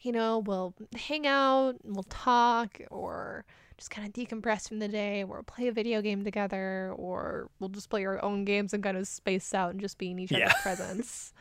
you 0.01 0.13
know, 0.13 0.39
we'll 0.39 0.75
hang 0.95 1.27
out, 1.27 1.77
we'll 1.85 2.05
talk, 2.05 2.81
or 2.91 3.45
just 3.77 3.91
kind 3.91 4.07
of 4.07 4.13
decompress 4.13 4.69
from 4.69 4.79
the 4.79 4.89
day, 4.89 5.25
or 5.25 5.43
play 5.43 5.69
a 5.69 5.73
video 5.73 6.03
game 6.03 6.25
together, 6.25 6.93
or 6.97 7.51
we'll 7.59 7.71
just 7.71 7.91
play 7.91 8.05
our 8.05 8.23
own 8.23 8.45
games 8.45 8.73
and 8.73 8.83
kind 8.83 8.97
of 8.97 9.09
space 9.09 9.55
out 9.55 9.71
and 9.71 9.81
just 9.81 9.99
be 9.99 10.11
in 10.11 10.19
each 10.19 10.31
yeah. 10.31 10.47
other's 10.47 10.63
presence 10.63 11.33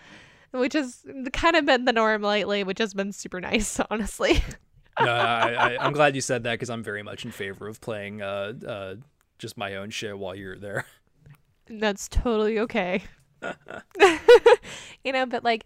which 0.52 0.74
has 0.74 1.06
kind 1.34 1.56
of 1.56 1.66
been 1.66 1.86
the 1.86 1.94
norm 1.94 2.22
lately, 2.22 2.64
which 2.64 2.80
has 2.80 2.94
been 2.94 3.12
super 3.12 3.42
nice, 3.42 3.80
honestly. 3.90 4.44
no, 5.00 5.12
I, 5.12 5.86
am 5.86 5.94
glad 5.94 6.16
you 6.16 6.22
said 6.22 6.44
that 6.44 6.54
because 6.54 6.70
I'm 6.70 6.84
very 6.84 7.04
much 7.04 7.26
in 7.26 7.32
favor 7.32 7.68
of 7.68 7.82
playing 7.82 8.22
uh, 8.22 8.54
uh, 8.66 8.96
just 9.38 9.58
my 9.58 9.76
own 9.76 9.90
shit 9.90 10.18
while 10.18 10.36
you're 10.36 10.58
there. 10.58 10.86
That's 11.70 12.08
totally 12.08 12.60
okay. 12.60 13.04
you 15.04 15.12
know, 15.12 15.26
but 15.26 15.44
like, 15.44 15.66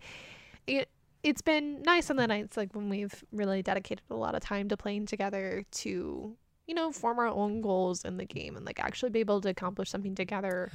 it, 0.67 0.89
it's 1.23 1.41
been 1.41 1.81
nice 1.83 2.09
on 2.09 2.15
the 2.15 2.27
nights 2.27 2.57
like 2.57 2.73
when 2.75 2.89
we've 2.89 3.23
really 3.31 3.61
dedicated 3.61 4.03
a 4.09 4.15
lot 4.15 4.35
of 4.35 4.41
time 4.41 4.67
to 4.69 4.77
playing 4.77 5.05
together 5.05 5.63
to 5.71 6.35
you 6.67 6.73
know 6.73 6.91
form 6.91 7.19
our 7.19 7.27
own 7.27 7.61
goals 7.61 8.05
in 8.05 8.17
the 8.17 8.25
game 8.25 8.55
and 8.55 8.65
like 8.65 8.79
actually 8.79 9.09
be 9.09 9.19
able 9.19 9.39
to 9.39 9.49
accomplish 9.49 9.89
something 9.89 10.15
together 10.15 10.71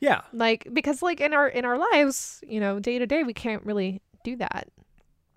yeah. 0.00 0.22
Like 0.32 0.68
because 0.72 1.02
like 1.02 1.20
in 1.20 1.34
our 1.34 1.48
in 1.48 1.64
our 1.64 1.78
lives, 1.78 2.42
you 2.46 2.60
know, 2.60 2.78
day 2.78 2.98
to 2.98 3.06
day 3.06 3.22
we 3.22 3.32
can't 3.32 3.64
really 3.64 4.02
do 4.24 4.36
that. 4.36 4.68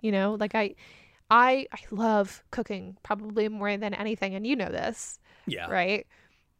You 0.00 0.12
know, 0.12 0.36
like 0.38 0.54
I 0.54 0.74
I 1.30 1.66
I 1.72 1.78
love 1.90 2.42
cooking 2.50 2.96
probably 3.02 3.48
more 3.48 3.76
than 3.76 3.94
anything 3.94 4.34
and 4.34 4.46
you 4.46 4.56
know 4.56 4.68
this. 4.68 5.18
Yeah. 5.46 5.70
Right? 5.70 6.06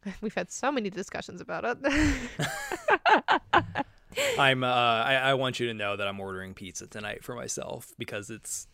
We've 0.21 0.33
had 0.33 0.51
so 0.51 0.71
many 0.71 0.89
discussions 0.89 1.41
about 1.41 1.77
it. 1.83 2.15
I'm 4.37 4.63
uh 4.63 4.67
I, 4.67 5.15
I 5.15 5.33
want 5.35 5.59
you 5.59 5.67
to 5.67 5.73
know 5.73 5.95
that 5.95 6.07
I'm 6.07 6.19
ordering 6.19 6.53
pizza 6.53 6.87
tonight 6.87 7.23
for 7.23 7.35
myself 7.35 7.93
because 7.97 8.29
it's 8.29 8.67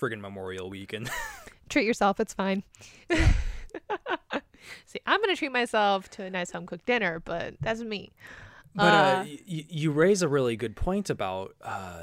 friggin' 0.00 0.20
Memorial 0.20 0.68
Week 0.70 0.92
and 0.92 1.10
treat 1.68 1.86
yourself, 1.86 2.20
it's 2.20 2.34
fine. 2.34 2.62
See, 4.86 5.00
I'm 5.06 5.20
gonna 5.20 5.36
treat 5.36 5.52
myself 5.52 6.08
to 6.10 6.24
a 6.24 6.30
nice 6.30 6.50
home 6.50 6.66
cooked 6.66 6.86
dinner, 6.86 7.20
but 7.24 7.54
that's 7.60 7.80
me. 7.80 8.12
But 8.74 8.94
uh, 8.94 8.96
uh, 8.96 9.24
y- 9.26 9.38
you 9.46 9.90
raise 9.90 10.22
a 10.22 10.28
really 10.28 10.56
good 10.56 10.74
point 10.76 11.10
about 11.10 11.54
uh, 11.62 12.02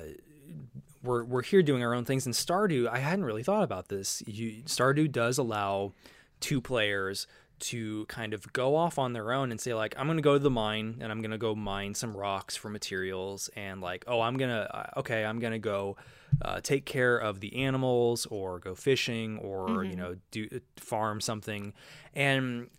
we're 1.03 1.23
we're 1.23 1.41
here 1.43 1.63
doing 1.63 1.83
our 1.83 1.93
own 1.93 2.05
things 2.05 2.25
in 2.25 2.33
Stardew. 2.33 2.87
I 2.87 2.99
hadn't 2.99 3.25
really 3.25 3.43
thought 3.43 3.63
about 3.63 3.87
this. 3.87 4.21
You, 4.27 4.63
Stardew 4.65 5.11
does 5.11 5.37
allow 5.37 5.93
two 6.39 6.61
players 6.61 7.27
to 7.61 8.05
kind 8.07 8.33
of 8.33 8.51
go 8.53 8.75
off 8.75 8.99
on 8.99 9.13
their 9.13 9.31
own 9.31 9.51
and 9.51 9.59
say 9.59 9.73
like 9.73 9.95
I'm 9.97 10.07
gonna 10.07 10.21
go 10.21 10.33
to 10.33 10.39
the 10.39 10.49
mine 10.49 10.97
and 10.99 11.11
I'm 11.11 11.21
gonna 11.21 11.37
go 11.37 11.55
mine 11.55 11.93
some 11.93 12.15
rocks 12.15 12.55
for 12.55 12.69
materials 12.69 13.49
and 13.55 13.81
like 13.81 14.03
oh 14.07 14.21
I'm 14.21 14.37
gonna 14.37 14.69
uh, 14.73 14.99
okay 14.99 15.23
I'm 15.25 15.39
gonna 15.39 15.59
go 15.59 15.97
uh, 16.41 16.61
take 16.61 16.85
care 16.85 17.17
of 17.17 17.39
the 17.39 17.55
animals 17.63 18.25
or 18.27 18.59
go 18.59 18.75
fishing 18.75 19.37
or 19.39 19.67
mm-hmm. 19.67 19.89
you 19.91 19.95
know 19.95 20.15
do 20.31 20.47
farm 20.77 21.21
something 21.21 21.73
and 22.13 22.69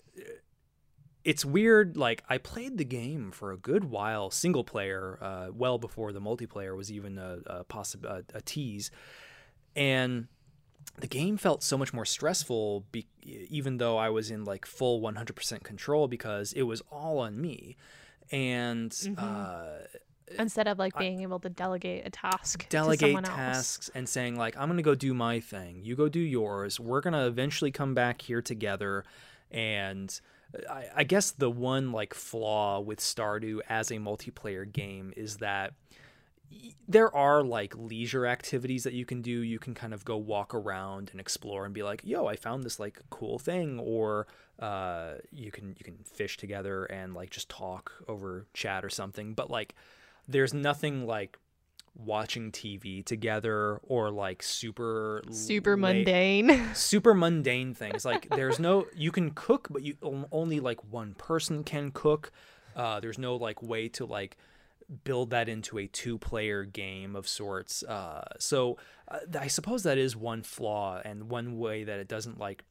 it's 1.24 1.44
weird. 1.44 1.96
Like 1.96 2.24
I 2.28 2.38
played 2.38 2.78
the 2.78 2.84
game 2.84 3.30
for 3.30 3.52
a 3.52 3.56
good 3.56 3.84
while, 3.84 4.30
single 4.30 4.64
player, 4.64 5.18
uh, 5.20 5.48
well 5.52 5.78
before 5.78 6.12
the 6.12 6.20
multiplayer 6.20 6.76
was 6.76 6.90
even 6.90 7.18
a, 7.18 7.38
a 7.46 7.64
possible 7.64 8.08
a, 8.08 8.22
a, 8.34 8.40
tease, 8.40 8.90
and 9.76 10.26
the 10.98 11.06
game 11.06 11.36
felt 11.36 11.62
so 11.62 11.76
much 11.76 11.92
more 11.92 12.04
stressful. 12.04 12.84
Be- 12.92 13.06
even 13.24 13.78
though 13.78 13.96
I 13.96 14.10
was 14.10 14.30
in 14.30 14.44
like 14.44 14.66
full 14.66 15.00
100% 15.00 15.62
control 15.62 16.08
because 16.08 16.52
it 16.52 16.62
was 16.62 16.82
all 16.90 17.18
on 17.18 17.40
me, 17.40 17.76
and. 18.30 18.90
Mm-hmm. 18.90 19.24
Uh, 19.24 19.86
Instead 20.38 20.66
of 20.66 20.78
like 20.78 20.96
being 20.96 21.20
I, 21.20 21.24
able 21.24 21.40
to 21.40 21.50
delegate 21.50 22.06
a 22.06 22.10
task, 22.10 22.66
delegate 22.70 23.22
tasks, 23.22 23.88
else. 23.88 23.90
and 23.94 24.08
saying 24.08 24.36
like, 24.36 24.56
"I'm 24.56 24.66
gonna 24.68 24.80
go 24.80 24.94
do 24.94 25.12
my 25.12 25.40
thing, 25.40 25.80
you 25.82 25.94
go 25.94 26.08
do 26.08 26.20
yours. 26.20 26.80
We're 26.80 27.02
gonna 27.02 27.26
eventually 27.26 27.70
come 27.70 27.92
back 27.92 28.22
here 28.22 28.40
together, 28.40 29.04
and 29.50 30.18
I, 30.70 30.86
I 30.96 31.04
guess 31.04 31.32
the 31.32 31.50
one 31.50 31.92
like 31.92 32.14
flaw 32.14 32.80
with 32.80 33.00
Stardew 33.00 33.60
as 33.68 33.90
a 33.90 33.96
multiplayer 33.96 34.70
game 34.70 35.12
is 35.16 35.38
that 35.38 35.74
there 36.88 37.14
are 37.14 37.42
like 37.42 37.74
leisure 37.76 38.26
activities 38.26 38.84
that 38.84 38.92
you 38.92 39.04
can 39.04 39.22
do. 39.22 39.30
You 39.30 39.58
can 39.58 39.74
kind 39.74 39.94
of 39.94 40.04
go 40.04 40.16
walk 40.16 40.54
around 40.54 41.10
and 41.10 41.20
explore 41.20 41.64
and 41.64 41.74
be 41.74 41.82
like, 41.82 42.02
"Yo, 42.04 42.26
I 42.26 42.36
found 42.36 42.64
this 42.64 42.78
like 42.78 43.00
cool 43.10 43.38
thing," 43.38 43.78
or 43.78 44.26
uh, 44.58 45.14
you 45.30 45.50
can 45.50 45.74
you 45.78 45.84
can 45.84 45.98
fish 46.04 46.36
together 46.36 46.84
and 46.84 47.14
like 47.14 47.30
just 47.30 47.48
talk 47.48 47.92
over 48.08 48.46
chat 48.52 48.84
or 48.84 48.90
something. 48.90 49.34
But 49.34 49.50
like, 49.50 49.74
there's 50.28 50.52
nothing 50.54 51.06
like 51.06 51.38
watching 51.94 52.50
TV 52.50 53.04
together 53.04 53.78
or 53.82 54.10
like 54.10 54.42
super 54.42 55.22
super 55.30 55.76
mundane 55.76 56.70
super 56.74 57.12
mundane 57.12 57.74
things 57.74 58.02
like 58.02 58.26
there's 58.30 58.58
no 58.58 58.86
you 58.94 59.12
can 59.12 59.30
cook 59.32 59.68
but 59.70 59.82
you 59.82 59.94
only 60.32 60.58
like 60.58 60.82
one 60.90 61.12
person 61.14 61.62
can 61.62 61.90
cook 61.90 62.32
uh, 62.74 62.98
there's 63.00 63.18
no 63.18 63.36
like 63.36 63.62
way 63.62 63.88
to 63.88 64.06
like 64.06 64.38
build 65.04 65.30
that 65.30 65.48
into 65.48 65.78
a 65.78 65.86
two 65.86 66.18
player 66.18 66.64
game 66.64 67.16
of 67.16 67.26
sorts 67.28 67.82
uh, 67.84 68.24
so 68.38 68.76
uh, 69.08 69.18
I 69.38 69.46
suppose 69.48 69.82
that 69.82 69.98
is 69.98 70.16
one 70.16 70.42
flaw 70.42 71.00
and 71.04 71.28
one 71.30 71.58
way 71.58 71.84
that 71.84 71.98
it 71.98 72.08
doesn't 72.08 72.38
like 72.38 72.64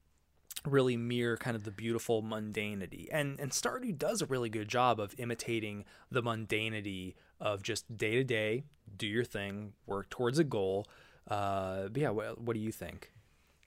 really 0.66 0.96
mirror 0.96 1.38
kind 1.38 1.56
of 1.56 1.64
the 1.64 1.72
beautiful 1.72 2.22
mundanity. 2.22 3.08
And 3.12 3.40
and 3.40 3.52
Stardew 3.52 3.98
does 3.98 4.22
a 4.22 4.26
really 4.26 4.50
good 4.50 4.68
job 4.68 5.00
of 5.00 5.16
imitating 5.18 5.86
the 6.10 6.22
mundanity 6.22 7.16
of 7.40 7.64
just 7.64 7.98
day 7.98 8.16
to 8.16 8.24
day, 8.24 8.64
do 8.96 9.08
your 9.08 9.24
thing, 9.24 9.74
work 9.86 10.10
towards 10.10 10.40
a 10.40 10.44
goal. 10.44 10.88
Uh, 11.28 11.88
but 11.88 12.02
yeah, 12.02 12.10
what, 12.10 12.40
what 12.42 12.54
do 12.54 12.60
you 12.60 12.72
think? 12.72 13.12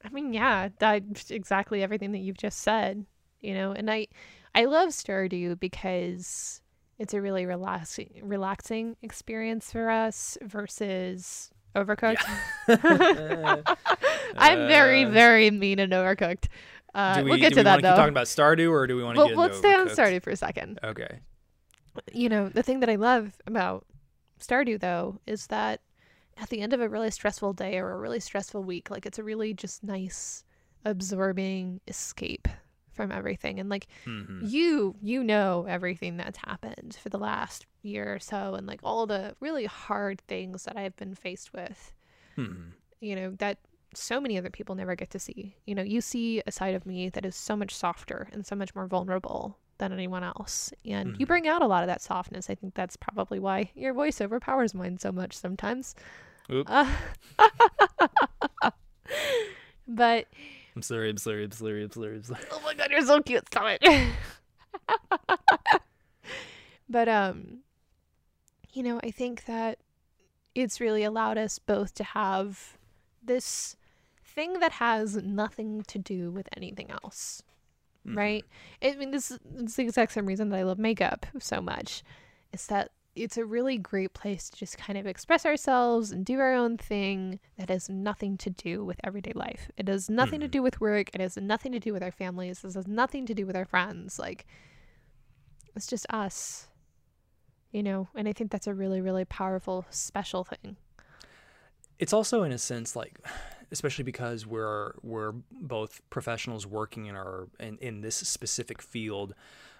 I 0.04 0.08
mean, 0.10 0.32
yeah, 0.32 0.68
that's 0.78 1.30
exactly 1.30 1.82
everything 1.82 2.12
that 2.12 2.18
you've 2.18 2.36
just 2.36 2.60
said. 2.60 3.06
You 3.40 3.54
know, 3.54 3.72
and 3.72 3.90
I 3.90 4.08
I 4.54 4.66
love 4.66 4.90
Stardew 4.90 5.58
because 5.58 6.60
it's 6.98 7.14
a 7.14 7.20
really 7.20 7.46
relaxing 7.46 8.20
relaxing 8.22 8.96
experience 9.02 9.72
for 9.72 9.90
us 9.90 10.38
versus 10.42 11.50
Overcooked. 11.74 12.22
Yeah. 12.68 13.62
I'm 14.36 14.68
very, 14.68 15.04
uh, 15.04 15.10
very 15.10 15.50
mean 15.50 15.80
and 15.80 15.92
Overcooked. 15.92 16.46
Uh, 16.94 17.22
we, 17.24 17.30
will 17.30 17.36
get 17.36 17.52
to 17.54 17.60
we 17.60 17.64
that 17.64 17.82
though. 17.82 17.96
talking 17.96 18.10
about 18.10 18.26
Stardew, 18.26 18.70
or 18.70 18.86
do 18.86 18.96
we 18.96 19.02
want 19.02 19.16
to 19.16 19.20
well, 19.20 19.28
get? 19.28 19.36
let's 19.36 19.58
stay 19.58 19.74
on 19.74 19.88
Stardew 19.88 20.22
for 20.22 20.30
a 20.30 20.36
second. 20.36 20.78
Okay. 20.84 21.18
You 22.12 22.28
know 22.28 22.48
the 22.48 22.62
thing 22.62 22.80
that 22.80 22.88
I 22.88 22.94
love 22.94 23.40
about 23.46 23.86
Stardew 24.40 24.78
though 24.80 25.20
is 25.26 25.48
that 25.48 25.80
at 26.36 26.48
the 26.48 26.60
end 26.60 26.72
of 26.72 26.80
a 26.80 26.88
really 26.88 27.10
stressful 27.10 27.52
day 27.52 27.78
or 27.78 27.90
a 27.90 27.98
really 27.98 28.20
stressful 28.20 28.62
week, 28.62 28.90
like 28.90 29.06
it's 29.06 29.18
a 29.18 29.24
really 29.24 29.54
just 29.54 29.82
nice, 29.82 30.44
absorbing 30.84 31.80
escape 31.88 32.46
from 32.94 33.12
everything. 33.12 33.60
And 33.60 33.68
like 33.68 33.86
mm-hmm. 34.06 34.40
you, 34.44 34.94
you 35.02 35.22
know 35.22 35.66
everything 35.68 36.16
that's 36.16 36.38
happened 36.38 36.96
for 37.02 37.08
the 37.08 37.18
last 37.18 37.66
year 37.82 38.14
or 38.14 38.18
so, 38.18 38.54
and 38.54 38.66
like 38.66 38.80
all 38.82 39.06
the 39.06 39.34
really 39.40 39.66
hard 39.66 40.20
things 40.22 40.64
that 40.64 40.76
I've 40.76 40.96
been 40.96 41.14
faced 41.14 41.52
with. 41.52 41.92
Mm-hmm. 42.38 42.70
You 43.00 43.16
know 43.16 43.30
that 43.38 43.58
so 43.96 44.20
many 44.20 44.38
other 44.38 44.50
people 44.50 44.74
never 44.74 44.94
get 44.96 45.10
to 45.10 45.18
see. 45.18 45.56
You 45.66 45.74
know, 45.74 45.82
you 45.82 46.00
see 46.00 46.42
a 46.46 46.52
side 46.52 46.74
of 46.74 46.86
me 46.86 47.08
that 47.10 47.24
is 47.24 47.36
so 47.36 47.56
much 47.56 47.74
softer 47.74 48.28
and 48.32 48.46
so 48.46 48.56
much 48.56 48.74
more 48.74 48.86
vulnerable 48.86 49.58
than 49.78 49.92
anyone 49.92 50.24
else. 50.24 50.72
And 50.84 51.10
mm-hmm. 51.10 51.20
you 51.20 51.26
bring 51.26 51.48
out 51.48 51.62
a 51.62 51.66
lot 51.66 51.82
of 51.82 51.88
that 51.88 52.02
softness. 52.02 52.48
I 52.50 52.54
think 52.54 52.74
that's 52.74 52.96
probably 52.96 53.38
why 53.38 53.70
your 53.74 53.92
voice 53.92 54.20
overpowers 54.20 54.74
mine 54.74 54.98
so 54.98 55.12
much 55.12 55.36
sometimes. 55.36 55.94
Uh, 56.50 56.90
but 59.88 60.26
I'm 60.76 60.82
sorry, 60.82 61.10
I'm 61.10 61.16
sorry, 61.18 61.44
I'm 61.44 61.50
sorry, 61.52 61.84
I'm 61.84 61.92
sorry, 61.92 62.16
I'm 62.16 62.24
sorry. 62.24 62.44
Oh 62.50 62.60
my 62.64 62.74
god, 62.74 62.90
you're 62.90 63.02
so 63.02 63.22
cute. 63.22 63.46
Stop 63.46 63.78
it. 63.80 64.12
but 66.88 67.08
um 67.08 67.58
you 68.72 68.82
know, 68.82 69.00
I 69.04 69.10
think 69.12 69.44
that 69.44 69.78
it's 70.54 70.80
really 70.80 71.04
allowed 71.04 71.38
us 71.38 71.58
both 71.58 71.94
to 71.94 72.04
have 72.04 72.76
this 73.22 73.76
thing 74.24 74.60
that 74.60 74.72
has 74.72 75.16
nothing 75.16 75.82
to 75.86 75.98
do 75.98 76.30
with 76.30 76.48
anything 76.56 76.90
else. 76.90 77.42
Mm-hmm. 78.06 78.18
Right? 78.18 78.44
I 78.82 78.96
mean, 78.96 79.12
this 79.12 79.30
is 79.30 79.38
the 79.76 79.82
exact 79.82 80.12
same 80.12 80.26
reason 80.26 80.50
that 80.50 80.58
I 80.58 80.62
love 80.64 80.78
makeup 80.78 81.26
so 81.38 81.60
much. 81.60 82.02
Is 82.52 82.66
that 82.66 82.90
it's 83.16 83.36
a 83.36 83.44
really 83.44 83.78
great 83.78 84.12
place 84.12 84.50
to 84.50 84.58
just 84.58 84.76
kind 84.76 84.98
of 84.98 85.06
express 85.06 85.46
ourselves 85.46 86.10
and 86.10 86.24
do 86.24 86.40
our 86.40 86.52
own 86.52 86.76
thing 86.76 87.38
that 87.56 87.68
has 87.68 87.88
nothing 87.88 88.36
to 88.38 88.50
do 88.50 88.84
with 88.84 88.98
everyday 89.04 89.32
life. 89.34 89.70
It 89.76 89.88
has 89.88 90.10
nothing 90.10 90.40
mm-hmm. 90.40 90.46
to 90.46 90.48
do 90.48 90.62
with 90.62 90.80
work. 90.80 91.10
It 91.14 91.20
has 91.20 91.36
nothing 91.36 91.72
to 91.72 91.78
do 91.78 91.92
with 91.92 92.02
our 92.02 92.10
families. 92.10 92.60
This 92.60 92.74
has 92.74 92.88
nothing 92.88 93.26
to 93.26 93.34
do 93.34 93.46
with 93.46 93.56
our 93.56 93.64
friends. 93.64 94.18
Like, 94.18 94.46
it's 95.76 95.86
just 95.86 96.06
us, 96.10 96.68
you 97.70 97.82
know? 97.82 98.08
And 98.14 98.28
I 98.28 98.32
think 98.32 98.50
that's 98.50 98.66
a 98.66 98.74
really, 98.74 99.00
really 99.00 99.24
powerful, 99.24 99.86
special 99.90 100.44
thing. 100.44 100.76
It's 101.98 102.12
also, 102.12 102.42
in 102.42 102.52
a 102.52 102.58
sense, 102.58 102.96
like 102.96 103.18
especially 103.70 104.04
because 104.04 104.46
we're 104.46 104.92
we're 105.02 105.32
both 105.50 106.00
professionals 106.10 106.66
working 106.66 107.06
in 107.06 107.16
our 107.16 107.48
in, 107.60 107.78
in 107.78 108.00
this 108.00 108.16
specific 108.16 108.82
field. 108.82 109.34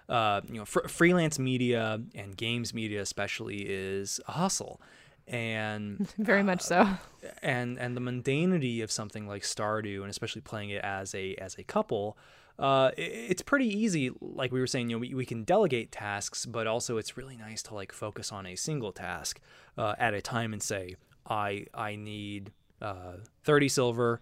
Uh, 0.07 0.41
you 0.47 0.55
know, 0.55 0.65
fr- 0.65 0.87
freelance 0.87 1.39
media 1.39 1.99
and 2.13 2.37
games 2.37 2.73
media 2.73 3.01
especially 3.01 3.65
is 3.67 4.19
a 4.27 4.33
hustle, 4.33 4.79
and 5.27 6.07
very 6.17 6.43
much 6.43 6.61
so. 6.61 6.81
Uh, 6.81 6.97
and 7.41 7.77
and 7.79 7.95
the 7.97 8.01
mundanity 8.01 8.83
of 8.83 8.91
something 8.91 9.27
like 9.27 9.43
Stardew, 9.43 10.01
and 10.01 10.09
especially 10.09 10.41
playing 10.41 10.69
it 10.69 10.83
as 10.83 11.15
a 11.15 11.35
as 11.35 11.55
a 11.57 11.63
couple, 11.63 12.17
uh, 12.57 12.91
it's 12.97 13.41
pretty 13.41 13.67
easy. 13.67 14.11
Like 14.21 14.51
we 14.51 14.59
were 14.59 14.67
saying, 14.67 14.89
you 14.89 14.95
know, 14.95 14.99
we, 14.99 15.13
we 15.13 15.25
can 15.25 15.43
delegate 15.43 15.91
tasks, 15.91 16.45
but 16.45 16.67
also 16.67 16.97
it's 16.97 17.17
really 17.17 17.35
nice 17.35 17.61
to 17.63 17.75
like 17.75 17.91
focus 17.91 18.31
on 18.31 18.45
a 18.45 18.55
single 18.55 18.91
task 18.91 19.39
uh, 19.77 19.95
at 19.97 20.13
a 20.13 20.21
time 20.21 20.53
and 20.53 20.63
say, 20.63 20.95
I 21.27 21.65
I 21.73 21.95
need 21.95 22.51
uh, 22.81 23.17
30 23.43 23.69
silver. 23.69 24.21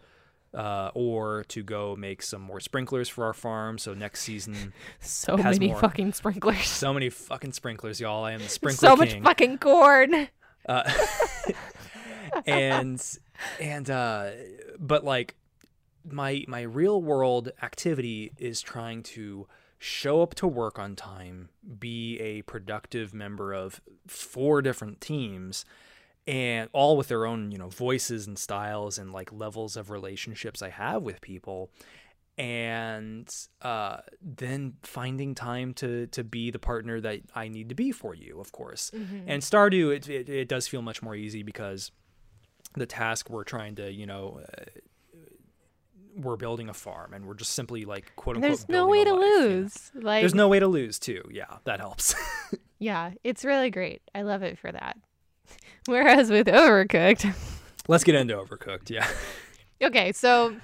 Uh, 0.54 0.92
or 0.94 1.44
to 1.48 1.64
go 1.64 1.96
make 1.96 2.22
some 2.22 2.42
more 2.42 2.60
sprinklers 2.60 3.10
for 3.10 3.26
our 3.26 3.34
farm. 3.34 3.80
So 3.80 3.96
next 3.96 4.22
season, 4.22 4.72
so 5.00 5.36
many 5.36 5.70
more, 5.70 5.80
fucking 5.80 6.14
sprinklers. 6.14 6.68
So 6.68 6.94
many 6.94 7.10
fucking 7.10 7.54
sprinklers, 7.54 8.00
y'all. 8.00 8.24
I 8.24 8.34
am 8.34 8.40
the 8.40 8.50
sprinkler 8.50 8.90
So 8.90 8.96
king. 8.96 9.24
much 9.24 9.24
fucking 9.24 9.58
corn. 9.58 10.28
Uh, 10.70 10.92
and 12.46 13.02
and 13.60 13.90
uh, 13.90 14.30
but 14.80 15.04
like 15.04 15.36
my 16.08 16.44
my 16.48 16.62
real 16.62 17.02
world 17.02 17.52
activity 17.62 18.32
is 18.38 18.62
trying 18.62 19.04
to 19.04 19.48
show 19.80 20.22
up 20.22 20.36
to 20.36 20.48
work 20.48 20.78
on 20.80 20.96
time, 20.96 21.50
be 21.80 22.20
a 22.20 22.42
productive 22.44 23.14
member 23.14 23.54
of 23.54 23.82
four 24.08 24.62
different 24.62 25.02
teams 25.02 25.66
and 26.28 26.70
all 26.74 26.96
with 26.96 27.10
their 27.10 27.26
own 27.26 27.52
you 27.52 27.58
know 27.58 27.70
voices 27.70 28.28
and 28.28 28.38
styles 28.38 28.98
and 28.98 29.12
like 29.12 29.32
levels 29.32 29.76
of 29.76 29.90
relationships 29.90 30.62
i 30.62 30.70
have 30.70 31.02
with 31.02 31.22
people. 31.22 31.70
And 32.36 33.32
uh, 33.62 33.98
then 34.20 34.74
finding 34.82 35.36
time 35.36 35.76
to 35.76 36.08
to 36.08 36.24
be 36.24 36.50
the 36.50 36.58
partner 36.58 37.00
that 37.00 37.22
i 37.36 37.48
need 37.48 37.70
to 37.70 37.76
be 37.76 37.92
for 37.92 38.16
you 38.16 38.40
of 38.40 38.52
course. 38.52 38.90
Mm-hmm. 38.92 39.26
and 39.28 39.44
stardew 39.44 39.96
it, 39.96 40.10
it, 40.10 40.30
it, 40.30 40.48
does 40.48 40.68
feel 40.68 40.82
much 40.82 41.04
more 41.04 41.14
easy 41.14 41.44
because 41.44 41.92
the 42.74 42.88
task 42.88 43.30
we're 43.30 43.44
trying 43.44 43.76
to 43.76 43.92
you 43.92 44.08
know 44.08 44.42
uh, 44.52 44.64
we're 46.16 46.36
building 46.36 46.70
a 46.70 46.74
farm 46.74 47.14
and 47.14 47.26
we're 47.26 47.36
just 47.36 47.52
simply 47.52 47.86
like 47.86 48.16
quote 48.16 48.38
unquote 48.38 48.50
there's 48.50 48.68
no 48.68 48.88
way 48.88 49.04
to 49.04 49.14
life, 49.14 49.22
lose 49.22 49.92
you 49.94 50.02
know? 50.02 50.08
like 50.08 50.22
there's 50.24 50.34
no 50.34 50.48
way 50.48 50.60
to 50.60 50.68
lose 50.68 50.98
too. 50.98 51.24
Yeah 51.30 51.58
that 51.66 51.80
helps. 51.80 52.16
Yeah 52.80 53.12
it's 53.24 53.46
really 53.46 53.70
great. 53.70 54.02
I 54.16 54.24
love 54.24 54.42
it 54.42 54.58
for 54.58 54.72
that 54.72 54.98
Whereas 55.86 56.30
with 56.30 56.48
Overcooked, 56.48 57.36
let's 57.88 58.04
get 58.04 58.16
into 58.16 58.36
Overcooked. 58.36 58.90
Yeah. 58.90 59.08
okay, 59.84 60.12
so 60.12 60.56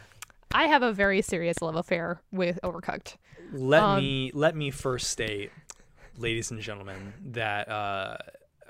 I 0.53 0.67
have 0.67 0.81
a 0.81 0.93
very 0.93 1.21
serious 1.21 1.61
love 1.61 1.75
affair 1.75 2.21
with 2.31 2.59
Overcooked. 2.63 3.15
Let 3.51 3.83
um, 3.83 3.99
me 3.99 4.31
let 4.33 4.55
me 4.55 4.71
first 4.71 5.09
state, 5.09 5.51
ladies 6.17 6.51
and 6.51 6.61
gentlemen, 6.61 7.13
that 7.31 7.67
uh, 7.67 8.17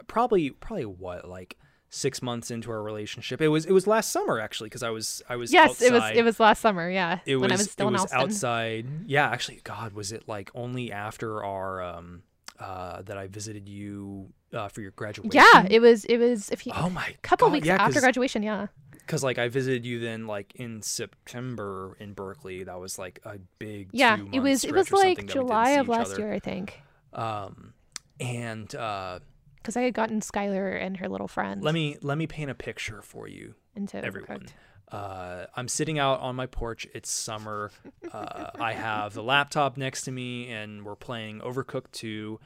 probably 0.08 0.52
probably 0.52 0.86
what 0.86 1.28
like 1.28 1.58
six 1.90 2.22
months 2.22 2.52
into 2.52 2.72
our 2.72 2.82
relationship. 2.82 3.42
It 3.42 3.48
was 3.48 3.66
it 3.66 3.72
was 3.72 3.88
last 3.88 4.12
summer 4.12 4.40
actually 4.40 4.70
because 4.70 4.84
I 4.84 4.90
was 4.90 5.22
I 5.28 5.36
was 5.36 5.52
yes 5.52 5.72
outside. 5.72 5.86
it 5.86 5.94
was 5.94 6.12
it 6.16 6.24
was 6.24 6.40
last 6.40 6.62
summer 6.62 6.90
yeah 6.90 7.20
it 7.26 7.38
when 7.38 7.50
was, 7.50 7.60
I 7.60 7.64
was 7.64 7.72
still 7.72 7.88
it 7.88 7.92
was 7.92 8.02
Austin. 8.04 8.20
outside 8.20 8.88
yeah 9.08 9.30
actually 9.30 9.62
God 9.64 9.94
was 9.94 10.12
it 10.12 10.28
like 10.28 10.52
only 10.54 10.92
after 10.92 11.44
our 11.44 11.82
um 11.82 12.22
uh 12.60 13.02
that 13.04 13.18
I 13.18 13.28
visited 13.28 13.68
you 13.68 14.32
uh, 14.54 14.68
for 14.70 14.82
your 14.82 14.92
graduation? 14.92 15.32
Yeah, 15.32 15.68
it 15.70 15.82
was. 15.82 16.06
It 16.06 16.18
was. 16.18 16.50
If 16.50 16.66
you 16.66 16.74
oh 16.76 16.90
my 16.90 17.16
couple 17.22 17.48
God, 17.48 17.54
weeks 17.54 17.68
yeah, 17.68 17.78
after 17.78 18.00
graduation, 18.00 18.44
yeah. 18.44 18.68
Because 18.92 19.24
like 19.24 19.38
I 19.40 19.48
visited 19.48 19.86
you 19.86 20.00
then 20.00 20.28
like 20.28 20.54
in 20.56 20.82
September 20.82 21.98
in 22.00 22.14
Berkeley. 22.14 22.64
That 22.64 22.80
was 22.80 23.00
like 23.00 23.20
a 23.24 23.40
big 23.58 23.90
yeah. 23.92 24.18
It 24.32 24.40
was. 24.40 24.64
It 24.64 24.74
was 24.74 24.92
like 24.92 25.28
July 25.28 25.72
of 25.72 25.88
last 25.88 26.18
year, 26.18 26.32
I 26.32 26.40
think. 26.40 26.80
Um, 27.14 27.74
and 28.20 28.74
uh, 28.76 29.20
because 29.58 29.76
I 29.78 29.82
had 29.82 29.94
gotten 29.94 30.22
Skylar 30.22 30.82
and 30.82 30.98
her 30.98 31.10
little 31.10 31.28
friend. 31.28 31.64
Let 31.64 31.74
me 31.74 31.98
let 32.02 32.18
me 32.18 32.28
paint 32.28 32.50
a 32.50 32.56
picture 32.56 33.02
for 33.02 33.28
you, 33.28 33.56
into 33.76 34.04
everyone. 34.04 34.48
Uh, 34.92 35.46
I'm 35.56 35.68
sitting 35.68 36.00
out 36.00 36.20
on 36.22 36.36
my 36.36 36.48
porch. 36.48 36.88
It's 36.96 37.12
summer. 37.12 37.72
Uh, 38.12 38.50
I 38.60 38.74
have 38.74 39.14
the 39.14 39.22
laptop 39.22 39.78
next 39.78 40.04
to 40.04 40.12
me, 40.12 40.50
and 40.50 40.84
we're 40.84 40.96
playing 40.96 41.42
Overcooked 41.42 41.92
2 41.92 42.40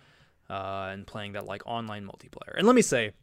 uh, 0.50 0.90
and 0.92 1.06
playing 1.08 1.34
that 1.34 1.46
like 1.46 1.64
online 1.66 2.06
multiplayer. 2.06 2.58
And 2.58 2.68
let 2.68 2.76
me 2.76 2.82
say, 2.82 3.14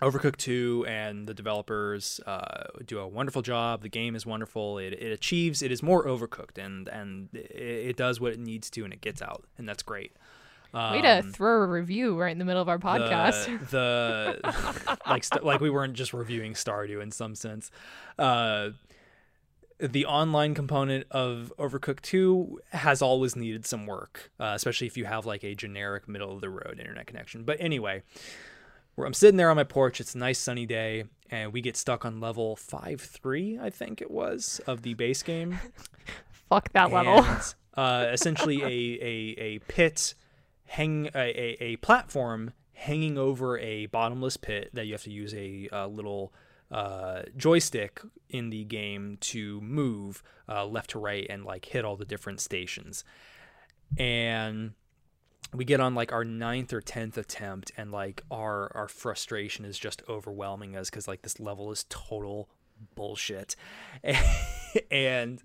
Overcooked 0.00 0.38
2 0.38 0.86
and 0.88 1.26
the 1.26 1.34
developers 1.34 2.20
uh, 2.26 2.64
do 2.86 2.98
a 3.00 3.06
wonderful 3.06 3.42
job. 3.42 3.82
The 3.82 3.90
game 3.90 4.16
is 4.16 4.24
wonderful. 4.24 4.78
It, 4.78 4.94
it 4.94 5.12
achieves, 5.12 5.60
it 5.60 5.70
is 5.70 5.82
more 5.82 6.06
overcooked 6.06 6.56
and, 6.56 6.88
and 6.88 7.28
it, 7.34 7.50
it, 7.88 7.96
does 7.96 8.18
what 8.18 8.32
it 8.32 8.38
needs 8.38 8.70
to 8.70 8.84
and 8.84 8.94
it 8.94 9.02
gets 9.02 9.20
out. 9.20 9.44
And 9.58 9.68
that's 9.68 9.82
great. 9.82 10.12
Um, 10.72 10.92
Way 10.92 11.02
to 11.02 11.22
throw 11.22 11.62
a 11.62 11.66
review 11.66 12.18
right 12.18 12.30
in 12.30 12.38
the 12.38 12.46
middle 12.46 12.62
of 12.62 12.68
our 12.68 12.78
podcast. 12.78 13.46
The, 13.70 14.38
the 14.42 14.98
like 15.06 15.24
st- 15.24 15.44
like 15.44 15.60
we 15.60 15.68
weren't 15.68 15.94
just 15.94 16.14
reviewing 16.14 16.54
Stardew 16.54 17.02
in 17.02 17.10
some 17.10 17.34
sense. 17.34 17.70
Uh, 18.18 18.70
the 19.80 20.06
online 20.06 20.54
component 20.54 21.06
of 21.10 21.52
Overcooked 21.58 22.02
2 22.02 22.60
has 22.72 23.02
always 23.02 23.36
needed 23.36 23.66
some 23.66 23.86
work, 23.86 24.30
uh, 24.38 24.52
especially 24.54 24.86
if 24.86 24.96
you 24.96 25.04
have 25.06 25.26
like 25.26 25.42
a 25.44 25.54
generic 25.54 26.08
middle 26.08 26.32
of 26.32 26.40
the 26.40 26.50
road 26.50 26.76
internet 26.78 27.06
connection. 27.06 27.44
But 27.44 27.56
anyway, 27.60 28.02
I'm 28.98 29.14
sitting 29.14 29.36
there 29.36 29.50
on 29.50 29.56
my 29.56 29.64
porch. 29.64 30.00
It's 30.00 30.14
a 30.14 30.18
nice 30.18 30.38
sunny 30.38 30.66
day, 30.66 31.04
and 31.30 31.52
we 31.52 31.60
get 31.60 31.76
stuck 31.76 32.04
on 32.04 32.20
level 32.20 32.56
five 32.56 33.00
three, 33.00 33.58
I 33.58 33.70
think 33.70 34.00
it 34.00 34.10
was, 34.10 34.60
of 34.66 34.82
the 34.82 34.94
base 34.94 35.22
game. 35.22 35.58
Fuck 36.48 36.72
that 36.72 36.92
and, 36.92 36.92
level. 36.92 37.26
uh, 37.74 38.06
essentially, 38.10 38.62
a, 38.62 38.66
a 38.66 39.42
a 39.42 39.58
pit 39.60 40.14
hang 40.66 41.08
a, 41.14 41.18
a, 41.18 41.56
a 41.60 41.76
platform 41.76 42.52
hanging 42.74 43.18
over 43.18 43.58
a 43.58 43.86
bottomless 43.86 44.36
pit 44.36 44.70
that 44.72 44.86
you 44.86 44.92
have 44.92 45.02
to 45.02 45.10
use 45.10 45.34
a, 45.34 45.68
a 45.72 45.86
little 45.86 46.32
uh, 46.70 47.22
joystick 47.36 48.00
in 48.28 48.50
the 48.50 48.64
game 48.64 49.18
to 49.20 49.60
move 49.60 50.22
uh, 50.48 50.64
left 50.64 50.90
to 50.90 50.98
right 50.98 51.26
and 51.28 51.44
like 51.44 51.64
hit 51.66 51.84
all 51.84 51.96
the 51.96 52.04
different 52.04 52.40
stations. 52.40 53.04
And 53.98 54.74
we 55.52 55.64
get 55.64 55.80
on 55.80 55.94
like 55.94 56.12
our 56.12 56.24
ninth 56.24 56.72
or 56.72 56.80
tenth 56.80 57.18
attempt, 57.18 57.72
and 57.76 57.90
like 57.90 58.22
our 58.30 58.70
our 58.74 58.88
frustration 58.88 59.64
is 59.64 59.78
just 59.78 60.02
overwhelming 60.08 60.76
us 60.76 60.90
because 60.90 61.08
like 61.08 61.22
this 61.22 61.40
level 61.40 61.72
is 61.72 61.86
total 61.88 62.48
bullshit, 62.94 63.56
and 64.90 65.42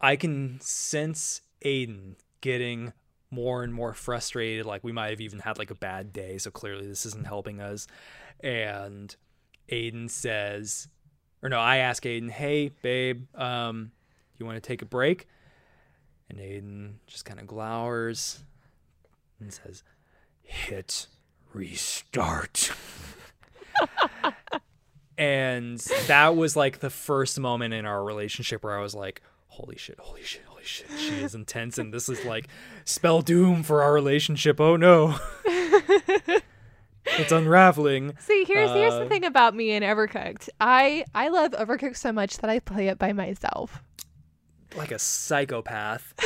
I 0.00 0.16
can 0.16 0.60
sense 0.60 1.40
Aiden 1.64 2.14
getting 2.40 2.92
more 3.30 3.64
and 3.64 3.74
more 3.74 3.94
frustrated. 3.94 4.64
Like 4.64 4.84
we 4.84 4.92
might 4.92 5.10
have 5.10 5.20
even 5.20 5.40
had 5.40 5.58
like 5.58 5.70
a 5.70 5.76
bad 5.76 6.12
day, 6.12 6.38
so 6.38 6.52
clearly 6.52 6.86
this 6.86 7.04
isn't 7.06 7.26
helping 7.26 7.60
us. 7.60 7.88
And 8.40 9.14
Aiden 9.70 10.10
says, 10.10 10.88
or 11.42 11.48
no, 11.48 11.58
I 11.58 11.78
ask 11.78 12.04
Aiden, 12.04 12.30
"Hey, 12.30 12.70
babe, 12.82 13.26
um, 13.34 13.90
you 14.38 14.46
want 14.46 14.56
to 14.56 14.66
take 14.66 14.82
a 14.82 14.86
break?" 14.86 15.26
And 16.30 16.38
Aiden 16.38 16.94
just 17.06 17.24
kind 17.24 17.40
of 17.40 17.46
glowers 17.46 18.42
and 19.40 19.52
says, 19.52 19.82
"Hit 20.42 21.08
restart." 21.52 22.72
and 25.18 25.78
that 26.06 26.36
was 26.36 26.56
like 26.56 26.78
the 26.78 26.90
first 26.90 27.38
moment 27.40 27.74
in 27.74 27.84
our 27.84 28.04
relationship 28.04 28.62
where 28.62 28.78
I 28.78 28.82
was 28.82 28.94
like, 28.94 29.20
"Holy 29.48 29.76
shit! 29.76 29.98
Holy 29.98 30.22
shit! 30.22 30.42
Holy 30.46 30.64
shit! 30.64 30.86
She 30.96 31.14
is 31.16 31.34
intense, 31.34 31.76
and 31.76 31.92
this 31.92 32.08
is 32.08 32.24
like 32.24 32.46
spell 32.84 33.20
doom 33.20 33.62
for 33.62 33.82
our 33.82 33.92
relationship. 33.92 34.60
Oh 34.60 34.76
no." 34.76 35.18
it's 37.18 37.32
unraveling. 37.32 38.14
See, 38.18 38.44
here's 38.44 38.70
uh, 38.70 38.74
here's 38.74 38.94
the 38.94 39.04
uh, 39.04 39.08
thing 39.08 39.24
about 39.24 39.54
me 39.54 39.72
and 39.72 39.84
Overcooked. 39.84 40.48
I 40.60 41.04
I 41.14 41.28
love 41.28 41.52
Overcooked 41.52 41.96
so 41.96 42.12
much 42.12 42.38
that 42.38 42.50
I 42.50 42.58
play 42.58 42.88
it 42.88 42.98
by 42.98 43.12
myself. 43.12 43.82
Like 44.76 44.92
a 44.92 44.98
psychopath. 44.98 46.14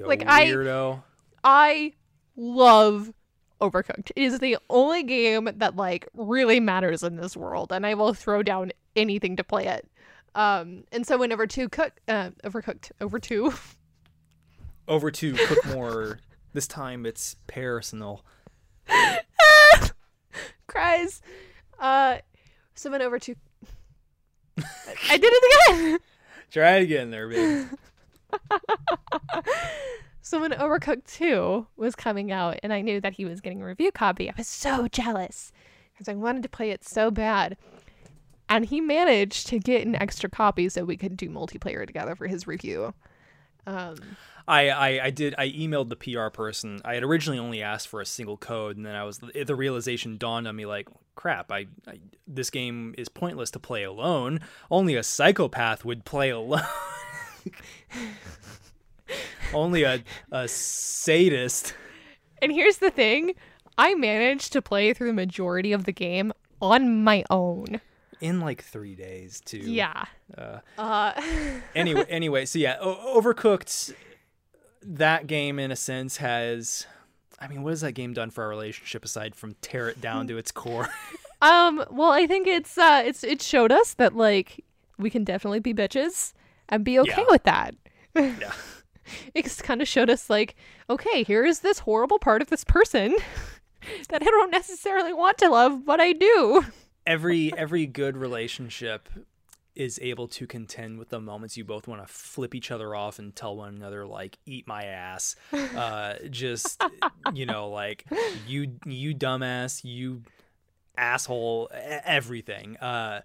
like 0.00 0.20
weirdo. 0.20 1.02
I 1.42 1.44
I 1.44 1.92
love 2.36 3.12
Overcooked. 3.60 4.10
It 4.16 4.22
is 4.22 4.38
the 4.38 4.58
only 4.68 5.02
game 5.02 5.48
that 5.56 5.76
like 5.76 6.08
really 6.14 6.60
matters 6.60 7.02
in 7.02 7.16
this 7.16 7.36
world, 7.36 7.72
and 7.72 7.86
I 7.86 7.94
will 7.94 8.14
throw 8.14 8.42
down 8.42 8.72
anything 8.96 9.36
to 9.36 9.44
play 9.44 9.66
it. 9.66 9.88
Um, 10.34 10.84
and 10.90 11.06
so 11.06 11.16
whenever 11.16 11.46
two 11.46 11.68
cook, 11.68 11.92
uh, 12.08 12.30
overcooked, 12.42 12.90
over 13.00 13.18
two, 13.18 13.54
over 14.88 15.10
two 15.10 15.34
cook 15.34 15.64
more. 15.66 16.18
this 16.52 16.66
time 16.66 17.06
it's 17.06 17.36
personal. 17.46 18.24
Cries. 20.66 21.22
Uh, 21.78 22.18
someone 22.74 23.02
over 23.02 23.18
two. 23.18 23.34
I 25.10 25.16
did 25.16 25.32
it 25.32 25.70
again. 25.70 25.98
Try 26.50 26.76
it 26.76 26.82
again, 26.84 27.10
there, 27.10 27.28
baby. 27.28 27.66
so 30.22 30.40
when 30.40 30.52
Overcooked 30.52 31.06
2 31.06 31.66
was 31.76 31.96
coming 31.96 32.30
out 32.30 32.60
and 32.62 32.72
I 32.72 32.80
knew 32.80 33.00
that 33.00 33.14
he 33.14 33.24
was 33.24 33.40
getting 33.40 33.60
a 33.62 33.66
review 33.66 33.90
copy, 33.90 34.30
I 34.30 34.34
was 34.36 34.46
so 34.46 34.86
jealous 34.86 35.50
because 35.92 36.08
I 36.08 36.14
wanted 36.14 36.44
to 36.44 36.48
play 36.48 36.70
it 36.70 36.84
so 36.84 37.10
bad. 37.10 37.56
And 38.48 38.66
he 38.66 38.80
managed 38.80 39.48
to 39.48 39.58
get 39.58 39.86
an 39.86 39.96
extra 39.96 40.30
copy 40.30 40.68
so 40.68 40.84
we 40.84 40.96
could 40.96 41.16
do 41.16 41.28
multiplayer 41.28 41.86
together 41.86 42.14
for 42.14 42.28
his 42.28 42.46
review. 42.46 42.94
Um, 43.66 43.96
I, 44.46 44.68
I, 44.68 45.04
I 45.04 45.10
did 45.10 45.34
I 45.38 45.48
emailed 45.50 45.88
the 45.88 45.96
PR 45.96 46.28
person. 46.28 46.80
I 46.84 46.94
had 46.94 47.02
originally 47.02 47.38
only 47.38 47.62
asked 47.62 47.88
for 47.88 48.00
a 48.00 48.06
single 48.06 48.36
code, 48.36 48.76
and 48.76 48.84
then 48.84 48.94
I 48.94 49.04
was 49.04 49.18
the 49.18 49.54
realization 49.54 50.18
dawned 50.18 50.46
on 50.46 50.54
me 50.56 50.66
like, 50.66 50.88
crap! 51.14 51.50
I, 51.50 51.66
I 51.86 52.00
this 52.26 52.50
game 52.50 52.94
is 52.98 53.08
pointless 53.08 53.50
to 53.52 53.58
play 53.58 53.84
alone. 53.84 54.40
Only 54.70 54.96
a 54.96 55.02
psychopath 55.02 55.84
would 55.84 56.04
play 56.04 56.30
alone. 56.30 56.62
Only 59.54 59.84
a, 59.84 60.02
a 60.30 60.48
sadist. 60.48 61.74
And 62.42 62.52
here's 62.52 62.78
the 62.78 62.90
thing 62.90 63.34
I 63.78 63.94
managed 63.94 64.52
to 64.52 64.62
play 64.62 64.92
through 64.92 65.08
the 65.08 65.14
majority 65.14 65.72
of 65.72 65.84
the 65.84 65.92
game 65.92 66.32
on 66.60 67.02
my 67.02 67.24
own. 67.30 67.80
In 68.20 68.40
like 68.40 68.62
three 68.62 68.94
days, 68.94 69.40
too. 69.40 69.58
Yeah. 69.58 70.04
Uh, 70.36 70.58
uh. 70.78 71.12
anyway, 71.74 72.04
anyway, 72.08 72.46
so 72.46 72.58
yeah, 72.58 72.76
o- 72.80 73.20
Overcooked, 73.20 73.94
that 74.84 75.26
game 75.26 75.58
in 75.58 75.70
a 75.70 75.76
sense 75.76 76.18
has. 76.18 76.86
I 77.40 77.48
mean, 77.48 77.62
what 77.62 77.70
has 77.70 77.80
that 77.80 77.92
game 77.92 78.14
done 78.14 78.30
for 78.30 78.44
our 78.44 78.48
relationship 78.48 79.04
aside 79.04 79.34
from 79.34 79.56
tear 79.60 79.88
it 79.88 80.00
down 80.00 80.28
to 80.28 80.38
its 80.38 80.52
core? 80.52 80.88
um, 81.42 81.84
well, 81.90 82.12
I 82.12 82.26
think 82.26 82.46
it's 82.46 82.78
uh 82.78 83.02
it's 83.04 83.24
it 83.24 83.42
showed 83.42 83.72
us 83.72 83.94
that 83.94 84.14
like 84.14 84.64
we 84.98 85.10
can 85.10 85.24
definitely 85.24 85.60
be 85.60 85.74
bitches 85.74 86.32
and 86.68 86.84
be 86.84 86.98
okay 87.00 87.22
yeah. 87.22 87.26
with 87.28 87.42
that. 87.44 87.74
yeah. 88.14 88.52
It's 89.34 89.60
kind 89.60 89.82
of 89.82 89.88
showed 89.88 90.08
us 90.08 90.30
like, 90.30 90.54
okay, 90.88 91.24
here 91.24 91.44
is 91.44 91.60
this 91.60 91.80
horrible 91.80 92.18
part 92.18 92.40
of 92.40 92.48
this 92.48 92.64
person 92.64 93.14
that 94.08 94.22
I 94.22 94.24
don't 94.24 94.50
necessarily 94.50 95.12
want 95.12 95.36
to 95.38 95.50
love, 95.50 95.84
but 95.84 96.00
I 96.00 96.14
do. 96.14 96.64
Every 97.06 97.52
every 97.54 97.86
good 97.86 98.16
relationship 98.16 99.10
is 99.74 99.98
able 100.02 100.28
to 100.28 100.46
contend 100.46 100.98
with 100.98 101.08
the 101.08 101.20
moments 101.20 101.56
you 101.56 101.64
both 101.64 101.88
want 101.88 102.00
to 102.00 102.12
flip 102.12 102.54
each 102.54 102.70
other 102.70 102.94
off 102.94 103.18
and 103.18 103.34
tell 103.34 103.56
one 103.56 103.74
another 103.74 104.06
like 104.06 104.38
eat 104.46 104.66
my 104.66 104.84
ass. 104.84 105.36
Uh 105.74 106.14
just 106.30 106.82
you 107.32 107.46
know 107.46 107.68
like 107.68 108.04
you 108.46 108.76
you 108.86 109.14
dumbass 109.14 109.82
you 109.82 110.22
asshole 110.96 111.68
everything. 111.72 112.76
Uh 112.76 113.22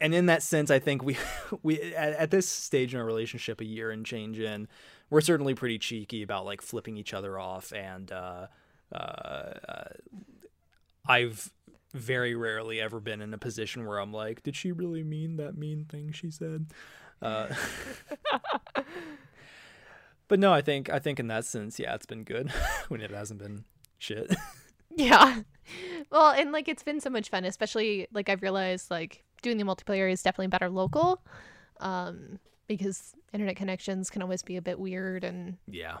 and 0.00 0.14
in 0.14 0.26
that 0.26 0.42
sense, 0.42 0.70
I 0.70 0.78
think 0.78 1.02
we 1.02 1.16
we 1.62 1.80
at, 1.94 2.12
at, 2.14 2.30
this 2.30 2.48
stage 2.48 2.94
in 2.94 3.00
our 3.00 3.06
relationship, 3.06 3.60
a 3.60 3.64
year 3.64 3.90
and 3.90 4.04
change 4.04 4.38
in, 4.38 4.68
we're 5.10 5.20
certainly 5.20 5.54
pretty 5.54 5.78
cheeky 5.78 6.22
about 6.22 6.44
like 6.44 6.60
flipping 6.60 6.96
each 6.96 7.14
other 7.14 7.38
off, 7.38 7.72
and 7.72 8.10
uh, 8.12 8.46
uh, 8.92 8.96
uh, 8.96 9.88
I've 11.08 11.50
very 11.96 12.34
rarely 12.34 12.80
ever 12.80 13.00
been 13.00 13.20
in 13.20 13.32
a 13.34 13.38
position 13.38 13.86
where 13.86 13.98
I'm 13.98 14.12
like, 14.12 14.42
did 14.42 14.56
she 14.56 14.72
really 14.72 15.02
mean 15.02 15.36
that 15.36 15.56
mean 15.56 15.84
thing 15.84 16.12
she 16.12 16.30
said? 16.30 16.66
Uh, 17.20 17.48
but 20.28 20.38
no, 20.38 20.52
I 20.52 20.60
think 20.60 20.90
I 20.90 20.98
think 20.98 21.18
in 21.18 21.28
that 21.28 21.44
sense, 21.44 21.78
yeah, 21.78 21.94
it's 21.94 22.06
been 22.06 22.24
good 22.24 22.50
when 22.88 23.00
it 23.00 23.10
hasn't 23.10 23.40
been 23.40 23.64
shit. 23.98 24.34
yeah. 24.96 25.40
Well, 26.10 26.30
and 26.30 26.52
like 26.52 26.68
it's 26.68 26.82
been 26.82 27.00
so 27.00 27.10
much 27.10 27.30
fun, 27.30 27.44
especially 27.44 28.06
like 28.12 28.28
I've 28.28 28.42
realized 28.42 28.90
like 28.90 29.24
doing 29.42 29.56
the 29.56 29.64
multiplayer 29.64 30.10
is 30.10 30.22
definitely 30.22 30.48
better 30.48 30.68
local 30.68 31.22
um, 31.80 32.38
because 32.68 33.14
internet 33.32 33.56
connections 33.56 34.10
can 34.10 34.22
always 34.22 34.42
be 34.42 34.56
a 34.56 34.62
bit 34.62 34.78
weird 34.78 35.22
and 35.24 35.56
yeah 35.66 35.98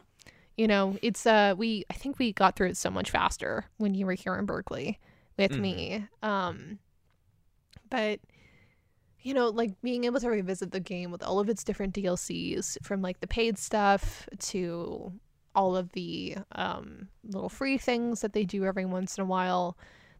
you 0.56 0.66
know 0.66 0.96
it's 1.02 1.26
uh 1.26 1.54
we 1.56 1.84
i 1.90 1.94
think 1.94 2.18
we 2.18 2.32
got 2.32 2.56
through 2.56 2.68
it 2.68 2.76
so 2.76 2.90
much 2.90 3.10
faster 3.10 3.66
when 3.76 3.94
you 3.94 4.06
were 4.06 4.14
here 4.14 4.34
in 4.36 4.46
berkeley 4.46 4.98
with 5.36 5.52
mm-hmm. 5.52 5.62
me 5.62 6.06
um 6.22 6.78
but 7.90 8.20
you 9.20 9.34
know 9.34 9.48
like 9.48 9.72
being 9.82 10.04
able 10.04 10.20
to 10.20 10.28
revisit 10.28 10.70
the 10.70 10.80
game 10.80 11.10
with 11.10 11.22
all 11.22 11.38
of 11.38 11.48
its 11.48 11.64
different 11.64 11.94
dlcs 11.94 12.76
from 12.82 13.02
like 13.02 13.20
the 13.20 13.26
paid 13.26 13.58
stuff 13.58 14.28
to 14.38 15.12
all 15.54 15.76
of 15.76 15.92
the 15.92 16.36
um 16.52 17.08
little 17.24 17.48
free 17.48 17.78
things 17.78 18.20
that 18.20 18.32
they 18.32 18.44
do 18.44 18.64
every 18.64 18.84
once 18.84 19.16
in 19.16 19.22
a 19.22 19.26
while 19.26 19.76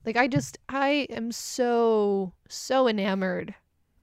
like 0.06 0.16
I 0.16 0.28
just 0.28 0.58
I 0.68 1.08
am 1.10 1.32
so 1.32 2.32
so 2.48 2.88
enamored 2.88 3.54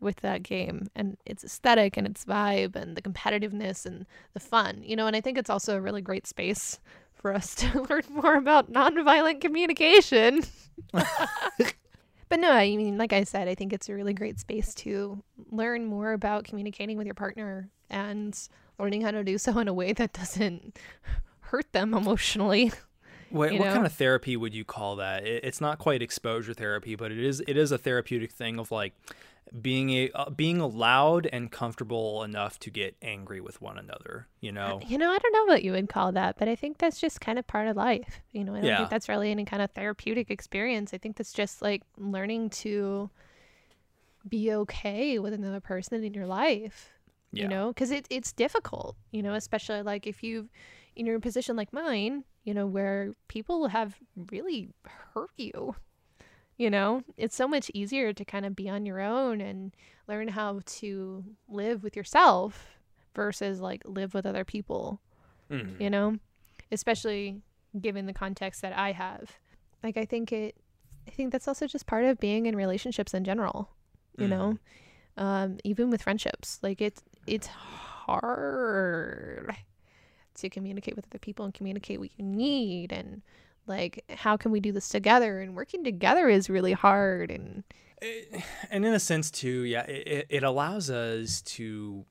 with 0.02 0.18
that 0.18 0.44
game 0.44 0.88
and 0.96 1.18
its 1.26 1.46
aesthetic 1.46 1.96
and 1.96 2.06
its 2.06 2.26
vibe 2.26 2.76
and 2.76 2.98
the 2.98 3.02
competitiveness 3.02 3.86
and 3.86 4.06
the 4.34 4.42
fun. 4.42 4.84
You 4.84 4.98
know, 4.98 5.08
and 5.08 5.16
I 5.16 5.22
think 5.22 5.38
it's 5.38 5.50
also 5.50 5.78
a 5.78 5.82
really 5.82 6.02
great 6.02 6.28
space 6.28 6.80
for 7.14 7.34
us 7.34 7.56
to 7.56 7.88
learn 7.90 8.04
more 8.10 8.36
about 8.36 8.72
nonviolent 8.72 9.40
communication. 9.40 10.44
but 10.94 12.40
no, 12.40 12.52
I 12.52 12.76
mean, 12.76 12.98
like 12.98 13.14
I 13.14 13.24
said, 13.24 13.48
I 13.48 13.56
think 13.56 13.74
it's 13.74 13.90
a 13.90 13.94
really 13.94 14.14
great 14.14 14.40
space 14.40 14.74
to 14.76 15.24
learn 15.52 15.86
more 15.86 16.14
about 16.14 16.44
communicating 16.46 16.98
with 16.98 17.06
your 17.06 17.16
partner 17.16 17.70
and 17.90 18.38
learning 18.80 19.02
how 19.02 19.12
to 19.12 19.24
do 19.24 19.38
so 19.38 19.58
in 19.60 19.68
a 19.68 19.74
way 19.74 19.94
that 19.94 20.14
doesn't 20.14 20.78
hurt 21.42 21.72
them 21.74 21.94
emotionally. 21.94 22.72
What, 23.30 23.52
what 23.54 23.74
kind 23.74 23.86
of 23.86 23.94
therapy 23.94 24.38
would 24.38 24.54
you 24.54 24.64
call 24.64 24.98
that? 24.98 25.26
It, 25.26 25.44
it's 25.44 25.60
not 25.60 25.80
quite 25.80 26.04
exposure 26.04 26.54
therapy, 26.54 26.96
but 26.96 27.12
it 27.12 27.18
is 27.18 27.42
it 27.48 27.58
is 27.58 27.72
a 27.72 27.80
therapeutic 27.80 28.32
thing 28.32 28.60
of 28.60 28.72
like 28.72 28.94
being 29.62 29.90
a 29.92 30.10
uh, 30.12 30.30
being 30.30 30.60
allowed 30.60 31.28
and 31.32 31.52
comfortable 31.52 32.24
enough 32.24 32.60
to 32.60 32.70
get 32.70 32.96
angry 33.02 33.40
with 33.40 33.62
one 33.62 33.78
another 33.78 34.28
you 34.40 34.52
know? 34.52 34.80
you 34.88 34.98
know 34.98 35.12
i 35.12 35.18
don't 35.18 35.34
know 35.34 35.46
what 35.46 35.64
you 35.64 35.72
would 35.72 35.90
call 35.90 36.12
that 36.12 36.38
but 36.38 36.48
i 36.48 36.56
think 36.56 36.78
that's 36.78 37.00
just 37.00 37.22
kind 37.22 37.38
of 37.38 37.46
part 37.46 37.68
of 37.68 37.76
life 37.76 38.22
you 38.32 38.44
know? 38.44 38.54
I 38.54 38.58
don't 38.58 38.66
yeah. 38.66 38.78
think 38.78 38.90
that's 38.90 39.10
really 39.10 39.32
any 39.32 39.46
kind 39.46 39.62
of 39.62 39.72
therapeutic 39.72 40.32
experience. 40.32 40.94
I 40.94 40.98
think 40.98 41.18
that's 41.18 41.34
just 41.34 41.62
like 41.62 41.84
learning 41.98 42.50
to 42.50 43.10
be 44.28 44.54
okay 44.54 45.20
with 45.20 45.34
another 45.34 45.60
person 45.60 46.04
in 46.04 46.14
your 46.14 46.28
life 46.28 46.94
yeah. 47.32 47.44
you 47.44 47.50
know? 47.50 47.68
Because 47.68 47.92
it, 47.92 48.08
it's 48.10 48.32
difficult 48.32 48.96
you 49.12 49.22
know 49.22 49.34
especially 49.34 49.82
like 49.82 50.08
if 50.08 50.24
you 50.24 50.50
in 50.96 51.06
your 51.06 51.20
position 51.20 51.56
like 51.56 51.74
mine 51.74 52.24
you 52.44 52.54
know 52.54 52.68
where 52.68 53.14
people 53.28 53.68
have 53.68 53.96
really 54.32 54.70
hurt 55.14 55.32
you 55.38 55.76
you 56.58 56.70
know 56.70 57.04
it's 57.18 57.36
so 57.36 57.48
much 57.48 57.72
easier 57.74 58.14
to 58.14 58.26
kind 58.26 58.46
of 58.46 58.56
be 58.56 58.70
on 58.70 58.86
your 58.86 59.00
own 59.00 59.42
and 59.42 59.76
learn 60.08 60.28
how 60.28 60.60
to 60.66 61.24
live 61.50 61.84
with 61.84 61.96
yourself 61.96 62.78
versus 63.16 63.60
like 63.60 63.82
live 63.86 64.14
with 64.14 64.26
other 64.26 64.44
people 64.44 65.00
mm. 65.50 65.80
you 65.80 65.90
know 65.90 66.18
especially 66.72 67.42
given 67.80 68.06
the 68.06 68.14
context 68.14 68.62
that 68.62 68.78
i 68.78 68.92
have 68.92 69.32
like 69.84 69.98
i 69.98 70.06
think 70.06 70.32
it 70.32 70.56
i 71.08 71.12
think 71.12 71.32
that's 71.32 71.48
also 71.48 71.68
just 71.68 71.86
part 71.86 72.06
of 72.06 72.20
being 72.20 72.46
in 72.46 72.56
relationships 72.56 73.14
in 73.14 73.24
general 73.24 73.70
you 74.18 74.28
mm. 74.28 74.30
know 74.30 74.58
um 75.18 75.58
even 75.64 75.90
with 75.90 76.02
friendships 76.02 76.60
like 76.62 76.82
it's 76.82 77.02
it's 77.28 77.48
hard 77.48 79.56
to 80.36 80.50
communicate 80.50 80.96
with 80.96 81.06
other 81.12 81.20
people 81.20 81.46
and 81.46 81.54
communicate 81.54 82.00
what 82.00 82.10
you 82.18 82.26
need 82.26 82.92
and 82.92 83.22
like 83.68 84.04
how 84.10 84.38
can 84.38 84.52
we 84.52 84.60
do 84.60 84.72
this 84.72 84.90
together 84.90 85.40
and 85.40 85.56
working 85.56 85.84
together 85.84 86.28
is 86.30 86.50
really 86.50 86.74
hard 86.74 87.32
and 87.32 87.64
eh, 88.02 88.42
and 88.70 88.86
in 88.86 88.94
a 88.94 89.00
sense 89.00 89.32
too 89.32 89.62
yeah 89.64 89.84
it, 89.84 90.26
it 90.30 90.44
allows 90.44 90.90
us 90.90 91.42
to 91.42 92.06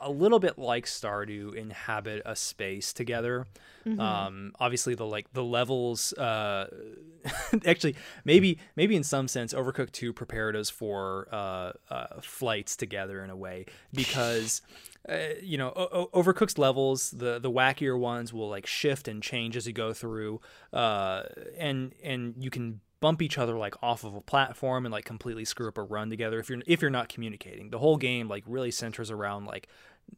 a 0.00 0.10
little 0.10 0.38
bit 0.38 0.58
like 0.58 0.86
stardew 0.86 1.54
inhabit 1.54 2.22
a 2.24 2.36
space 2.36 2.92
together 2.92 3.46
mm-hmm. 3.86 4.00
um 4.00 4.52
obviously 4.60 4.94
the 4.94 5.06
like 5.06 5.32
the 5.32 5.42
levels 5.42 6.12
uh 6.14 6.68
actually 7.66 7.96
maybe 8.24 8.58
maybe 8.76 8.94
in 8.94 9.02
some 9.02 9.26
sense 9.26 9.52
overcooked 9.52 9.92
2 9.92 10.12
prepared 10.12 10.54
us 10.54 10.70
for 10.70 11.28
uh, 11.32 11.72
uh 11.90 12.20
flights 12.20 12.76
together 12.76 13.24
in 13.24 13.30
a 13.30 13.36
way 13.36 13.66
because 13.92 14.62
uh, 15.08 15.16
you 15.42 15.56
know, 15.56 15.72
o- 15.74 16.10
overcooked 16.12 16.58
levels, 16.58 17.10
the 17.10 17.38
the 17.38 17.50
wackier 17.50 17.98
ones 17.98 18.32
will 18.32 18.48
like 18.48 18.66
shift 18.66 19.08
and 19.08 19.22
change 19.22 19.56
as 19.56 19.66
you 19.66 19.72
go 19.72 19.92
through, 19.92 20.40
uh, 20.72 21.22
and 21.56 21.94
and 22.02 22.34
you 22.38 22.50
can 22.50 22.80
bump 23.00 23.22
each 23.22 23.38
other 23.38 23.56
like 23.56 23.74
off 23.82 24.04
of 24.04 24.14
a 24.14 24.20
platform 24.20 24.84
and 24.84 24.92
like 24.92 25.04
completely 25.04 25.44
screw 25.44 25.68
up 25.68 25.78
a 25.78 25.82
run 25.82 26.10
together 26.10 26.40
if 26.40 26.48
you're 26.50 26.60
if 26.66 26.82
you're 26.82 26.90
not 26.90 27.08
communicating. 27.08 27.70
The 27.70 27.78
whole 27.78 27.96
game 27.96 28.28
like 28.28 28.44
really 28.46 28.70
centers 28.70 29.10
around 29.10 29.46
like 29.46 29.68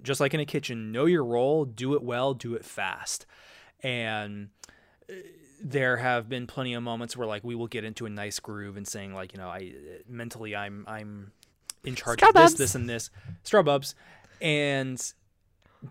just 0.02 0.20
like 0.20 0.34
in 0.34 0.40
a 0.40 0.46
kitchen, 0.46 0.92
know 0.92 1.06
your 1.06 1.24
role, 1.24 1.64
do 1.64 1.94
it 1.94 2.02
well, 2.02 2.34
do 2.34 2.54
it 2.54 2.64
fast, 2.64 3.26
and 3.82 4.48
uh, 5.08 5.14
there 5.62 5.98
have 5.98 6.28
been 6.28 6.46
plenty 6.46 6.74
of 6.74 6.82
moments 6.82 7.16
where 7.16 7.28
like 7.28 7.44
we 7.44 7.54
will 7.54 7.66
get 7.68 7.84
into 7.84 8.06
a 8.06 8.10
nice 8.10 8.40
groove 8.40 8.76
and 8.76 8.88
saying 8.88 9.14
like 9.14 9.32
you 9.32 9.38
know 9.38 9.48
I 9.48 9.72
mentally 10.08 10.56
I'm 10.56 10.84
I'm 10.88 11.32
in 11.84 11.94
charge 11.94 12.22
of 12.22 12.34
this 12.34 12.54
this 12.54 12.74
and 12.74 12.88
this. 12.88 13.10
Strawbubs 13.44 13.94
and 14.40 15.12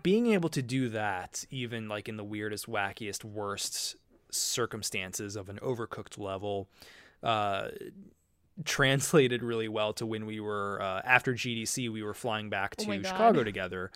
being 0.02 0.28
able 0.28 0.48
to 0.50 0.62
do 0.62 0.88
that, 0.90 1.44
even 1.50 1.88
like 1.88 2.08
in 2.08 2.16
the 2.16 2.24
weirdest, 2.24 2.66
wackiest, 2.66 3.24
worst 3.24 3.96
circumstances 4.30 5.36
of 5.36 5.48
an 5.48 5.58
overcooked 5.62 6.18
level, 6.18 6.68
uh, 7.22 7.68
translated 8.64 9.42
really 9.42 9.68
well 9.68 9.92
to 9.94 10.06
when 10.06 10.26
we 10.26 10.40
were 10.40 10.80
uh, 10.80 11.00
after 11.04 11.34
GDC, 11.34 11.90
we 11.90 12.02
were 12.02 12.14
flying 12.14 12.50
back 12.50 12.76
oh 12.78 12.84
to 12.84 12.92
oh 12.92 13.02
Chicago 13.02 13.44
together. 13.44 13.90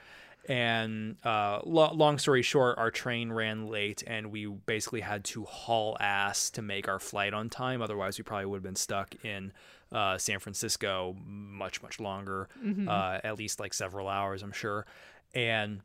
And 0.46 1.16
uh, 1.24 1.60
lo- 1.64 1.94
long 1.94 2.18
story 2.18 2.42
short, 2.42 2.76
our 2.76 2.90
train 2.90 3.32
ran 3.32 3.68
late, 3.68 4.02
and 4.06 4.30
we 4.30 4.46
basically 4.46 5.00
had 5.00 5.24
to 5.24 5.44
haul 5.44 5.96
ass 6.00 6.50
to 6.50 6.62
make 6.62 6.86
our 6.86 6.98
flight 6.98 7.32
on 7.32 7.48
time. 7.48 7.80
Otherwise, 7.80 8.18
we 8.18 8.24
probably 8.24 8.46
would 8.46 8.58
have 8.58 8.62
been 8.62 8.76
stuck 8.76 9.14
in 9.24 9.52
uh, 9.94 10.18
San 10.18 10.40
Francisco 10.40 11.16
much 11.24 11.82
much 11.82 12.00
longer, 12.00 12.48
mm-hmm. 12.62 12.88
uh, 12.88 13.18
at 13.22 13.38
least 13.38 13.60
like 13.60 13.72
several 13.72 14.08
hours, 14.08 14.42
I'm 14.42 14.52
sure. 14.52 14.86
And 15.34 15.80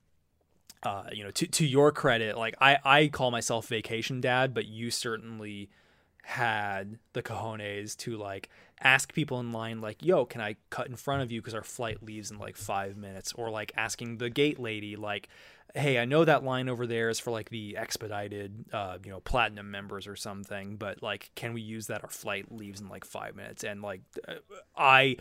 uh, 0.83 1.03
you 1.13 1.23
know, 1.23 1.31
to 1.31 1.47
to 1.47 1.65
your 1.65 1.91
credit, 1.91 2.37
like 2.37 2.55
I 2.59 2.77
I 2.83 3.07
call 3.07 3.31
myself 3.31 3.67
vacation 3.67 4.19
dad, 4.19 4.53
but 4.53 4.65
you 4.65 4.91
certainly 4.91 5.69
had 6.23 6.99
the 7.13 7.23
cojones 7.23 7.95
to 7.97 8.17
like 8.17 8.49
ask 8.81 9.13
people 9.13 9.39
in 9.39 9.51
line 9.51 9.81
like 9.81 10.01
yo 10.03 10.25
can 10.25 10.39
i 10.41 10.55
cut 10.69 10.87
in 10.87 10.95
front 10.95 11.21
of 11.23 11.31
you 11.31 11.41
because 11.41 11.55
our 11.55 11.63
flight 11.63 12.03
leaves 12.03 12.29
in 12.29 12.37
like 12.37 12.55
five 12.55 12.95
minutes 12.95 13.33
or 13.33 13.49
like 13.49 13.71
asking 13.75 14.17
the 14.17 14.29
gate 14.29 14.59
lady 14.59 14.95
like 14.95 15.27
hey, 15.75 15.99
I 15.99 16.05
know 16.05 16.25
that 16.25 16.43
line 16.43 16.69
over 16.69 16.87
there 16.87 17.09
is 17.09 17.19
for 17.19 17.31
like 17.31 17.49
the 17.49 17.77
expedited, 17.77 18.65
uh, 18.73 18.97
you 19.03 19.11
know, 19.11 19.19
platinum 19.19 19.71
members 19.71 20.07
or 20.07 20.15
something, 20.15 20.77
but 20.77 21.03
like, 21.03 21.31
can 21.35 21.53
we 21.53 21.61
use 21.61 21.87
that? 21.87 22.03
Our 22.03 22.09
flight 22.09 22.51
leaves 22.51 22.81
in 22.81 22.89
like 22.89 23.05
five 23.05 23.35
minutes, 23.35 23.63
and 23.63 23.81
like, 23.81 24.01
uh, 24.27 24.35
I, 24.75 25.17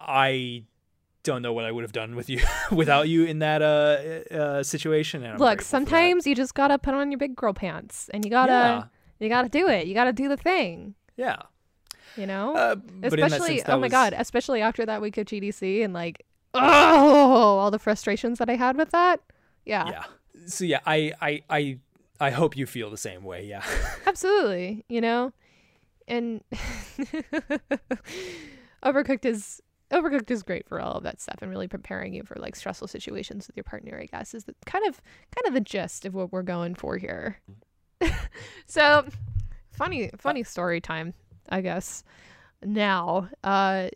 I 0.00 0.64
don't 1.22 1.42
know 1.42 1.52
what 1.52 1.64
I 1.64 1.72
would 1.72 1.82
have 1.82 1.92
done 1.92 2.14
with 2.14 2.28
you 2.28 2.42
without 2.70 3.08
you 3.08 3.24
in 3.24 3.38
that 3.38 3.62
uh, 3.62 4.34
uh 4.34 4.62
situation. 4.62 5.36
Look, 5.38 5.62
sometimes 5.62 6.26
you 6.26 6.34
just 6.34 6.54
gotta 6.54 6.78
put 6.78 6.94
on 6.94 7.10
your 7.10 7.18
big 7.18 7.34
girl 7.34 7.54
pants, 7.54 8.10
and 8.12 8.24
you 8.24 8.30
gotta, 8.30 8.52
yeah. 8.52 8.84
you 9.18 9.28
gotta 9.28 9.48
do 9.48 9.68
it. 9.68 9.86
You 9.86 9.94
gotta 9.94 10.12
do 10.12 10.28
the 10.28 10.36
thing. 10.36 10.94
Yeah. 11.16 11.36
You 12.16 12.26
know, 12.26 12.54
uh, 12.54 12.76
especially 13.02 13.58
sense, 13.58 13.68
oh 13.68 13.78
my 13.80 13.88
god, 13.88 14.14
especially 14.16 14.60
after 14.60 14.86
that 14.86 15.02
week 15.02 15.16
of 15.18 15.26
GDC 15.26 15.84
and 15.84 15.92
like, 15.92 16.24
oh, 16.52 16.60
all 16.60 17.70
the 17.72 17.78
frustrations 17.78 18.38
that 18.38 18.48
I 18.48 18.54
had 18.54 18.76
with 18.76 18.90
that. 18.90 19.20
Yeah. 19.64 19.88
Yeah. 19.88 20.04
So 20.46 20.64
yeah, 20.64 20.80
I 20.86 21.12
I 21.20 21.42
I 21.48 21.78
I 22.20 22.30
hope 22.30 22.56
you 22.56 22.66
feel 22.66 22.90
the 22.90 22.96
same 22.96 23.24
way. 23.24 23.46
Yeah. 23.46 23.64
Absolutely. 24.06 24.84
You 24.88 25.00
know, 25.00 25.32
and 26.06 26.42
overcooked 28.84 29.24
is 29.24 29.60
overcooked 29.92 30.30
is 30.30 30.42
great 30.42 30.68
for 30.68 30.80
all 30.80 30.94
of 30.94 31.02
that 31.04 31.20
stuff 31.20 31.38
and 31.40 31.50
really 31.50 31.68
preparing 31.68 32.14
you 32.14 32.22
for 32.24 32.36
like 32.38 32.56
stressful 32.56 32.88
situations 32.88 33.46
with 33.46 33.56
your 33.56 33.64
partner. 33.64 33.98
I 34.00 34.06
guess 34.06 34.34
is 34.34 34.44
the 34.44 34.54
kind 34.66 34.86
of 34.86 35.00
kind 35.34 35.46
of 35.46 35.54
the 35.54 35.60
gist 35.60 36.04
of 36.04 36.14
what 36.14 36.32
we're 36.32 36.42
going 36.42 36.74
for 36.74 36.96
here. 36.96 37.40
so 38.66 39.06
funny 39.72 40.10
funny 40.18 40.42
story 40.42 40.80
time, 40.80 41.14
I 41.48 41.60
guess. 41.60 42.04
Now, 42.62 43.28
uh, 43.42 43.88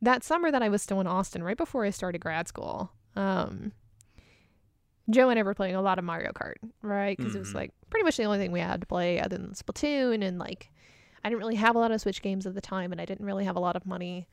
that 0.00 0.24
summer 0.24 0.50
that 0.50 0.62
I 0.62 0.68
was 0.68 0.82
still 0.82 1.00
in 1.00 1.06
Austin, 1.06 1.42
right 1.42 1.56
before 1.56 1.84
I 1.84 1.90
started 1.90 2.20
grad 2.20 2.48
school, 2.48 2.90
um, 3.16 3.72
Joe 5.10 5.30
and 5.30 5.38
I 5.38 5.42
were 5.42 5.54
playing 5.54 5.74
a 5.74 5.82
lot 5.82 5.98
of 5.98 6.04
Mario 6.04 6.32
Kart, 6.32 6.56
right? 6.82 7.16
Because 7.16 7.30
mm-hmm. 7.30 7.36
it 7.36 7.40
was 7.40 7.48
mm-hmm. 7.48 7.58
like 7.58 7.72
pretty 7.90 8.04
much 8.04 8.16
the 8.16 8.24
only 8.24 8.38
thing 8.38 8.52
we 8.52 8.60
had 8.60 8.80
to 8.80 8.86
play 8.86 9.20
other 9.20 9.38
than 9.38 9.52
Splatoon. 9.52 10.22
And 10.26 10.38
like, 10.38 10.70
I 11.24 11.28
didn't 11.28 11.40
really 11.40 11.56
have 11.56 11.76
a 11.76 11.78
lot 11.78 11.90
of 11.90 12.00
Switch 12.00 12.22
games 12.22 12.46
at 12.46 12.54
the 12.54 12.60
time, 12.60 12.92
and 12.92 13.00
I 13.00 13.04
didn't 13.04 13.26
really 13.26 13.44
have 13.44 13.56
a 13.56 13.60
lot 13.60 13.76
of 13.76 13.86
money 13.86 14.28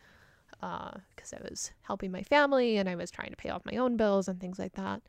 because 0.59 1.34
uh, 1.34 1.38
I 1.38 1.47
was 1.49 1.71
helping 1.82 2.11
my 2.11 2.23
family 2.23 2.78
and 2.78 2.88
I 2.88 2.95
was 2.95 3.11
trying 3.11 3.30
to 3.30 3.36
pay 3.36 3.49
off 3.49 3.65
my 3.65 3.78
own 3.78 3.97
bills 3.97 4.28
and 4.28 4.39
things 4.39 4.59
like 4.59 4.73
that. 4.73 5.01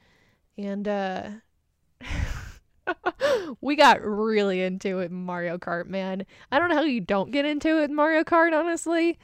And 0.59 0.89
uh, 0.89 1.31
we 3.61 3.77
got 3.77 4.03
really 4.03 4.63
into 4.63 4.99
it 5.01 5.11
Mario 5.11 5.59
Kart, 5.59 5.87
man. 5.87 6.27
I 6.51 6.59
don't 6.59 6.69
know 6.69 6.77
how 6.77 6.83
you 6.83 7.01
don't 7.01 7.31
get 7.31 7.45
into 7.45 7.83
it 7.83 7.91
Mario 7.91 8.25
Kart, 8.25 8.53
honestly. 8.53 9.19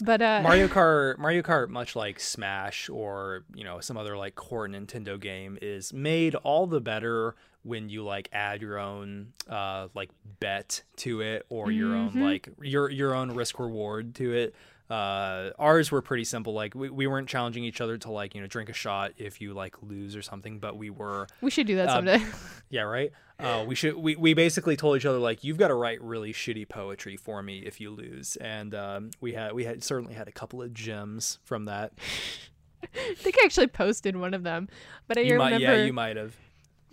But 0.00 0.22
uh, 0.22 0.40
Mario 0.42 0.68
Kart, 0.68 1.18
Mario 1.18 1.42
Kart, 1.42 1.68
much 1.68 1.94
like 1.94 2.20
Smash 2.20 2.88
or 2.88 3.44
you 3.54 3.64
know 3.64 3.80
some 3.80 3.96
other 3.96 4.16
like 4.16 4.34
core 4.34 4.68
Nintendo 4.68 5.18
game, 5.18 5.58
is 5.62 5.92
made 5.92 6.34
all 6.36 6.66
the 6.66 6.80
better 6.80 7.34
when 7.62 7.88
you 7.88 8.04
like 8.04 8.28
add 8.32 8.60
your 8.60 8.78
own 8.78 9.32
uh, 9.48 9.88
like 9.94 10.10
bet 10.40 10.82
to 10.96 11.20
it 11.20 11.46
or 11.48 11.70
your 11.70 11.90
mm-hmm. 11.90 12.18
own 12.18 12.24
like 12.24 12.48
your 12.60 12.90
your 12.90 13.14
own 13.14 13.32
risk 13.32 13.58
reward 13.58 14.14
to 14.16 14.32
it 14.32 14.54
uh, 14.94 15.50
ours 15.58 15.90
were 15.90 16.02
pretty 16.02 16.22
simple. 16.22 16.52
Like 16.52 16.74
we, 16.74 16.88
we 16.88 17.08
weren't 17.08 17.28
challenging 17.28 17.64
each 17.64 17.80
other 17.80 17.98
to 17.98 18.12
like 18.12 18.34
you 18.34 18.40
know 18.40 18.46
drink 18.46 18.68
a 18.68 18.72
shot 18.72 19.12
if 19.16 19.40
you 19.40 19.52
like 19.52 19.74
lose 19.82 20.14
or 20.14 20.22
something, 20.22 20.60
but 20.60 20.76
we 20.76 20.88
were. 20.88 21.26
We 21.40 21.50
should 21.50 21.66
do 21.66 21.76
that 21.76 21.88
um, 21.88 22.06
someday. 22.06 22.24
yeah, 22.70 22.82
right. 22.82 23.10
Uh, 23.40 23.64
we 23.66 23.74
should. 23.74 23.96
We, 23.96 24.14
we 24.14 24.34
basically 24.34 24.76
told 24.76 24.96
each 24.96 25.04
other 25.04 25.18
like 25.18 25.42
you've 25.42 25.58
got 25.58 25.68
to 25.68 25.74
write 25.74 26.00
really 26.00 26.32
shitty 26.32 26.68
poetry 26.68 27.16
for 27.16 27.42
me 27.42 27.58
if 27.58 27.80
you 27.80 27.90
lose, 27.90 28.36
and 28.36 28.72
um, 28.74 29.10
we 29.20 29.32
had 29.32 29.52
we 29.52 29.64
had 29.64 29.82
certainly 29.82 30.14
had 30.14 30.28
a 30.28 30.32
couple 30.32 30.62
of 30.62 30.72
gems 30.72 31.40
from 31.42 31.64
that. 31.64 31.92
I 32.94 33.14
think 33.16 33.36
I 33.40 33.44
actually 33.44 33.66
posted 33.66 34.14
one 34.14 34.32
of 34.32 34.44
them, 34.44 34.68
but 35.08 35.18
I 35.18 35.22
you 35.22 35.32
remember. 35.32 35.54
Might, 35.54 35.60
yeah, 35.60 35.84
you 35.84 35.92
might 35.92 36.16
have. 36.16 36.36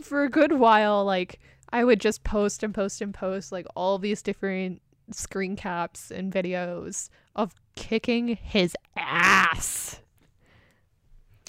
For 0.02 0.24
a 0.24 0.30
good 0.30 0.54
while, 0.54 1.06
like 1.06 1.40
I 1.72 1.84
would 1.84 2.02
just 2.02 2.24
post 2.24 2.64
and 2.64 2.74
post 2.74 3.00
and 3.02 3.14
post 3.14 3.52
like 3.52 3.68
all 3.76 4.00
these 4.00 4.24
different 4.24 4.82
screen 5.12 5.56
caps 5.56 6.10
and 6.10 6.34
videos 6.34 7.10
of 7.36 7.54
kicking 7.76 8.36
his 8.36 8.76
ass. 8.96 10.02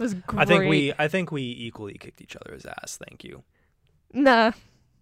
was 0.01 0.15
great. 0.15 0.43
I 0.43 0.45
think 0.45 0.69
we 0.69 0.93
I 0.99 1.09
think 1.09 1.33
we 1.33 1.43
equally 1.43 1.95
kicked 1.95 2.21
each 2.21 2.37
other's 2.37 2.67
ass. 2.67 2.99
Thank 3.09 3.25
you. 3.25 3.43
Nah, 4.13 4.53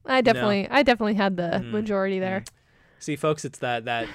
I 0.07 0.21
definitely, 0.21 0.68
I 0.68 0.83
definitely 0.83 1.14
had 1.14 1.37
the 1.37 1.43
Mm, 1.43 1.71
majority 1.73 2.21
there. 2.21 2.45
See, 2.99 3.16
folks, 3.16 3.45
it's 3.45 3.59
that 3.59 3.87
that 3.87 4.09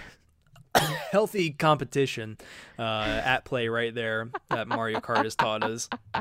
healthy 1.11 1.51
competition 1.51 2.37
uh, 2.77 3.21
at 3.23 3.45
play 3.45 3.67
right 3.67 3.93
there 3.93 4.29
that 4.49 4.67
Mario 4.67 4.99
Kart 4.99 5.23
has 5.23 5.35
taught 5.35 5.63
us. 5.63 5.89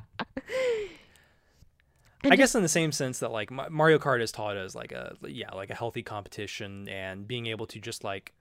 And 2.23 2.33
I 2.33 2.37
guess 2.37 2.55
in 2.55 2.63
the 2.63 2.71
same 2.71 2.91
sense 2.91 3.19
that 3.19 3.33
like 3.33 3.51
Mario 3.51 3.99
Kart 3.99 4.21
has 4.21 4.33
taught 4.33 4.57
us 4.57 4.75
like 4.75 4.93
a 4.93 5.15
yeah 5.29 5.51
like 5.51 5.69
a 5.69 5.75
healthy 5.75 6.03
competition 6.03 6.89
and 6.89 7.29
being 7.29 7.47
able 7.49 7.67
to 7.67 7.79
just 7.79 8.03
like 8.03 8.33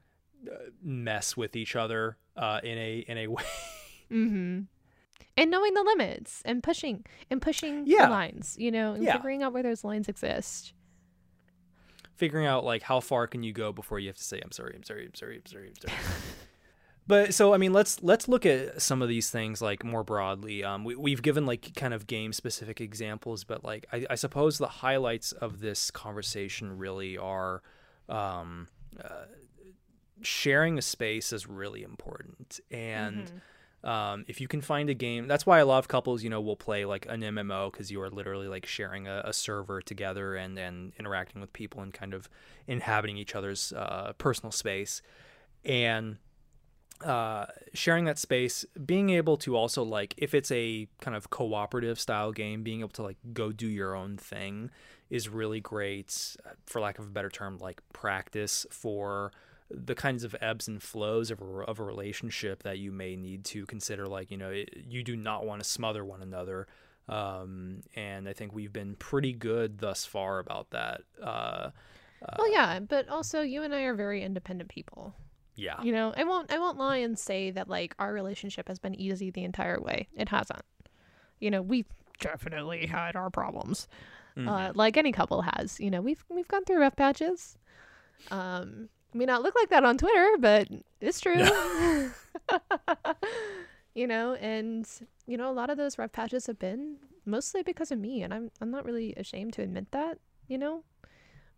uh, 0.50 0.56
mess 0.82 1.36
with 1.36 1.58
each 1.58 1.76
other 1.76 2.16
uh, 2.36 2.60
in 2.64 2.78
a 2.78 2.98
in 3.08 3.18
a 3.18 3.28
way. 3.36 3.44
Mm-hmm. 4.12 4.62
And 5.36 5.50
knowing 5.52 5.74
the 5.74 5.84
limits 5.84 6.42
and 6.46 6.62
pushing 6.62 7.06
and 7.32 7.42
pushing 7.42 7.86
Yeah. 7.88 8.06
the 8.06 8.12
lines, 8.12 8.56
you 8.60 8.70
know, 8.72 8.94
and 8.94 9.04
Yeah. 9.04 9.14
figuring 9.14 9.42
out 9.42 9.52
where 9.54 9.64
those 9.64 9.84
lines 9.84 10.08
exist. 10.08 10.74
figuring 12.16 12.46
out 12.46 12.64
like 12.64 12.84
how 12.84 13.00
far 13.00 13.26
can 13.28 13.42
you 13.44 13.52
go 13.52 13.74
before 13.74 13.98
you 14.00 14.08
have 14.08 14.16
to 14.18 14.24
say 14.24 14.40
I'm 14.40 14.52
sorry, 14.52 14.74
I'm 14.76 14.84
sorry, 14.84 15.06
I'm 15.06 15.16
sorry, 15.16 15.38
I'm 15.38 15.46
sorry, 15.48 15.68
I'm 15.70 15.76
sorry. 15.76 16.00
but 17.08 17.34
so 17.34 17.54
I 17.54 17.58
mean, 17.58 17.74
let's 17.74 18.02
let's 18.04 18.28
look 18.28 18.46
at 18.46 18.82
some 18.82 19.02
of 19.02 19.10
these 19.10 19.30
things 19.32 19.62
like 19.62 19.84
more 19.84 20.04
broadly. 20.04 20.64
Um, 20.64 20.84
we 20.86 20.96
we've 20.96 21.22
given 21.24 21.46
like 21.48 21.74
kind 21.76 21.94
of 21.94 22.06
game 22.08 22.32
specific 22.32 22.80
examples, 22.80 23.44
but 23.44 23.64
like 23.64 23.88
I, 23.92 24.06
I 24.12 24.16
suppose 24.16 24.58
the 24.60 24.68
highlights 24.68 25.32
of 25.32 25.60
this 25.60 25.90
conversation 25.92 26.78
really 26.78 27.18
are. 27.18 27.62
Um, 28.08 28.68
uh, 29.04 29.26
sharing 30.24 30.78
a 30.78 30.82
space 30.82 31.34
is 31.34 31.48
really 31.48 31.84
important. 31.84 32.60
And 32.72 33.32
um, 33.84 34.26
if 34.28 34.40
you 34.40 34.48
can 34.48 34.62
find 34.62 34.90
a 34.90 34.94
game 34.94 35.28
that's 35.28 35.46
why 35.46 35.60
a 35.60 35.66
lot 35.66 35.80
of 35.80 35.90
couples 35.90 36.24
you 36.24 36.30
know 36.30 36.40
will 36.40 36.56
play 36.56 36.86
like 36.86 37.06
an 37.10 37.20
mmo 37.20 37.70
because 37.70 37.92
you 37.92 38.02
are 38.02 38.10
literally 38.10 38.48
like 38.48 38.66
sharing 38.66 39.10
a, 39.10 39.22
a 39.26 39.34
server 39.34 39.82
together 39.82 40.36
and 40.36 40.58
and 40.58 40.94
interacting 40.98 41.42
with 41.42 41.52
people 41.52 41.82
and 41.82 41.94
kind 41.94 42.14
of 42.14 42.30
inhabiting 42.66 43.18
each 43.18 43.36
other's 43.36 43.74
uh, 43.74 44.14
personal 44.18 44.52
space. 44.52 45.02
And 45.66 46.18
uh, 47.04 47.46
sharing 47.74 48.06
that 48.06 48.18
space 48.18 48.66
being 48.86 49.10
able 49.10 49.36
to 49.36 49.58
also 49.58 49.84
like 49.84 50.14
if 50.18 50.34
it's 50.34 50.52
a 50.52 50.88
kind 51.02 51.18
of 51.18 51.30
cooperative 51.30 52.00
style 52.00 52.32
game 52.32 52.64
being 52.64 52.80
able 52.80 52.90
to 52.90 53.04
like 53.04 53.18
go 53.34 53.52
do 53.52 53.68
your 53.68 53.96
own 53.96 54.16
thing 54.16 54.70
is 55.10 55.28
really 55.28 55.60
great 55.60 56.38
for 56.66 56.80
lack 56.80 57.00
of 57.00 57.06
a 57.06 57.10
better 57.10 57.30
term 57.30 57.58
like 57.58 57.82
practice 57.92 58.66
for 58.72 59.32
the 59.70 59.96
kinds 59.96 60.24
of 60.24 60.36
ebbs 60.42 60.68
and 60.68 60.82
flows 60.84 61.32
of 61.32 61.42
a, 61.42 61.46
of 61.46 61.80
a 61.80 61.84
relationship 61.84 62.64
that 62.64 62.78
you 62.78 62.92
may 62.92 63.16
need 63.16 63.44
to 63.46 63.66
consider 63.66 64.06
like 64.08 64.30
you 64.32 64.38
know 64.38 64.50
it, 64.50 64.70
you 64.88 65.04
do 65.04 65.16
not 65.16 65.46
want 65.46 65.62
to 65.64 65.68
smother 65.68 66.04
one 66.06 66.22
another 66.22 66.68
um, 67.10 67.82
and 67.96 68.30
i 68.30 68.34
think 68.34 68.54
we've 68.54 68.74
been 68.74 68.96
pretty 68.96 69.34
good 69.34 69.80
thus 69.80 70.06
far 70.06 70.40
about 70.40 70.70
that 70.72 71.02
uh, 71.22 71.70
well, 72.38 72.50
yeah, 72.50 72.80
but 72.80 73.10
also 73.10 73.42
you 73.42 73.64
and 73.64 73.76
I 73.76 73.82
are 73.82 73.94
very 73.94 74.24
independent 74.24 74.70
people. 74.70 75.14
yeah 75.56 75.82
You 75.84 75.92
know, 75.92 76.14
I 76.16 76.24
won't 76.24 76.54
I 76.54 76.58
won't 76.58 76.78
lie 76.78 76.96
and 76.98 77.20
say 77.20 77.52
that 77.52 77.68
like 77.68 77.94
our 78.00 78.14
relationship 78.14 78.70
has 78.70 78.80
been 78.80 78.96
easy 78.96 79.30
the 79.30 79.44
entire 79.44 79.78
way. 79.82 80.08
It 80.16 80.30
hasn't. 80.30 80.62
You 81.42 81.52
know, 81.52 81.62
we've 81.62 81.88
definitely 82.22 82.86
had 82.88 83.18
our 83.18 83.30
problems. 83.30 83.90
Mhm. 84.38 84.48
Uh, 84.48 84.72
like 84.74 84.96
any 84.96 85.12
couple 85.12 85.42
has. 85.42 85.82
You 85.82 85.92
know, 85.92 86.00
we've 86.00 86.24
we've 86.30 86.48
gone 86.48 86.64
through 86.64 86.80
rough 86.80 86.96
patches. 86.96 87.58
Um 88.32 88.88
may 89.14 89.26
not 89.26 89.42
look 89.44 89.56
like 89.56 89.70
that 89.70 89.84
on 89.84 89.98
Twitter, 89.98 90.28
but 90.40 90.68
it's 91.02 91.20
true. 91.22 91.44
you 93.96 94.08
know, 94.08 94.34
and 94.36 94.88
you 95.28 95.38
know, 95.38 95.50
a 95.50 95.54
lot 95.54 95.70
of 95.70 95.78
those 95.78 95.98
rough 95.98 96.12
patches 96.12 96.48
have 96.48 96.60
been 96.60 96.98
mostly 97.26 97.64
because 97.64 97.92
of 97.92 98.00
me, 98.00 98.24
and 98.24 98.34
I'm 98.34 98.52
I'm 98.62 98.72
not 98.72 98.86
really 98.86 99.14
ashamed 99.18 99.54
to 99.54 99.62
admit 99.62 99.92
that. 99.92 100.18
You 100.48 100.58
know, 100.58 100.84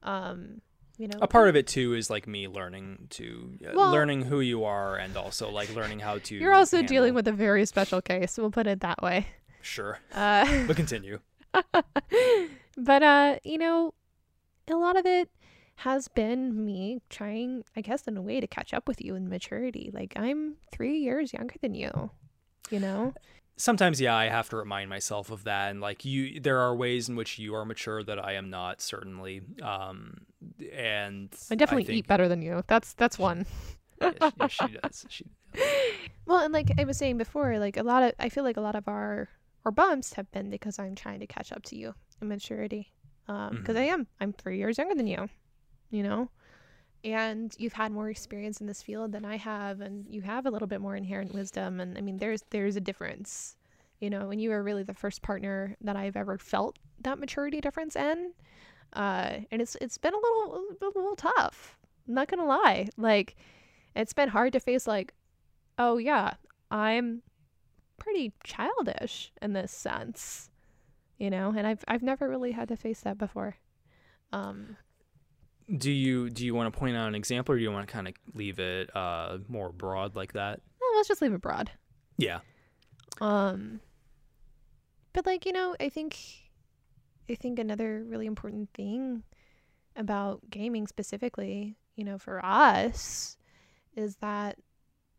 um, 0.04 0.62
you 0.98 1.08
know, 1.08 1.18
a 1.22 1.28
part 1.28 1.50
of 1.50 1.56
it 1.56 1.68
too 1.68 1.94
is 1.94 2.10
like 2.10 2.28
me 2.28 2.48
learning 2.48 3.08
to 3.12 3.58
uh, 3.66 3.72
Well- 3.76 3.92
learning 3.92 4.24
who 4.24 4.40
you 4.42 4.64
are 4.64 4.96
and 4.98 5.16
also 5.18 5.50
like 5.50 5.74
learning 5.76 6.00
how 6.00 6.20
to 6.20 6.36
you're 6.36 6.54
also 6.54 6.78
handle- 6.78 6.94
dealing 6.94 7.14
with 7.14 7.28
a 7.28 7.32
very 7.34 7.66
special 7.66 8.02
case. 8.02 8.38
We'll 8.38 8.52
put 8.52 8.68
it 8.68 8.82
that 8.82 9.02
way. 9.02 9.28
sure 9.62 9.98
Uh, 10.14 10.66
but 10.68 10.76
continue 10.76 11.20
but 12.78 13.02
uh, 13.04 13.38
you 13.44 13.58
know, 13.58 13.94
a 14.68 14.76
lot 14.76 14.98
of 14.98 15.06
it 15.06 15.30
has 15.80 16.08
been 16.08 16.66
me 16.66 17.02
trying, 17.10 17.64
I 17.76 17.82
guess, 17.82 18.04
in 18.08 18.18
a 18.18 18.22
way 18.22 18.40
to 18.40 18.48
catch 18.48 18.74
up 18.74 18.88
with 18.88 19.02
you 19.02 19.16
in 19.16 19.28
maturity. 19.30 19.92
Like 19.94 20.14
I'm 20.16 20.56
three 20.72 21.00
years 21.00 21.34
younger 21.34 21.56
than 21.62 21.74
you. 21.76 22.12
You 22.72 22.80
know, 22.80 23.14
sometimes 23.58 24.02
yeah 24.02 24.14
i 24.14 24.26
have 24.28 24.50
to 24.50 24.58
remind 24.58 24.90
myself 24.90 25.32
of 25.32 25.46
that 25.46 25.72
and 25.72 25.80
like 25.80 26.04
you 26.04 26.42
there 26.42 26.60
are 26.60 26.76
ways 26.76 27.08
in 27.08 27.16
which 27.16 27.40
you 27.40 27.56
are 27.56 27.64
mature 27.64 28.04
that 28.04 28.20
i 28.22 28.34
am 28.34 28.50
not 28.50 28.82
certainly 28.82 29.42
um 29.64 30.26
and 30.74 31.30
I 31.50 31.56
definitely 31.56 31.86
think, 31.86 32.00
eat 32.00 32.08
better 32.08 32.28
than 32.28 32.42
you. 32.42 32.64
That's 32.68 32.94
that's 32.96 33.18
one. 33.18 33.46
yeah, 34.02 34.12
she, 34.30 34.34
yeah, 34.40 34.48
she 34.48 34.68
does 34.68 35.06
she 35.10 35.26
Well, 36.26 36.40
and 36.44 36.54
like 36.54 36.72
I 36.78 36.84
was 36.84 36.98
saying 36.98 37.18
before, 37.18 37.58
like 37.60 37.78
a 37.78 37.84
lot 37.84 38.04
of 38.04 38.14
I 38.20 38.30
feel 38.30 38.44
like 38.44 38.58
a 38.58 38.62
lot 38.62 38.76
of 38.76 38.88
our 38.88 39.30
our 39.64 39.72
bumps 39.72 40.14
have 40.14 40.30
been 40.32 40.50
because 40.50 40.78
I'm 40.80 40.96
trying 40.96 41.20
to 41.22 41.28
catch 41.28 41.52
up 41.52 41.64
to 41.64 41.78
you 41.78 41.94
in 42.22 42.28
maturity. 42.28 42.92
Um, 43.28 43.56
because 43.58 43.76
Mhm. 43.76 43.80
I 43.80 43.84
am. 43.86 44.08
I'm 44.20 44.34
three 44.34 44.58
years 44.58 44.78
younger 44.78 44.96
than 44.96 45.08
you. 45.08 45.30
You 45.92 46.04
know, 46.04 46.30
and 47.04 47.54
you've 47.58 47.74
had 47.74 47.92
more 47.92 48.10
experience 48.10 48.62
in 48.62 48.68
this 48.68 48.82
field 48.82 49.12
than 49.12 49.26
I 49.26 49.38
have, 49.38 49.82
and 49.82 50.06
you 50.10 50.22
have 50.22 50.46
a 50.46 50.52
little 50.52 50.68
bit 50.68 50.82
more 50.82 50.96
inherent 50.96 51.34
wisdom. 51.34 51.80
And 51.80 51.98
I 51.98 52.02
mean, 52.02 52.18
there's 52.18 52.44
there's 52.50 52.76
a 52.76 52.82
difference. 52.82 53.56
You 54.02 54.10
know, 54.10 54.30
and 54.30 54.42
you 54.42 54.52
are 54.52 54.62
really 54.62 54.84
the 54.84 54.94
first 54.94 55.22
partner 55.22 55.78
that 55.82 55.96
I've 55.96 56.18
ever 56.18 56.38
felt 56.38 56.78
that 57.02 57.18
maturity 57.18 57.62
difference 57.62 57.96
in. 57.96 58.34
Uh, 58.94 59.38
and 59.52 59.62
it's 59.62 59.78
it's 59.80 59.98
been 59.98 60.14
a 60.14 60.18
little 60.18 60.66
a 60.82 60.86
little 60.86 61.16
tough. 61.16 61.78
I'm 62.08 62.14
not 62.14 62.28
gonna 62.28 62.46
lie. 62.46 62.88
Like, 62.98 63.36
it's 63.96 64.14
been 64.14 64.30
hard 64.30 64.54
to 64.54 64.60
face 64.60 64.86
like, 64.86 65.14
oh 65.78 65.98
yeah, 65.98 66.34
I'm 66.72 67.22
pretty 67.98 68.34
childish 68.44 69.32
in 69.42 69.54
this 69.54 69.72
sense, 69.72 70.50
you 71.18 71.30
know, 71.30 71.54
and 71.56 71.66
I've 71.66 71.84
I've 71.88 72.04
never 72.04 72.30
really 72.30 72.52
had 72.52 72.68
to 72.70 72.76
face 72.76 73.02
that 73.02 73.18
before. 73.18 73.58
Um, 74.34 74.78
do 75.78 75.92
you 75.92 76.30
do 76.30 76.46
you 76.46 76.54
want 76.54 76.72
to 76.72 76.80
point 76.80 76.96
out 76.96 77.08
an 77.08 77.16
example 77.16 77.54
or 77.54 77.58
do 77.58 77.64
you 77.64 77.72
want 77.72 77.88
to 77.88 77.92
kind 77.92 78.08
of 78.08 78.14
leave 78.34 78.60
it 78.60 78.96
uh 78.96 79.38
more 79.48 79.72
broad 79.72 80.16
like 80.16 80.34
that 80.34 80.62
let's 80.96 81.08
just 81.08 81.22
leave 81.22 81.34
it 81.34 81.42
broad. 81.42 81.72
yeah 82.18 82.40
Um, 83.22 83.80
but 85.14 85.26
like 85.26 85.46
you 85.46 85.52
know, 85.52 85.76
I 85.80 85.90
think 85.90 86.18
I 87.30 87.36
think 87.36 87.60
another 87.60 88.04
really 88.04 88.26
important 88.26 88.70
thing 88.74 89.24
about 89.96 90.42
gaming 90.50 90.88
specifically, 90.88 91.78
you 91.96 92.04
know, 92.04 92.18
for 92.18 92.44
us, 92.44 93.38
is 93.96 94.18
that 94.18 94.58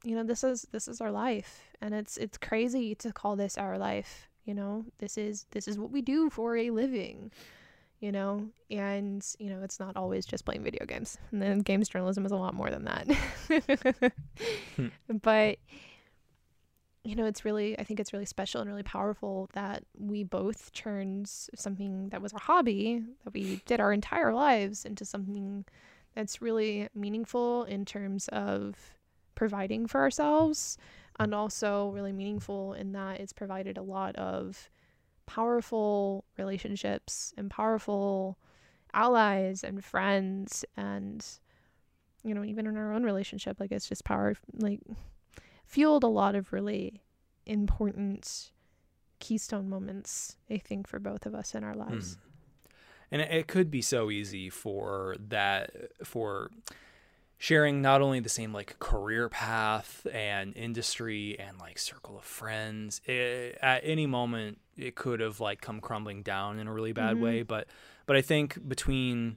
you 0.05 0.14
know 0.14 0.24
this 0.24 0.44
is 0.44 0.66
this 0.72 0.88
is 0.88 1.01
our 1.01 1.11
life, 1.11 1.61
and 1.80 1.94
it's 1.94 2.16
it's 2.16 2.38
crazy 2.38 2.94
to 2.97 3.12
call 3.12 3.36
this 3.36 3.57
our 3.59 3.78
life. 3.78 4.28
You 4.44 4.55
know, 4.55 4.84
this 4.99 5.18
is 5.18 5.47
this 5.51 5.66
is 5.66 5.78
what 5.78 5.90
we 5.90 6.03
do 6.03 6.30
for 6.30 6.57
a 6.57 6.70
living. 6.70 7.32
You 8.01 8.12
know, 8.12 8.49
and 8.70 9.26
you 9.38 9.49
know 9.51 9.62
it's 9.62 9.80
not 9.80 9.97
always 9.97 10.26
just 10.26 10.44
playing 10.44 10.62
video 10.62 10.84
games. 10.86 11.18
And 11.32 11.40
then 11.40 11.61
games 11.61 11.88
journalism 11.88 12.26
is 12.26 12.32
a 12.32 12.36
lot 12.36 12.55
more 12.55 12.70
than 12.70 12.84
that. 12.84 13.07
Hmm. 14.76 14.88
But 15.22 15.59
you 17.07 17.14
know, 17.14 17.24
it's 17.24 17.44
really, 17.44 17.78
I 17.78 17.84
think 17.84 18.01
it's 18.01 18.12
really 18.12 18.26
special 18.26 18.61
and 18.61 18.68
really 18.68 18.82
powerful 18.82 19.49
that 19.53 19.84
we 19.97 20.24
both 20.24 20.72
turned 20.72 21.28
something 21.28 22.09
that 22.09 22.20
was 22.20 22.32
our 22.32 22.40
hobby, 22.40 23.05
that 23.22 23.32
we 23.32 23.62
did 23.64 23.78
our 23.78 23.92
entire 23.92 24.34
lives, 24.34 24.84
into 24.84 25.05
something 25.05 25.64
that's 26.16 26.42
really 26.42 26.88
meaningful 26.97 27.62
in 27.64 27.84
terms 27.84 28.26
of 28.28 28.74
providing 29.36 29.86
for 29.86 30.01
ourselves 30.01 30.78
and 31.20 31.32
also 31.32 31.90
really 31.90 32.12
meaningful 32.12 32.72
in 32.72 32.90
that 32.92 33.20
it's 33.20 33.32
provided 33.32 33.78
a 33.78 33.82
lot 33.82 34.16
of 34.16 34.68
powerful 35.27 36.24
relationships 36.39 37.35
and 37.37 37.51
powerful 37.51 38.39
allies 38.95 39.62
and 39.62 39.85
friends 39.85 40.64
and 40.77 41.27
you 42.24 42.33
know 42.33 42.45
even 42.45 42.66
in 42.66 42.77
our 42.77 42.93
own 42.93 43.03
relationship 43.05 43.61
like 43.61 43.70
it's 43.70 43.89
just 43.89 44.05
power 44.05 44.35
like 44.55 44.81
fueled 45.66 46.05
a 46.05 46.09
lot 46.09 46.35
of 46.35 46.53
really 46.53 47.03
important 47.45 48.51
keystone 49.18 49.68
moments, 49.68 50.37
I 50.51 50.59
think, 50.59 50.87
for 50.87 50.99
both 50.99 51.27
of 51.27 51.35
us 51.35 51.55
in 51.55 51.64
our 51.64 51.74
lives. 51.74 52.16
Mhm. 52.16 52.20
and 53.12 53.22
it, 53.22 53.31
it 53.31 53.47
could 53.47 53.70
be 53.70 53.83
so 53.83 54.11
easy 54.11 54.51
for 54.51 55.16
that 55.29 55.70
for 56.05 56.51
sharing 57.39 57.82
not 57.82 58.01
only 58.01 58.18
the 58.20 58.28
same 58.28 58.53
like 58.53 58.78
career 58.78 59.28
path 59.28 60.07
and 60.12 60.57
industry 60.57 61.39
and 61.39 61.59
like 61.59 61.78
circle 61.78 62.16
of 62.16 62.24
friends 62.24 63.01
it, 63.05 63.59
at 63.62 63.80
any 63.84 64.07
moment 64.07 64.59
it 64.76 64.95
could 64.95 65.20
have 65.20 65.39
like 65.41 65.61
come 65.61 65.80
crumbling 65.80 66.22
down 66.22 66.59
in 66.59 66.66
a 66.66 66.72
really 66.72 66.93
bad 66.93 67.16
Mhm. 67.16 67.20
way 67.20 67.43
but 67.43 67.66
but 68.07 68.16
i 68.16 68.22
think 68.22 68.66
between 68.66 69.37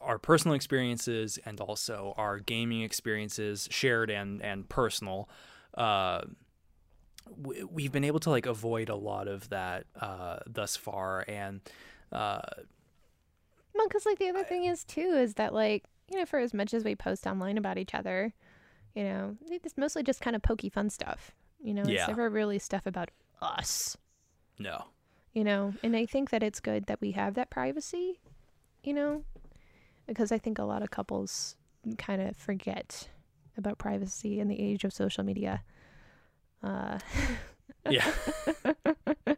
our 0.00 0.18
personal 0.18 0.54
experiences 0.54 1.38
and 1.44 1.60
also 1.60 2.14
our 2.16 2.38
gaming 2.38 2.82
experiences 2.82 3.68
shared 3.72 4.08
and 4.10 4.40
and 4.42 4.68
personal 4.68 5.28
uh 5.74 6.20
we've 7.70 7.90
been 7.90 8.04
able 8.04 8.20
to 8.20 8.30
like 8.30 8.46
avoid 8.46 8.88
a 8.88 8.94
lot 8.94 9.26
of 9.26 9.48
that 9.48 9.84
uh, 10.00 10.38
thus 10.46 10.76
far, 10.76 11.24
and 11.26 11.60
uh, 12.12 12.40
well, 13.74 13.88
because 13.88 14.06
like 14.06 14.18
the 14.20 14.28
other 14.28 14.44
thing 14.44 14.64
is 14.64 14.84
too 14.84 15.00
is 15.00 15.34
that 15.34 15.52
like 15.52 15.84
you 16.10 16.18
know 16.18 16.26
for 16.26 16.38
as 16.38 16.54
much 16.54 16.72
as 16.74 16.84
we 16.84 16.94
post 16.94 17.26
online 17.26 17.58
about 17.58 17.78
each 17.78 17.94
other, 17.94 18.32
you 18.94 19.04
know 19.04 19.36
it's 19.50 19.76
mostly 19.76 20.02
just 20.02 20.20
kind 20.20 20.36
of 20.36 20.42
pokey 20.42 20.68
fun 20.68 20.90
stuff. 20.90 21.32
You 21.62 21.74
know, 21.74 21.82
Yeah. 21.86 21.94
it's 22.02 22.08
never 22.08 22.28
really 22.30 22.58
stuff 22.58 22.86
about 22.86 23.10
us. 23.42 23.96
no, 24.58 24.84
You 25.32 25.42
know, 25.44 25.74
and 25.82 25.96
I 25.96 26.06
think 26.06 26.30
that 26.30 26.42
it's 26.42 26.60
good 26.60 26.86
that 26.86 27.00
we 27.00 27.12
have 27.12 27.34
that 27.34 27.50
privacy. 27.50 28.20
You 28.84 28.94
know, 28.94 29.24
because 30.06 30.30
I 30.30 30.38
think 30.38 30.58
a 30.58 30.64
lot 30.64 30.82
of 30.82 30.90
couples 30.90 31.56
kind 31.98 32.22
of 32.22 32.36
forget 32.36 33.08
about 33.58 33.78
privacy 33.78 34.38
in 34.38 34.48
the 34.48 34.60
age 34.60 34.84
of 34.84 34.92
social 34.92 35.24
media. 35.24 35.62
Uh, 36.62 36.98
yeah, 37.90 38.08
and 39.26 39.36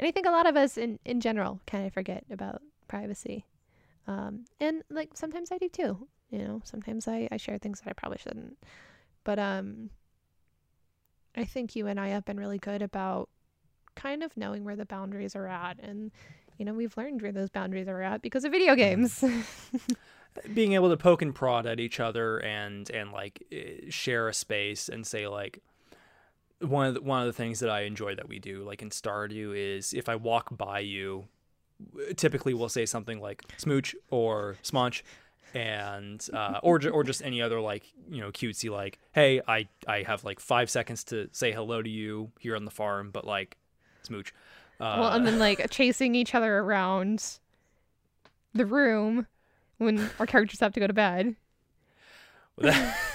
I 0.00 0.10
think 0.10 0.26
a 0.26 0.30
lot 0.30 0.46
of 0.48 0.56
us 0.56 0.76
in, 0.78 0.98
in 1.04 1.20
general 1.20 1.60
kind 1.66 1.86
of 1.86 1.92
forget 1.92 2.24
about 2.30 2.62
privacy. 2.88 3.44
Um, 4.08 4.46
and 4.58 4.82
like 4.90 5.10
sometimes 5.14 5.52
I 5.52 5.58
do 5.58 5.68
too. 5.68 6.08
You 6.30 6.38
know, 6.38 6.60
sometimes 6.64 7.06
I, 7.06 7.28
I 7.30 7.36
share 7.36 7.58
things 7.58 7.80
that 7.80 7.90
I 7.90 7.92
probably 7.92 8.18
shouldn't. 8.18 8.56
But 9.22 9.38
um 9.38 9.90
I 11.36 11.44
think 11.44 11.76
you 11.76 11.86
and 11.86 12.00
I 12.00 12.08
have 12.08 12.24
been 12.24 12.38
really 12.38 12.58
good 12.58 12.82
about 12.82 13.28
kind 13.94 14.22
of 14.22 14.36
knowing 14.36 14.64
where 14.64 14.76
the 14.76 14.86
boundaries 14.86 15.36
are 15.36 15.46
at 15.46 15.78
and 15.80 16.10
you 16.56 16.64
know, 16.64 16.74
we've 16.74 16.96
learned 16.96 17.22
where 17.22 17.30
those 17.30 17.50
boundaries 17.50 17.86
are 17.86 18.02
at 18.02 18.20
because 18.20 18.44
of 18.44 18.50
video 18.50 18.74
games. 18.74 19.22
being 20.54 20.72
able 20.72 20.90
to 20.90 20.96
poke 20.96 21.22
and 21.22 21.34
prod 21.34 21.66
at 21.66 21.78
each 21.78 22.00
other 22.00 22.38
and 22.38 22.90
and 22.90 23.12
like 23.12 23.42
eh, 23.52 23.90
share 23.90 24.28
a 24.28 24.34
space 24.34 24.88
and 24.88 25.06
say 25.06 25.28
like 25.28 25.62
one 26.60 26.86
of 26.86 26.94
the, 26.94 27.02
one 27.02 27.20
of 27.20 27.26
the 27.26 27.32
things 27.32 27.60
that 27.60 27.70
I 27.70 27.82
enjoy 27.82 28.14
that 28.14 28.28
we 28.28 28.38
do 28.38 28.64
like 28.64 28.82
in 28.82 28.90
Stardew 28.90 29.56
is 29.56 29.92
if 29.92 30.08
I 30.08 30.16
walk 30.16 30.56
by 30.56 30.80
you 30.80 31.28
typically 32.16 32.54
we'll 32.54 32.68
say 32.68 32.86
something 32.86 33.20
like 33.20 33.42
smooch 33.56 33.94
or 34.10 34.56
smunch 34.62 35.02
and 35.54 36.28
uh, 36.32 36.60
or 36.62 36.80
or 36.88 37.04
just 37.04 37.22
any 37.22 37.40
other 37.40 37.60
like 37.60 37.84
you 38.10 38.20
know 38.20 38.30
cutesy 38.30 38.70
like 38.70 38.98
hey 39.12 39.40
I 39.46 39.68
I 39.86 40.02
have 40.02 40.24
like 40.24 40.40
5 40.40 40.68
seconds 40.68 41.04
to 41.04 41.28
say 41.32 41.52
hello 41.52 41.80
to 41.82 41.88
you 41.88 42.30
here 42.38 42.54
on 42.54 42.64
the 42.64 42.70
farm 42.70 43.10
but 43.10 43.26
like 43.26 43.56
smooch 44.02 44.32
uh, 44.80 44.96
well, 45.00 45.12
and 45.12 45.26
then 45.26 45.38
like 45.38 45.70
chasing 45.70 46.14
each 46.14 46.34
other 46.34 46.58
around 46.58 47.38
the 48.54 48.64
room 48.64 49.26
when 49.78 50.08
our 50.20 50.26
characters 50.26 50.60
have 50.60 50.72
to 50.74 50.80
go 50.80 50.86
to 50.86 50.92
bed. 50.92 51.34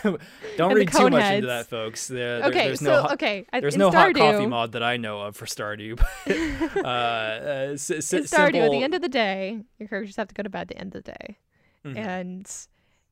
don't 0.57 0.73
read 0.73 0.91
too 0.91 1.09
much 1.09 1.21
heads. 1.21 1.35
into 1.35 1.47
that 1.47 1.67
folks 1.67 2.07
there, 2.07 2.39
there- 2.39 2.49
Okay, 2.49 2.67
there's 2.67 2.79
so 2.79 3.03
no 3.03 3.09
okay, 3.13 3.45
There's 3.51 3.75
in 3.75 3.79
no 3.79 3.91
hot 3.91 4.13
coffee 4.15 4.45
mod 4.45 4.73
that 4.73 4.83
I 4.83 4.97
know 4.97 5.21
of 5.21 5.35
for 5.35 5.45
Stardew. 5.45 5.97
But, 6.25 6.85
uh, 6.85 6.87
uh, 6.87 7.69
s- 7.73 7.89
s- 7.91 8.11
Stardew, 8.11 8.27
simple, 8.27 8.63
at 8.65 8.71
the 8.71 8.83
end 8.83 8.93
of 8.93 9.01
the 9.01 9.09
day, 9.09 9.61
your 9.79 9.87
characters 9.87 10.15
have 10.17 10.27
to 10.27 10.33
go 10.33 10.43
to 10.43 10.49
bed 10.49 10.61
at 10.61 10.67
the 10.69 10.77
end 10.77 10.95
of 10.95 11.03
the 11.03 11.11
day. 11.11 11.37
Mhm. 11.85 11.97
and 11.97 12.49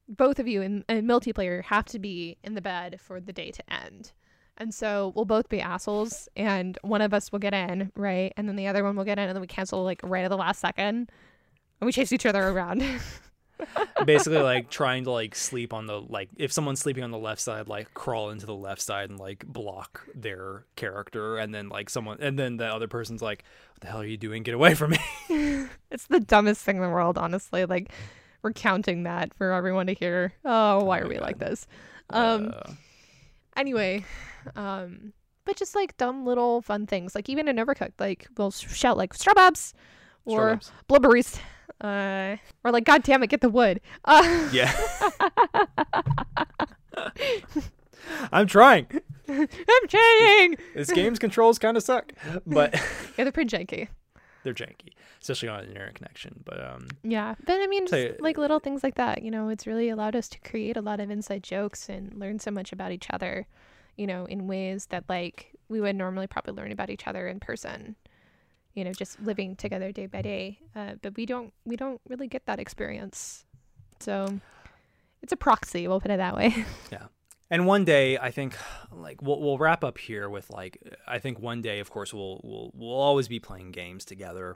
both 0.08 0.40
of 0.40 0.48
you 0.48 0.62
in, 0.62 0.84
in 0.90 1.06
multiplayer 1.06 1.64
have 1.66 1.86
to 1.86 2.00
be 2.00 2.38
in 2.44 2.54
the 2.54 2.62
bed 2.62 3.00
for 3.02 3.20
the 3.20 3.34
day 3.34 3.52
to 3.52 3.64
end. 3.74 4.12
And 4.58 4.74
so 4.74 5.12
we'll 5.16 5.26
both 5.26 5.50
be 5.50 5.60
assholes, 5.62 6.28
and 6.36 6.78
one 6.82 7.02
of 7.02 7.14
us 7.14 7.32
will 7.32 7.40
get 7.40 7.54
in, 7.54 7.92
right? 7.96 8.32
And 8.38 8.48
then 8.48 8.56
the 8.58 8.68
other 8.68 8.84
one 8.84 8.96
will 8.96 9.06
get 9.06 9.18
in, 9.20 9.28
and 9.28 9.36
then 9.36 9.42
we 9.42 9.48
cancel 9.48 9.84
like 9.84 10.02
right 10.04 10.24
at 10.24 10.30
the 10.30 10.38
last 10.38 10.60
second, 10.60 11.10
and 11.80 11.86
we 11.86 11.92
chase 11.92 12.12
each 12.12 12.26
other 12.26 12.48
around. 12.48 12.84
Basically 14.06 14.40
like 14.40 14.70
trying 14.70 15.04
to 15.04 15.12
like 15.12 15.36
sleep 15.36 15.74
on 15.74 15.86
the 15.86 16.00
like 16.00 16.30
if 16.38 16.52
someone's 16.52 16.80
sleeping 16.80 17.04
on 17.04 17.12
the 17.12 17.18
left 17.18 17.42
side, 17.42 17.68
like 17.68 17.94
crawl 17.94 18.30
into 18.30 18.46
the 18.46 18.56
left 18.56 18.82
side 18.82 19.10
and 19.10 19.20
like 19.20 19.46
block 19.46 20.06
their 20.16 20.66
character, 20.76 21.38
and 21.38 21.54
then 21.54 21.70
like 21.70 21.90
someone 21.90 22.18
and 22.22 22.38
then 22.38 22.58
the 22.58 22.66
other 22.66 22.88
person's 22.88 23.22
like, 23.22 23.44
"What 23.74 23.82
the 23.82 23.88
hell 23.88 24.02
are 24.02 24.06
you 24.06 24.18
doing? 24.18 24.44
Get 24.44 24.54
away 24.54 24.76
from 24.76 24.92
me!" 24.92 25.00
it's 25.92 26.08
the 26.08 26.20
dumbest 26.20 26.62
thing 26.62 26.78
in 26.78 26.82
the 26.82 26.90
world, 26.90 27.18
honestly. 27.18 27.66
Like 27.66 27.92
we're 28.42 28.54
that 29.04 29.34
for 29.34 29.52
everyone 29.52 29.88
to 29.88 29.94
hear. 29.94 30.34
Oh, 30.46 30.84
why 30.84 31.00
my 31.00 31.06
are 31.06 31.08
we 31.08 31.20
like 31.20 31.40
this? 31.40 31.68
Um. 32.10 32.54
Uh, 32.56 32.72
anyway, 33.56 34.04
um, 34.56 35.14
but 35.46 35.56
just 35.56 35.76
like 35.76 35.98
dumb 35.98 36.26
little 36.26 36.62
fun 36.62 36.88
things, 36.88 37.16
like 37.16 37.30
even 37.30 37.48
in 37.48 37.58
Overcooked, 37.58 38.00
like 38.00 38.28
we'll 38.38 38.52
shout 38.52 38.98
like 38.98 39.14
"Strawbobs" 39.14 39.74
or. 40.26 40.60
"Blubberies," 40.88 41.40
uh, 41.82 42.38
or 42.64 42.72
like 42.72 42.86
"God 42.86 43.04
damn 43.04 43.24
it, 43.24 43.28
get 43.28 43.42
the 43.42 43.50
wood." 43.50 43.82
Uh, 44.06 44.50
yeah, 44.52 44.72
I'm 48.32 48.48
trying. 48.48 48.88
I'm 49.28 49.48
trying. 49.88 50.58
This 50.76 50.92
game's 50.92 51.20
controls 51.20 51.60
kind 51.60 51.78
of 51.78 51.84
suck, 51.84 52.12
but 52.46 52.74
Yeah, 53.18 53.24
they're 53.24 53.32
pretty 53.32 53.56
janky. 53.56 53.88
they're 54.44 54.54
janky, 54.54 54.94
especially 55.22 55.50
on 55.50 55.62
an 55.62 55.68
internet 55.68 55.96
connection. 55.96 56.42
But 56.46 56.64
um, 56.66 56.88
Yeah, 57.04 57.36
but 57.46 57.54
I 57.62 57.68
mean, 57.68 57.88
So, 57.88 58.08
just 58.10 58.22
like 58.22 58.38
little 58.38 58.60
things 58.60 58.84
like 58.84 58.96
that, 58.96 59.24
you 59.24 59.32
know, 59.32 59.50
it's 59.50 59.68
really 59.68 59.90
allowed 59.90 60.16
us 60.16 60.28
to 60.30 60.40
create 60.40 60.76
a 60.78 60.82
lot 60.82 61.00
of 61.00 61.10
inside 61.10 61.44
jokes 61.44 61.88
and 61.90 62.14
learn 62.20 62.40
so 62.40 62.52
much 62.52 62.74
about 62.74 62.92
each 62.92 63.08
other, 63.12 63.48
you 63.96 64.08
know, 64.08 64.26
in 64.26 64.48
ways 64.48 64.88
that 64.88 65.06
like 65.08 65.52
we 65.70 65.80
would 65.80 65.96
normally 65.96 66.28
probably 66.28 66.54
learn 66.54 66.72
about 66.72 66.90
each 66.90 67.08
other 67.08 67.28
in 67.28 67.40
person, 67.40 67.96
you 68.74 68.84
know, 68.84 68.92
just 68.94 69.20
living 69.22 69.56
together 69.56 69.92
day 69.92 70.06
by 70.06 70.22
day. 70.22 70.60
Uh, 70.76 70.94
but 71.02 71.16
we 71.16 71.26
don't, 71.26 71.54
we 71.66 71.76
don't 71.76 72.00
really 72.08 72.28
get 72.28 72.46
that 72.46 72.60
experience, 72.60 73.46
so 74.00 74.40
it's 75.22 75.32
a 75.34 75.38
proxy. 75.38 75.88
We'll 75.88 76.02
put 76.02 76.12
it 76.12 76.18
that 76.18 76.36
way. 76.36 76.66
Yeah. 76.92 77.08
And 77.50 77.66
one 77.68 77.84
day, 77.84 78.18
I 78.18 78.32
think, 78.32 78.56
like 78.94 79.22
we'll 79.22 79.42
we'll 79.42 79.58
wrap 79.58 79.84
up 79.84 79.98
here 79.98 80.30
with 80.30 80.50
like 80.50 80.78
I 81.06 81.20
think 81.20 81.38
one 81.38 81.62
day, 81.62 81.80
of 81.82 81.90
course, 81.90 82.14
we'll 82.14 82.40
we'll 82.46 82.72
we'll 82.74 82.96
always 82.96 83.28
be 83.28 83.42
playing 83.42 83.72
games 83.72 84.06
together, 84.06 84.56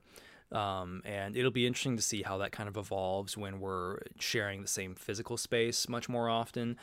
um, 0.54 1.02
and 1.04 1.36
it'll 1.36 1.52
be 1.52 1.68
interesting 1.68 1.98
to 1.98 2.02
see 2.02 2.22
how 2.22 2.38
that 2.38 2.54
kind 2.54 2.70
of 2.70 2.78
evolves 2.78 3.36
when 3.36 3.60
we're 3.60 3.98
sharing 4.20 4.62
the 4.62 4.70
same 4.70 4.96
physical 4.96 5.36
space 5.36 5.90
much 5.90 6.08
more 6.08 6.30
often. 6.30 6.78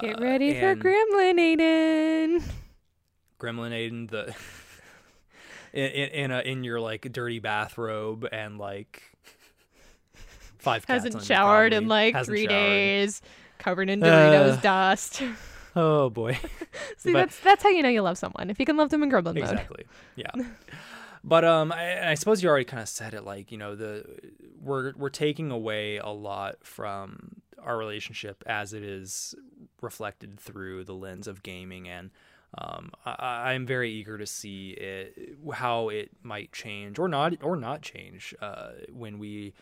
Get 0.00 0.16
Uh, 0.18 0.22
ready 0.22 0.54
for 0.58 0.74
Gremlin 0.74 1.36
Aiden. 1.36 2.42
Gremlin 3.38 3.72
Aiden, 3.72 4.08
the 4.08 4.34
in 5.72 5.84
in 5.90 6.08
in, 6.10 6.30
a, 6.30 6.40
in 6.40 6.64
your 6.64 6.80
like 6.80 7.10
dirty 7.12 7.38
bathrobe 7.38 8.26
and 8.30 8.58
like 8.58 9.02
five 10.58 10.86
cats 10.86 11.04
Hasn't 11.04 11.24
showered 11.24 11.72
in 11.72 11.88
like 11.88 12.14
Hasn't 12.14 12.26
three 12.32 12.46
showered. 12.46 12.48
days, 12.50 13.22
covered 13.58 13.90
in 13.90 14.00
Doritos 14.00 14.58
Uh, 14.58 14.60
dust. 14.60 15.22
Oh 15.74 16.10
boy. 16.10 16.38
See, 16.98 17.14
but- 17.14 17.20
that's 17.20 17.40
that's 17.40 17.62
how 17.62 17.70
you 17.70 17.82
know 17.82 17.88
you 17.88 18.02
love 18.02 18.18
someone. 18.18 18.50
If 18.50 18.60
you 18.60 18.66
can 18.66 18.76
love 18.76 18.90
them 18.90 19.02
in 19.02 19.10
Gremlin 19.10 19.24
mode. 19.24 19.38
exactly 19.38 19.84
yeah 20.16 20.30
but 21.24 21.46
um 21.46 21.72
I, 21.72 22.10
I 22.10 22.14
suppose 22.14 22.42
you 22.42 22.50
already 22.50 22.66
kind 22.66 22.82
of 22.82 22.90
said 22.90 23.14
it 23.14 23.24
like 23.24 23.50
you 23.50 23.56
know 23.56 23.74
the 23.74 24.04
we're 24.60 24.92
we're 24.98 25.08
taking 25.08 25.50
away 25.50 25.96
a 25.96 26.08
lot 26.10 26.56
from 26.62 27.36
our 27.58 27.78
relationship 27.78 28.44
as 28.46 28.74
it 28.74 28.82
is 28.82 29.34
reflected 29.80 30.38
through 30.38 30.84
the 30.84 30.92
lens 30.92 31.26
of 31.26 31.42
gaming 31.42 31.88
and 31.88 32.10
um, 32.58 32.90
I, 33.06 33.52
I'm 33.52 33.66
very 33.66 33.90
eager 33.90 34.18
to 34.18 34.26
see 34.26 34.70
it, 34.70 35.36
how 35.54 35.88
it 35.88 36.10
might 36.22 36.52
change 36.52 36.98
or 36.98 37.08
not 37.08 37.42
or 37.42 37.56
not 37.56 37.82
change 37.82 38.34
uh, 38.40 38.72
when 38.92 39.18
we 39.18 39.54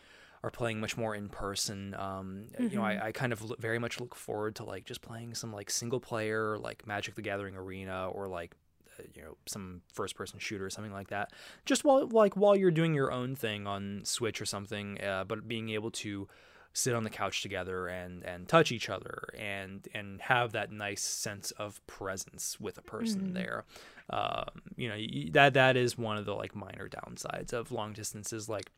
are 0.42 0.50
playing 0.50 0.80
much 0.80 0.96
more 0.96 1.14
in 1.14 1.28
person. 1.28 1.94
Um, 1.94 2.46
You 2.58 2.76
know, 2.76 2.82
I, 2.82 3.06
I 3.08 3.12
kind 3.12 3.32
of 3.32 3.42
look, 3.42 3.60
very 3.60 3.78
much 3.78 4.00
look 4.00 4.14
forward 4.14 4.56
to 4.56 4.64
like 4.64 4.86
just 4.86 5.02
playing 5.02 5.34
some 5.34 5.52
like 5.52 5.70
single 5.70 6.00
player, 6.00 6.58
like 6.58 6.86
Magic 6.86 7.14
the 7.14 7.22
Gathering 7.22 7.56
Arena, 7.56 8.08
or 8.08 8.26
like 8.26 8.54
uh, 8.98 9.04
you 9.14 9.22
know 9.22 9.36
some 9.46 9.82
first 9.92 10.16
person 10.16 10.38
shooter 10.38 10.64
or 10.64 10.70
something 10.70 10.92
like 10.92 11.08
that. 11.08 11.32
Just 11.66 11.84
while 11.84 12.08
like 12.08 12.36
while 12.36 12.56
you're 12.56 12.70
doing 12.70 12.94
your 12.94 13.12
own 13.12 13.36
thing 13.36 13.66
on 13.66 14.00
Switch 14.04 14.40
or 14.40 14.46
something, 14.46 15.00
uh, 15.00 15.24
but 15.24 15.46
being 15.46 15.68
able 15.68 15.90
to 15.90 16.26
sit 16.72 16.94
on 16.94 17.02
the 17.04 17.10
couch 17.10 17.42
together 17.42 17.88
and 17.88 18.22
and 18.24 18.48
touch 18.48 18.70
each 18.70 18.88
other 18.88 19.28
and 19.38 19.88
and 19.94 20.20
have 20.20 20.52
that 20.52 20.70
nice 20.70 21.02
sense 21.02 21.50
of 21.52 21.84
presence 21.86 22.58
with 22.60 22.78
a 22.78 22.82
person 22.82 23.32
there. 23.34 23.64
Um, 24.08 24.62
you 24.76 24.88
know 24.88 25.30
that 25.32 25.54
that 25.54 25.76
is 25.76 25.98
one 25.98 26.16
of 26.16 26.24
the 26.24 26.34
like 26.34 26.54
minor 26.54 26.88
downsides 26.88 27.52
of 27.52 27.72
long 27.72 27.92
distances 27.92 28.48
like 28.48 28.70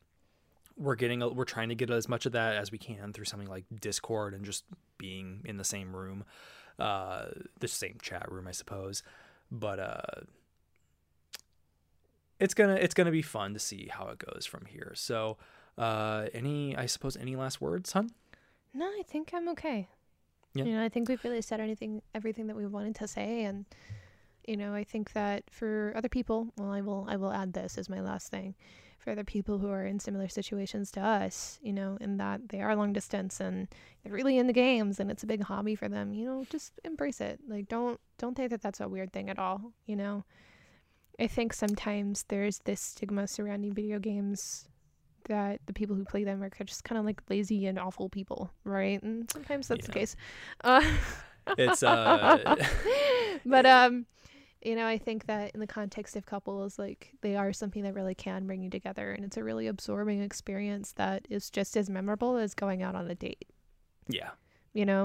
we're 0.77 0.95
getting 0.95 1.23
a, 1.23 1.29
we're 1.29 1.45
trying 1.45 1.69
to 1.69 1.75
get 1.75 1.91
as 1.91 2.09
much 2.09 2.27
of 2.27 2.33
that 2.33 2.57
as 2.57 2.73
we 2.73 2.79
can 2.79 3.13
through 3.13 3.27
something 3.27 3.49
like 3.49 3.65
discord 3.81 4.35
and 4.35 4.45
just 4.45 4.65
being 4.97 5.41
in 5.45 5.59
the 5.59 5.65
same 5.65 5.95
room 5.95 6.25
uh 6.79 7.27
the 7.61 7.69
same 7.69 7.99
chat 8.01 8.31
room 8.31 8.47
i 8.49 8.53
suppose. 8.53 9.03
But 9.51 9.79
uh 9.79 10.23
it's 12.41 12.55
gonna 12.55 12.75
it's 12.75 12.95
gonna 12.95 13.11
be 13.11 13.23
fun 13.23 13.53
to 13.55 13.61
see 13.61 13.89
how 13.91 14.09
it 14.09 14.19
goes 14.19 14.47
from 14.47 14.65
here. 14.67 14.93
So 14.97 15.37
uh 15.79 16.27
any 16.33 16.77
i 16.77 16.87
suppose 16.87 17.17
any 17.17 17.35
last 17.37 17.61
words 17.61 17.93
hun 17.93 18.11
No, 18.75 18.87
I 18.87 19.03
think 19.07 19.31
I'm 19.35 19.49
okay. 19.51 19.89
Yeah. 20.55 20.65
You 20.65 20.73
know, 20.75 20.85
I 20.85 20.89
think 20.89 21.09
we've 21.09 21.23
really 21.25 21.43
said 21.43 21.61
anything, 21.61 22.03
everything 22.15 22.47
that 22.49 22.57
we 22.57 22.67
wanted 22.67 22.95
to 22.97 23.09
say, 23.09 23.45
and 23.45 23.65
you 24.47 24.57
know, 24.57 24.75
I 24.75 24.85
think 24.85 25.13
that 25.13 25.45
for 25.51 25.93
other 25.95 26.09
people, 26.09 26.49
well, 26.59 26.73
I 26.73 26.81
will, 26.81 27.07
I 27.09 27.17
will 27.17 27.33
add 27.33 27.53
this 27.53 27.79
as 27.79 27.89
my 27.89 28.01
last 28.01 28.31
thing. 28.31 28.55
For 28.99 29.11
other 29.11 29.25
people 29.25 29.59
who 29.59 29.69
are 29.71 29.85
in 29.87 29.99
similar 29.99 30.29
situations 30.29 30.91
to 30.93 31.01
us, 31.01 31.59
you 31.63 31.73
know, 31.73 31.97
in 32.01 32.19
that 32.19 32.49
they 32.51 32.61
are 32.61 32.77
long 32.77 32.93
distance 32.93 33.41
and 33.41 33.67
they're 34.03 34.13
really 34.13 34.39
into 34.39 34.53
games 34.53 35.01
and 35.01 35.11
it's 35.11 35.23
a 35.25 35.27
big 35.27 35.43
hobby 35.43 35.75
for 35.75 35.89
them, 35.89 36.13
you 36.13 36.25
know, 36.25 36.45
just 36.51 36.79
embrace 36.85 37.21
it. 37.21 37.41
Like, 37.49 37.69
don't, 37.69 37.99
don't 38.19 38.37
think 38.37 38.51
that 38.51 38.63
that's 38.63 38.81
a 38.81 38.89
weird 38.89 39.13
thing 39.13 39.29
at 39.29 39.39
all. 39.39 39.73
You 39.87 39.97
know, 39.97 40.25
I 41.19 41.27
think 41.27 41.53
sometimes 41.53 42.25
there's 42.29 42.59
this 42.61 42.81
stigma 42.81 43.27
surrounding 43.27 43.73
video 43.75 43.99
games 43.99 44.69
that 45.25 45.61
the 45.67 45.73
people 45.73 45.97
who 45.97 46.05
play 46.05 46.25
them 46.25 46.43
are 46.43 46.51
just 46.65 46.85
kind 46.85 46.99
of 46.99 47.05
like 47.05 47.21
lazy 47.29 47.67
and 47.67 47.79
awful 47.79 48.09
people, 48.09 48.51
right? 48.65 49.03
And 49.03 49.31
sometimes 49.31 49.69
that's 49.69 49.87
yeah. 49.89 49.93
the 49.93 49.93
case. 49.93 50.17
Uh, 50.65 50.93
it's 51.59 51.83
uh 51.83 52.57
but 53.45 53.67
um 53.67 54.07
you 54.65 54.77
know, 54.77 54.87
I 54.87 54.97
think 54.97 55.27
that 55.27 55.51
in 55.55 55.61
the 55.61 55.67
context 55.67 56.15
of 56.15 56.25
couples, 56.25 56.79
like 56.79 57.11
they 57.21 57.35
are 57.35 57.53
something 57.53 57.83
that 57.83 57.95
really 57.95 58.15
can 58.15 58.47
bring 58.47 58.63
you 58.63 58.71
together, 58.71 59.11
and 59.11 59.25
it's 59.25 59.37
a 59.37 59.43
really 59.43 59.67
absorbing 59.67 60.23
experience 60.23 60.93
that 60.93 61.27
is 61.29 61.51
just 61.51 61.77
as 61.77 61.91
memorable 61.91 62.37
as 62.37 62.55
going 62.55 62.81
out 62.81 62.95
on 62.95 63.11
a 63.11 63.15
date. 63.15 63.47
Yeah, 64.07 64.31
you 64.73 64.87
know, 64.87 65.05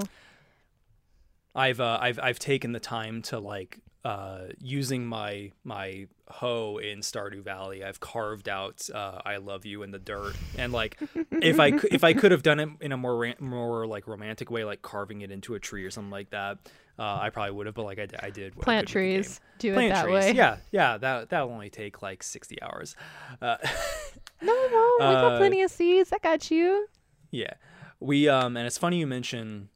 I've 1.54 1.80
uh, 1.80 1.98
I've 2.00 2.20
I've 2.22 2.38
taken 2.38 2.70
the 2.72 2.80
time 2.80 3.22
to 3.22 3.40
like 3.40 3.80
uh, 4.08 4.46
using 4.58 5.04
my 5.04 5.52
my 5.64 6.06
hoe 6.28 6.78
in 6.78 7.00
Stardew 7.00 7.42
Valley. 7.42 7.84
I've 7.84 8.00
carved 8.00 8.48
out 8.48 8.88
uh, 8.88 9.20
"I 9.22 9.36
love 9.36 9.66
you" 9.66 9.82
in 9.82 9.90
the 9.90 9.98
dirt, 9.98 10.34
and 10.56 10.72
like 10.72 10.98
if 11.30 11.60
I 11.60 11.74
if 11.90 12.04
I 12.04 12.14
could 12.14 12.32
have 12.32 12.42
done 12.42 12.58
it 12.58 12.70
in 12.80 12.92
a 12.92 12.96
more 12.96 13.34
more 13.38 13.86
like 13.86 14.06
romantic 14.06 14.50
way, 14.50 14.64
like 14.64 14.80
carving 14.80 15.20
it 15.20 15.30
into 15.30 15.56
a 15.56 15.60
tree 15.60 15.84
or 15.84 15.90
something 15.90 16.10
like 16.10 16.30
that, 16.30 16.56
uh, 16.98 17.18
I 17.20 17.28
probably 17.28 17.52
would 17.52 17.66
have, 17.66 17.74
but 17.74 17.84
like 17.84 17.98
I, 17.98 18.06
I 18.22 18.30
did. 18.30 18.56
Plant 18.58 18.88
trees. 18.88 19.40
Do 19.58 19.74
Plant 19.74 19.90
it 19.90 19.94
that 19.94 20.04
trees. 20.04 20.14
way. 20.14 20.32
Yeah, 20.32 20.56
yeah. 20.72 20.96
That 20.96 21.28
that'll 21.28 21.50
only 21.50 21.68
take 21.68 22.00
like 22.00 22.22
sixty 22.22 22.62
hours. 22.62 22.96
Uh, 23.42 23.58
no, 24.40 24.54
no, 24.54 24.94
we 25.00 25.04
got 25.04 25.32
uh, 25.32 25.36
plenty 25.38 25.60
of 25.60 25.70
seeds. 25.70 26.14
I 26.14 26.18
got 26.18 26.50
you. 26.50 26.86
Yeah, 27.30 27.52
we 28.00 28.26
um, 28.26 28.56
and 28.56 28.66
it's 28.66 28.78
funny 28.78 29.00
you 29.00 29.06
mention 29.06 29.68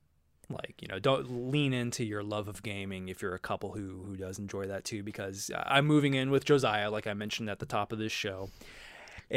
like 0.53 0.75
you 0.81 0.89
know 0.89 0.99
don't 0.99 1.51
lean 1.51 1.73
into 1.73 2.05
your 2.05 2.23
love 2.23 2.49
of 2.49 2.63
gaming 2.63 3.09
if 3.09 3.23
you're 3.23 3.35
a 3.35 3.39
couple 3.39 3.73
who 3.73 4.03
who 4.07 4.17
does 4.17 4.39
enjoy 4.39 4.67
that 4.67 4.85
too 4.85 5.03
because 5.03 5.51
i'm 5.67 5.87
moving 5.87 6.15
in 6.15 6.31
with 6.31 6.45
josiah 6.45 6.91
like 6.91 7.07
i 7.07 7.15
mentioned 7.15 7.49
at 7.51 7.59
the 7.59 7.67
top 7.67 7.93
of 7.93 7.99
this 7.99 8.13
show 8.13 8.49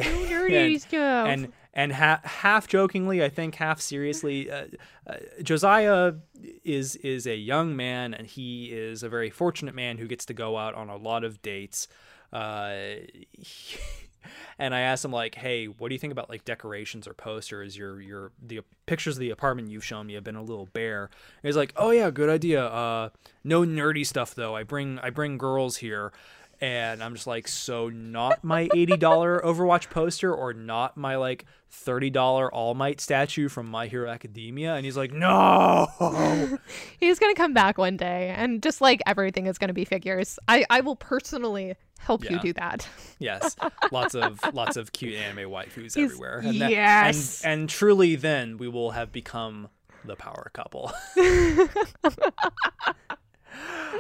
and, 1.26 1.44
and 1.44 1.54
and 1.76 1.92
ha- 1.92 2.22
half 2.24 2.68
jokingly, 2.68 3.24
I 3.24 3.30
think 3.30 3.56
half 3.56 3.82
seriously, 3.82 4.50
uh, 4.50 4.66
uh, 5.06 5.18
Josiah 5.44 6.14
is 6.64 6.96
is 6.98 7.28
a 7.28 7.36
young 7.36 7.76
man, 7.76 8.14
and 8.14 8.26
he 8.26 8.72
is 8.72 9.04
a 9.04 9.10
very 9.10 9.30
fortunate 9.30 9.76
man 9.76 9.98
who 9.98 10.08
gets 10.08 10.26
to 10.26 10.34
go 10.34 10.58
out 10.58 10.74
on 10.74 10.90
a 10.90 10.96
lot 10.96 11.24
of 11.24 11.42
dates. 11.42 11.88
Uh, 12.32 12.76
he, 13.34 13.78
and 14.60 14.74
I 14.74 14.82
asked 14.82 15.06
him 15.06 15.12
like, 15.12 15.36
"Hey, 15.36 15.66
what 15.66 15.90
do 15.90 15.96
you 15.96 16.00
think 16.00 16.12
about 16.12 16.30
like 16.30 16.46
decorations 16.46 17.08
or 17.08 17.14
posters? 17.14 17.78
Your 17.78 18.02
your 18.02 18.32
the 18.42 18.62
pictures 18.86 19.16
of 19.16 19.20
the 19.20 19.30
apartment 19.30 19.70
you've 19.70 19.86
shown 19.86 20.08
me 20.08 20.14
have 20.14 20.24
been 20.24 20.36
a 20.36 20.44
little 20.44 20.68
bare." 20.68 21.10
He's 21.44 21.58
like, 21.58 21.74
"Oh 21.76 21.92
yeah, 21.92 22.10
good 22.10 22.30
idea. 22.30 22.66
Uh, 22.66 23.10
no 23.44 23.62
nerdy 23.62 24.06
stuff 24.06 24.36
though. 24.36 24.56
I 24.56 24.64
bring 24.64 25.00
I 25.00 25.10
bring 25.10 25.38
girls 25.38 25.78
here." 25.78 26.12
and 26.62 27.04
I'm 27.04 27.14
just 27.14 27.28
like, 27.28 27.48
so 27.48 27.90
not 27.90 28.44
my 28.44 28.70
eighty 28.74 28.98
dollar 28.98 29.42
Overwatch 29.46 29.90
poster 29.90 30.34
or 30.34 30.54
not 30.54 30.96
my 30.98 31.16
like 31.16 31.46
thirty 31.70 32.10
dollar 32.10 32.52
All 32.54 32.74
Might 32.74 33.02
statue 33.02 33.50
from 33.50 33.68
My 33.68 33.88
Hero 33.88 34.10
Academia, 34.10 34.76
and 34.76 34.86
he's 34.86 34.98
like, 34.98 35.12
no. 35.12 35.88
he's 37.00 37.20
gonna 37.20 37.36
come 37.36 37.54
back 37.54 37.78
one 37.78 37.98
day, 37.98 38.34
and 38.36 38.64
just 38.64 38.82
like 38.82 39.02
everything 39.06 39.48
is 39.48 39.58
gonna 39.58 39.74
be 39.74 39.86
figures. 39.86 40.40
I 40.48 40.66
I 40.70 40.82
will 40.82 40.96
personally 40.96 41.76
help 42.00 42.24
yeah. 42.24 42.34
you 42.34 42.40
do 42.40 42.54
that. 42.54 42.88
yes, 43.20 43.56
lots 43.92 44.16
of 44.16 44.40
lots 44.54 44.78
of 44.78 44.92
cute 44.94 45.16
anime 45.16 45.50
waifus 45.50 45.96
he's, 45.96 45.98
everywhere. 45.98 46.40
And 46.44 46.62
that, 46.62 46.72
yes, 46.72 47.44
and, 47.44 47.62
and 47.62 47.70
truly, 47.70 48.16
then 48.16 48.58
we 48.58 48.68
will 48.68 48.92
have 48.92 49.12
become 49.12 49.70
the 50.04 50.16
power 50.16 50.52
couple. 50.54 50.92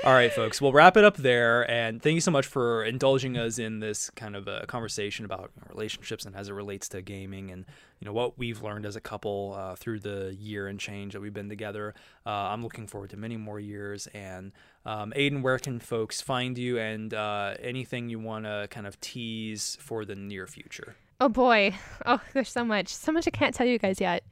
All 0.04 0.14
right, 0.14 0.32
folks. 0.32 0.62
We'll 0.62 0.74
wrap 0.74 0.98
it 0.98 1.04
up 1.04 1.18
there. 1.18 1.70
And 1.70 2.02
thank 2.02 2.16
you 2.16 2.22
so 2.22 2.30
much 2.30 2.46
for 2.46 2.84
indulging 2.84 3.38
us 3.38 3.58
in 3.58 3.80
this 3.80 4.10
kind 4.12 4.36
of 4.36 4.48
a 4.48 4.66
conversation 4.68 5.26
about 5.26 5.52
relationships 5.70 6.26
and 6.26 6.36
as 6.36 6.50
it 6.50 6.54
relates 6.54 6.89
to 6.89 7.02
gaming 7.02 7.50
and 7.50 7.66
you 8.00 8.06
know 8.06 8.14
what 8.14 8.38
we've 8.38 8.62
learned 8.62 8.86
as 8.86 8.96
a 8.96 9.02
couple 9.02 9.56
uh, 9.58 9.76
through 9.76 10.02
the 10.02 10.36
year 10.38 10.68
and 10.68 10.80
change 10.80 11.14
that 11.14 11.22
we've 11.22 11.34
been 11.34 11.50
together. 11.50 11.96
Uh, 12.26 12.30
I'm 12.30 12.62
looking 12.62 12.88
forward 12.88 13.12
to 13.12 13.18
many 13.18 13.38
more 13.38 13.60
years. 13.60 14.08
And 14.08 14.52
um, 14.86 15.14
Aiden, 15.16 15.42
where 15.42 15.58
can 15.58 15.80
folks 15.80 16.22
find 16.22 16.58
you 16.58 16.78
and 16.78 17.14
uh, 17.14 17.56
anything 17.60 18.10
you 18.10 18.20
want 18.20 18.46
to 18.46 18.68
kind 18.70 18.86
of 18.86 19.00
tease 19.02 19.78
for 19.82 20.06
the 20.06 20.16
near 20.16 20.46
future? 20.48 20.96
Oh 21.20 21.30
boy. 21.30 21.74
Oh, 22.06 22.22
there's 22.34 22.50
so 22.50 22.64
much. 22.64 22.90
So 22.90 23.12
much 23.12 23.28
I 23.28 23.32
can't 23.32 23.56
tell 23.56 23.66
you 23.66 23.80
guys 23.80 24.00
yet. 24.00 24.24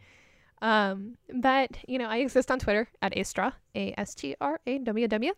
Um, 0.62 1.18
but 1.34 1.78
you 1.88 1.97
know, 1.97 2.06
I 2.06 2.18
exist 2.18 2.51
on 2.51 2.60
Twitter 2.60 2.88
at 3.01 3.18
Astra, 3.18 3.56
A 3.74 3.95
S 3.97 4.14
T 4.14 4.36
R 4.39 4.60
A 4.68 4.78
W 4.78 5.08
W. 5.08 5.34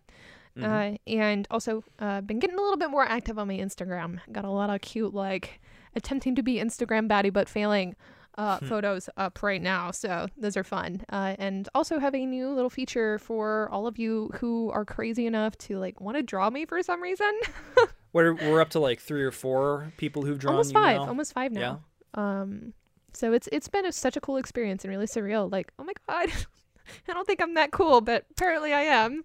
Mm-hmm. 0.58 0.66
Uh, 0.66 0.98
and 1.08 1.48
also 1.50 1.84
uh, 2.00 2.22
been 2.22 2.40
getting 2.40 2.58
a 2.58 2.62
little 2.62 2.78
bit 2.78 2.90
more 2.90 3.06
active 3.06 3.40
on 3.40 3.48
my 3.48 3.58
Instagram. 3.58 4.20
Got 4.32 4.44
a 4.44 4.50
lot 4.50 4.70
of 4.70 4.82
cute 4.82 5.14
like 5.14 5.62
attempting 5.96 6.36
to 6.36 6.44
be 6.44 6.56
Instagram 6.56 7.08
baddie 7.08 7.32
but 7.32 7.48
failing 7.48 7.96
uh, 8.38 8.60
hmm. 8.60 8.68
photos 8.68 9.10
up 9.18 9.42
right 9.42 9.62
now. 9.62 9.92
So 9.92 10.28
those 10.38 10.58
are 10.58 10.64
fun. 10.64 11.04
Uh, 11.10 11.36
and 11.40 11.68
also 11.76 12.00
have 12.00 12.16
a 12.16 12.26
new 12.26 12.50
little 12.50 12.70
feature 12.70 13.20
for 13.20 13.70
all 13.72 13.88
of 13.88 13.98
you 13.98 14.32
who 14.36 14.70
are 14.72 14.86
crazy 14.86 15.26
enough 15.26 15.58
to 15.60 15.78
like 15.78 16.02
want 16.02 16.18
to 16.18 16.24
draw 16.24 16.50
me 16.50 16.66
for 16.66 16.82
some 16.84 17.02
reason. 17.02 17.32
we're 18.14 18.34
we're 18.34 18.62
up 18.62 18.70
to 18.72 18.80
like 18.80 19.00
three 19.00 19.24
or 19.24 19.32
four 19.32 19.92
people 19.98 20.24
who've 20.24 20.40
drawn 20.40 20.56
almost 20.56 20.74
five, 20.74 21.02
now. 21.02 21.08
almost 21.08 21.34
five 21.34 21.52
now. 21.52 21.82
Yeah. 22.16 22.42
Um, 22.42 22.74
so 23.14 23.34
it's 23.34 23.48
it's 23.52 23.68
been 23.68 23.86
a, 23.86 23.92
such 23.92 24.18
a 24.18 24.22
cool 24.22 24.38
experience 24.38 24.84
and 24.84 24.92
really 24.92 25.06
surreal. 25.06 25.52
Like, 25.52 25.72
oh 25.80 25.84
my 25.84 25.94
god, 26.08 26.30
I 27.08 27.14
don't 27.14 27.26
think 27.26 27.42
I'm 27.42 27.56
that 27.56 27.72
cool, 27.72 28.02
but 28.02 28.26
apparently 28.32 28.74
I 28.74 28.84
am. 28.84 29.24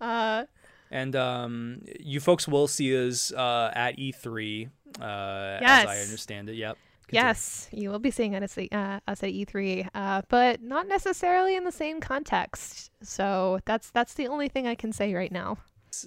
Uh, 0.00 0.44
and 0.90 1.14
um, 1.16 1.82
you 2.00 2.20
folks 2.20 2.48
will 2.48 2.66
see 2.66 3.08
us 3.08 3.32
uh, 3.32 3.70
at 3.74 3.98
E3, 3.98 4.66
uh, 4.66 4.68
yes. 5.00 5.84
as 5.84 5.86
I 5.86 5.98
understand 6.00 6.48
it. 6.48 6.56
Yep. 6.56 6.78
Yes, 7.10 7.68
you 7.72 7.90
will 7.90 7.98
be 7.98 8.10
seeing 8.10 8.34
us, 8.34 8.56
uh, 8.58 9.00
us 9.06 9.22
at 9.22 9.30
E3, 9.30 9.88
uh, 9.94 10.22
but 10.28 10.62
not 10.62 10.88
necessarily 10.88 11.56
in 11.56 11.64
the 11.64 11.72
same 11.72 12.00
context. 12.00 12.90
So 13.02 13.60
that's 13.64 13.90
that's 13.90 14.14
the 14.14 14.28
only 14.28 14.48
thing 14.48 14.66
I 14.66 14.74
can 14.74 14.92
say 14.92 15.14
right 15.14 15.32
now 15.32 15.58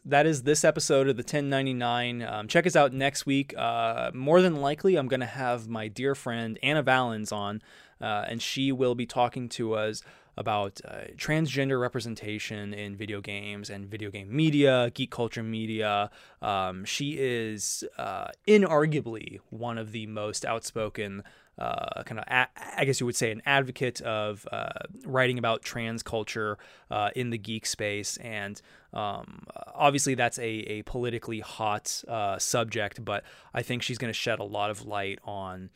that 0.06 0.26
is 0.26 0.44
this 0.44 0.64
episode 0.64 1.08
of 1.08 1.18
the 1.18 1.24
1099. 1.24 2.22
Um, 2.22 2.48
check 2.48 2.68
us 2.68 2.76
out 2.76 2.94
next 2.94 3.26
week. 3.26 3.54
Uh, 3.58 4.12
more 4.14 4.42
than 4.42 4.58
likely, 4.58 4.96
I'm 4.96 5.08
going 5.08 5.22
to 5.22 5.26
have 5.26 5.68
my 5.68 5.88
dear 5.88 6.16
friend 6.16 6.60
Ana 6.62 6.84
Valens 6.84 7.32
on, 7.32 7.62
uh, 8.00 8.26
and 8.28 8.42
she 8.42 8.72
will 8.72 8.96
be 8.96 9.06
talking 9.06 9.50
to 9.50 9.74
us 9.74 10.04
about 10.42 10.82
uh, 10.84 11.14
transgender 11.16 11.80
representation 11.80 12.74
in 12.74 12.98
video 12.98 13.22
games 13.22 13.70
and 13.70 13.86
video 13.86 14.10
game 14.12 14.36
media, 14.36 14.92
geek 14.94 15.12
culture 15.12 15.44
media. 15.44 16.12
Um, 16.42 16.84
she 16.84 17.16
is 17.18 17.86
uh, 17.98 18.28
inarguably 18.46 19.40
one 19.50 19.78
of 19.78 19.94
the 19.94 20.06
most 20.08 20.44
outspoken 20.44 21.24
uh, 21.58 22.02
kind 22.04 22.20
of, 22.20 22.26
a- 22.28 22.80
I 22.80 22.86
guess 22.86 23.00
you 23.00 23.06
would 23.06 23.16
say, 23.16 23.32
an 23.32 23.42
advocate 23.46 24.02
of 24.02 24.48
uh, 24.52 24.70
writing 25.06 25.38
about 25.38 25.62
trans 25.62 26.02
culture 26.02 26.58
uh, 26.90 27.10
in 27.16 27.30
the 27.30 27.38
geek 27.38 27.66
space. 27.66 28.18
And 28.18 28.60
um, 28.94 29.46
obviously, 29.76 30.16
that's 30.16 30.40
a, 30.40 30.50
a 30.50 30.82
politically 30.84 31.40
hot 31.40 32.04
uh, 32.08 32.40
subject, 32.40 33.06
but 33.06 33.24
I 33.54 33.62
think 33.62 33.84
she's 33.84 33.98
going 33.98 34.10
to 34.12 34.18
shed 34.18 34.40
a 34.40 34.44
lot 34.44 34.72
of 34.72 34.86
light 34.86 35.20
on. 35.24 35.70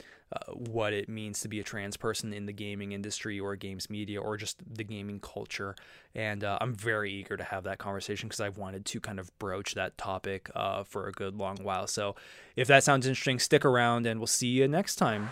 What 0.53 0.93
it 0.93 1.09
means 1.09 1.39
to 1.41 1.47
be 1.47 1.59
a 1.59 1.63
trans 1.63 1.97
person 1.97 2.33
in 2.33 2.45
the 2.45 2.53
gaming 2.53 2.91
industry 2.91 3.39
or 3.39 3.55
games 3.55 3.89
media 3.89 4.21
or 4.21 4.37
just 4.37 4.57
the 4.73 4.83
gaming 4.83 5.19
culture. 5.19 5.75
And 6.13 6.43
uh, 6.43 6.57
I'm 6.61 6.73
very 6.73 7.11
eager 7.11 7.37
to 7.37 7.43
have 7.43 7.63
that 7.63 7.77
conversation 7.77 8.27
because 8.29 8.39
I've 8.39 8.57
wanted 8.57 8.85
to 8.85 8.99
kind 8.99 9.19
of 9.19 9.37
broach 9.39 9.75
that 9.75 9.97
topic 9.97 10.49
uh, 10.55 10.83
for 10.83 11.07
a 11.07 11.11
good 11.11 11.35
long 11.35 11.57
while. 11.57 11.87
So 11.87 12.15
if 12.55 12.67
that 12.67 12.83
sounds 12.83 13.07
interesting, 13.07 13.39
stick 13.39 13.65
around 13.65 14.05
and 14.05 14.19
we'll 14.19 14.27
see 14.27 14.47
you 14.47 14.67
next 14.67 14.95
time. 14.95 15.29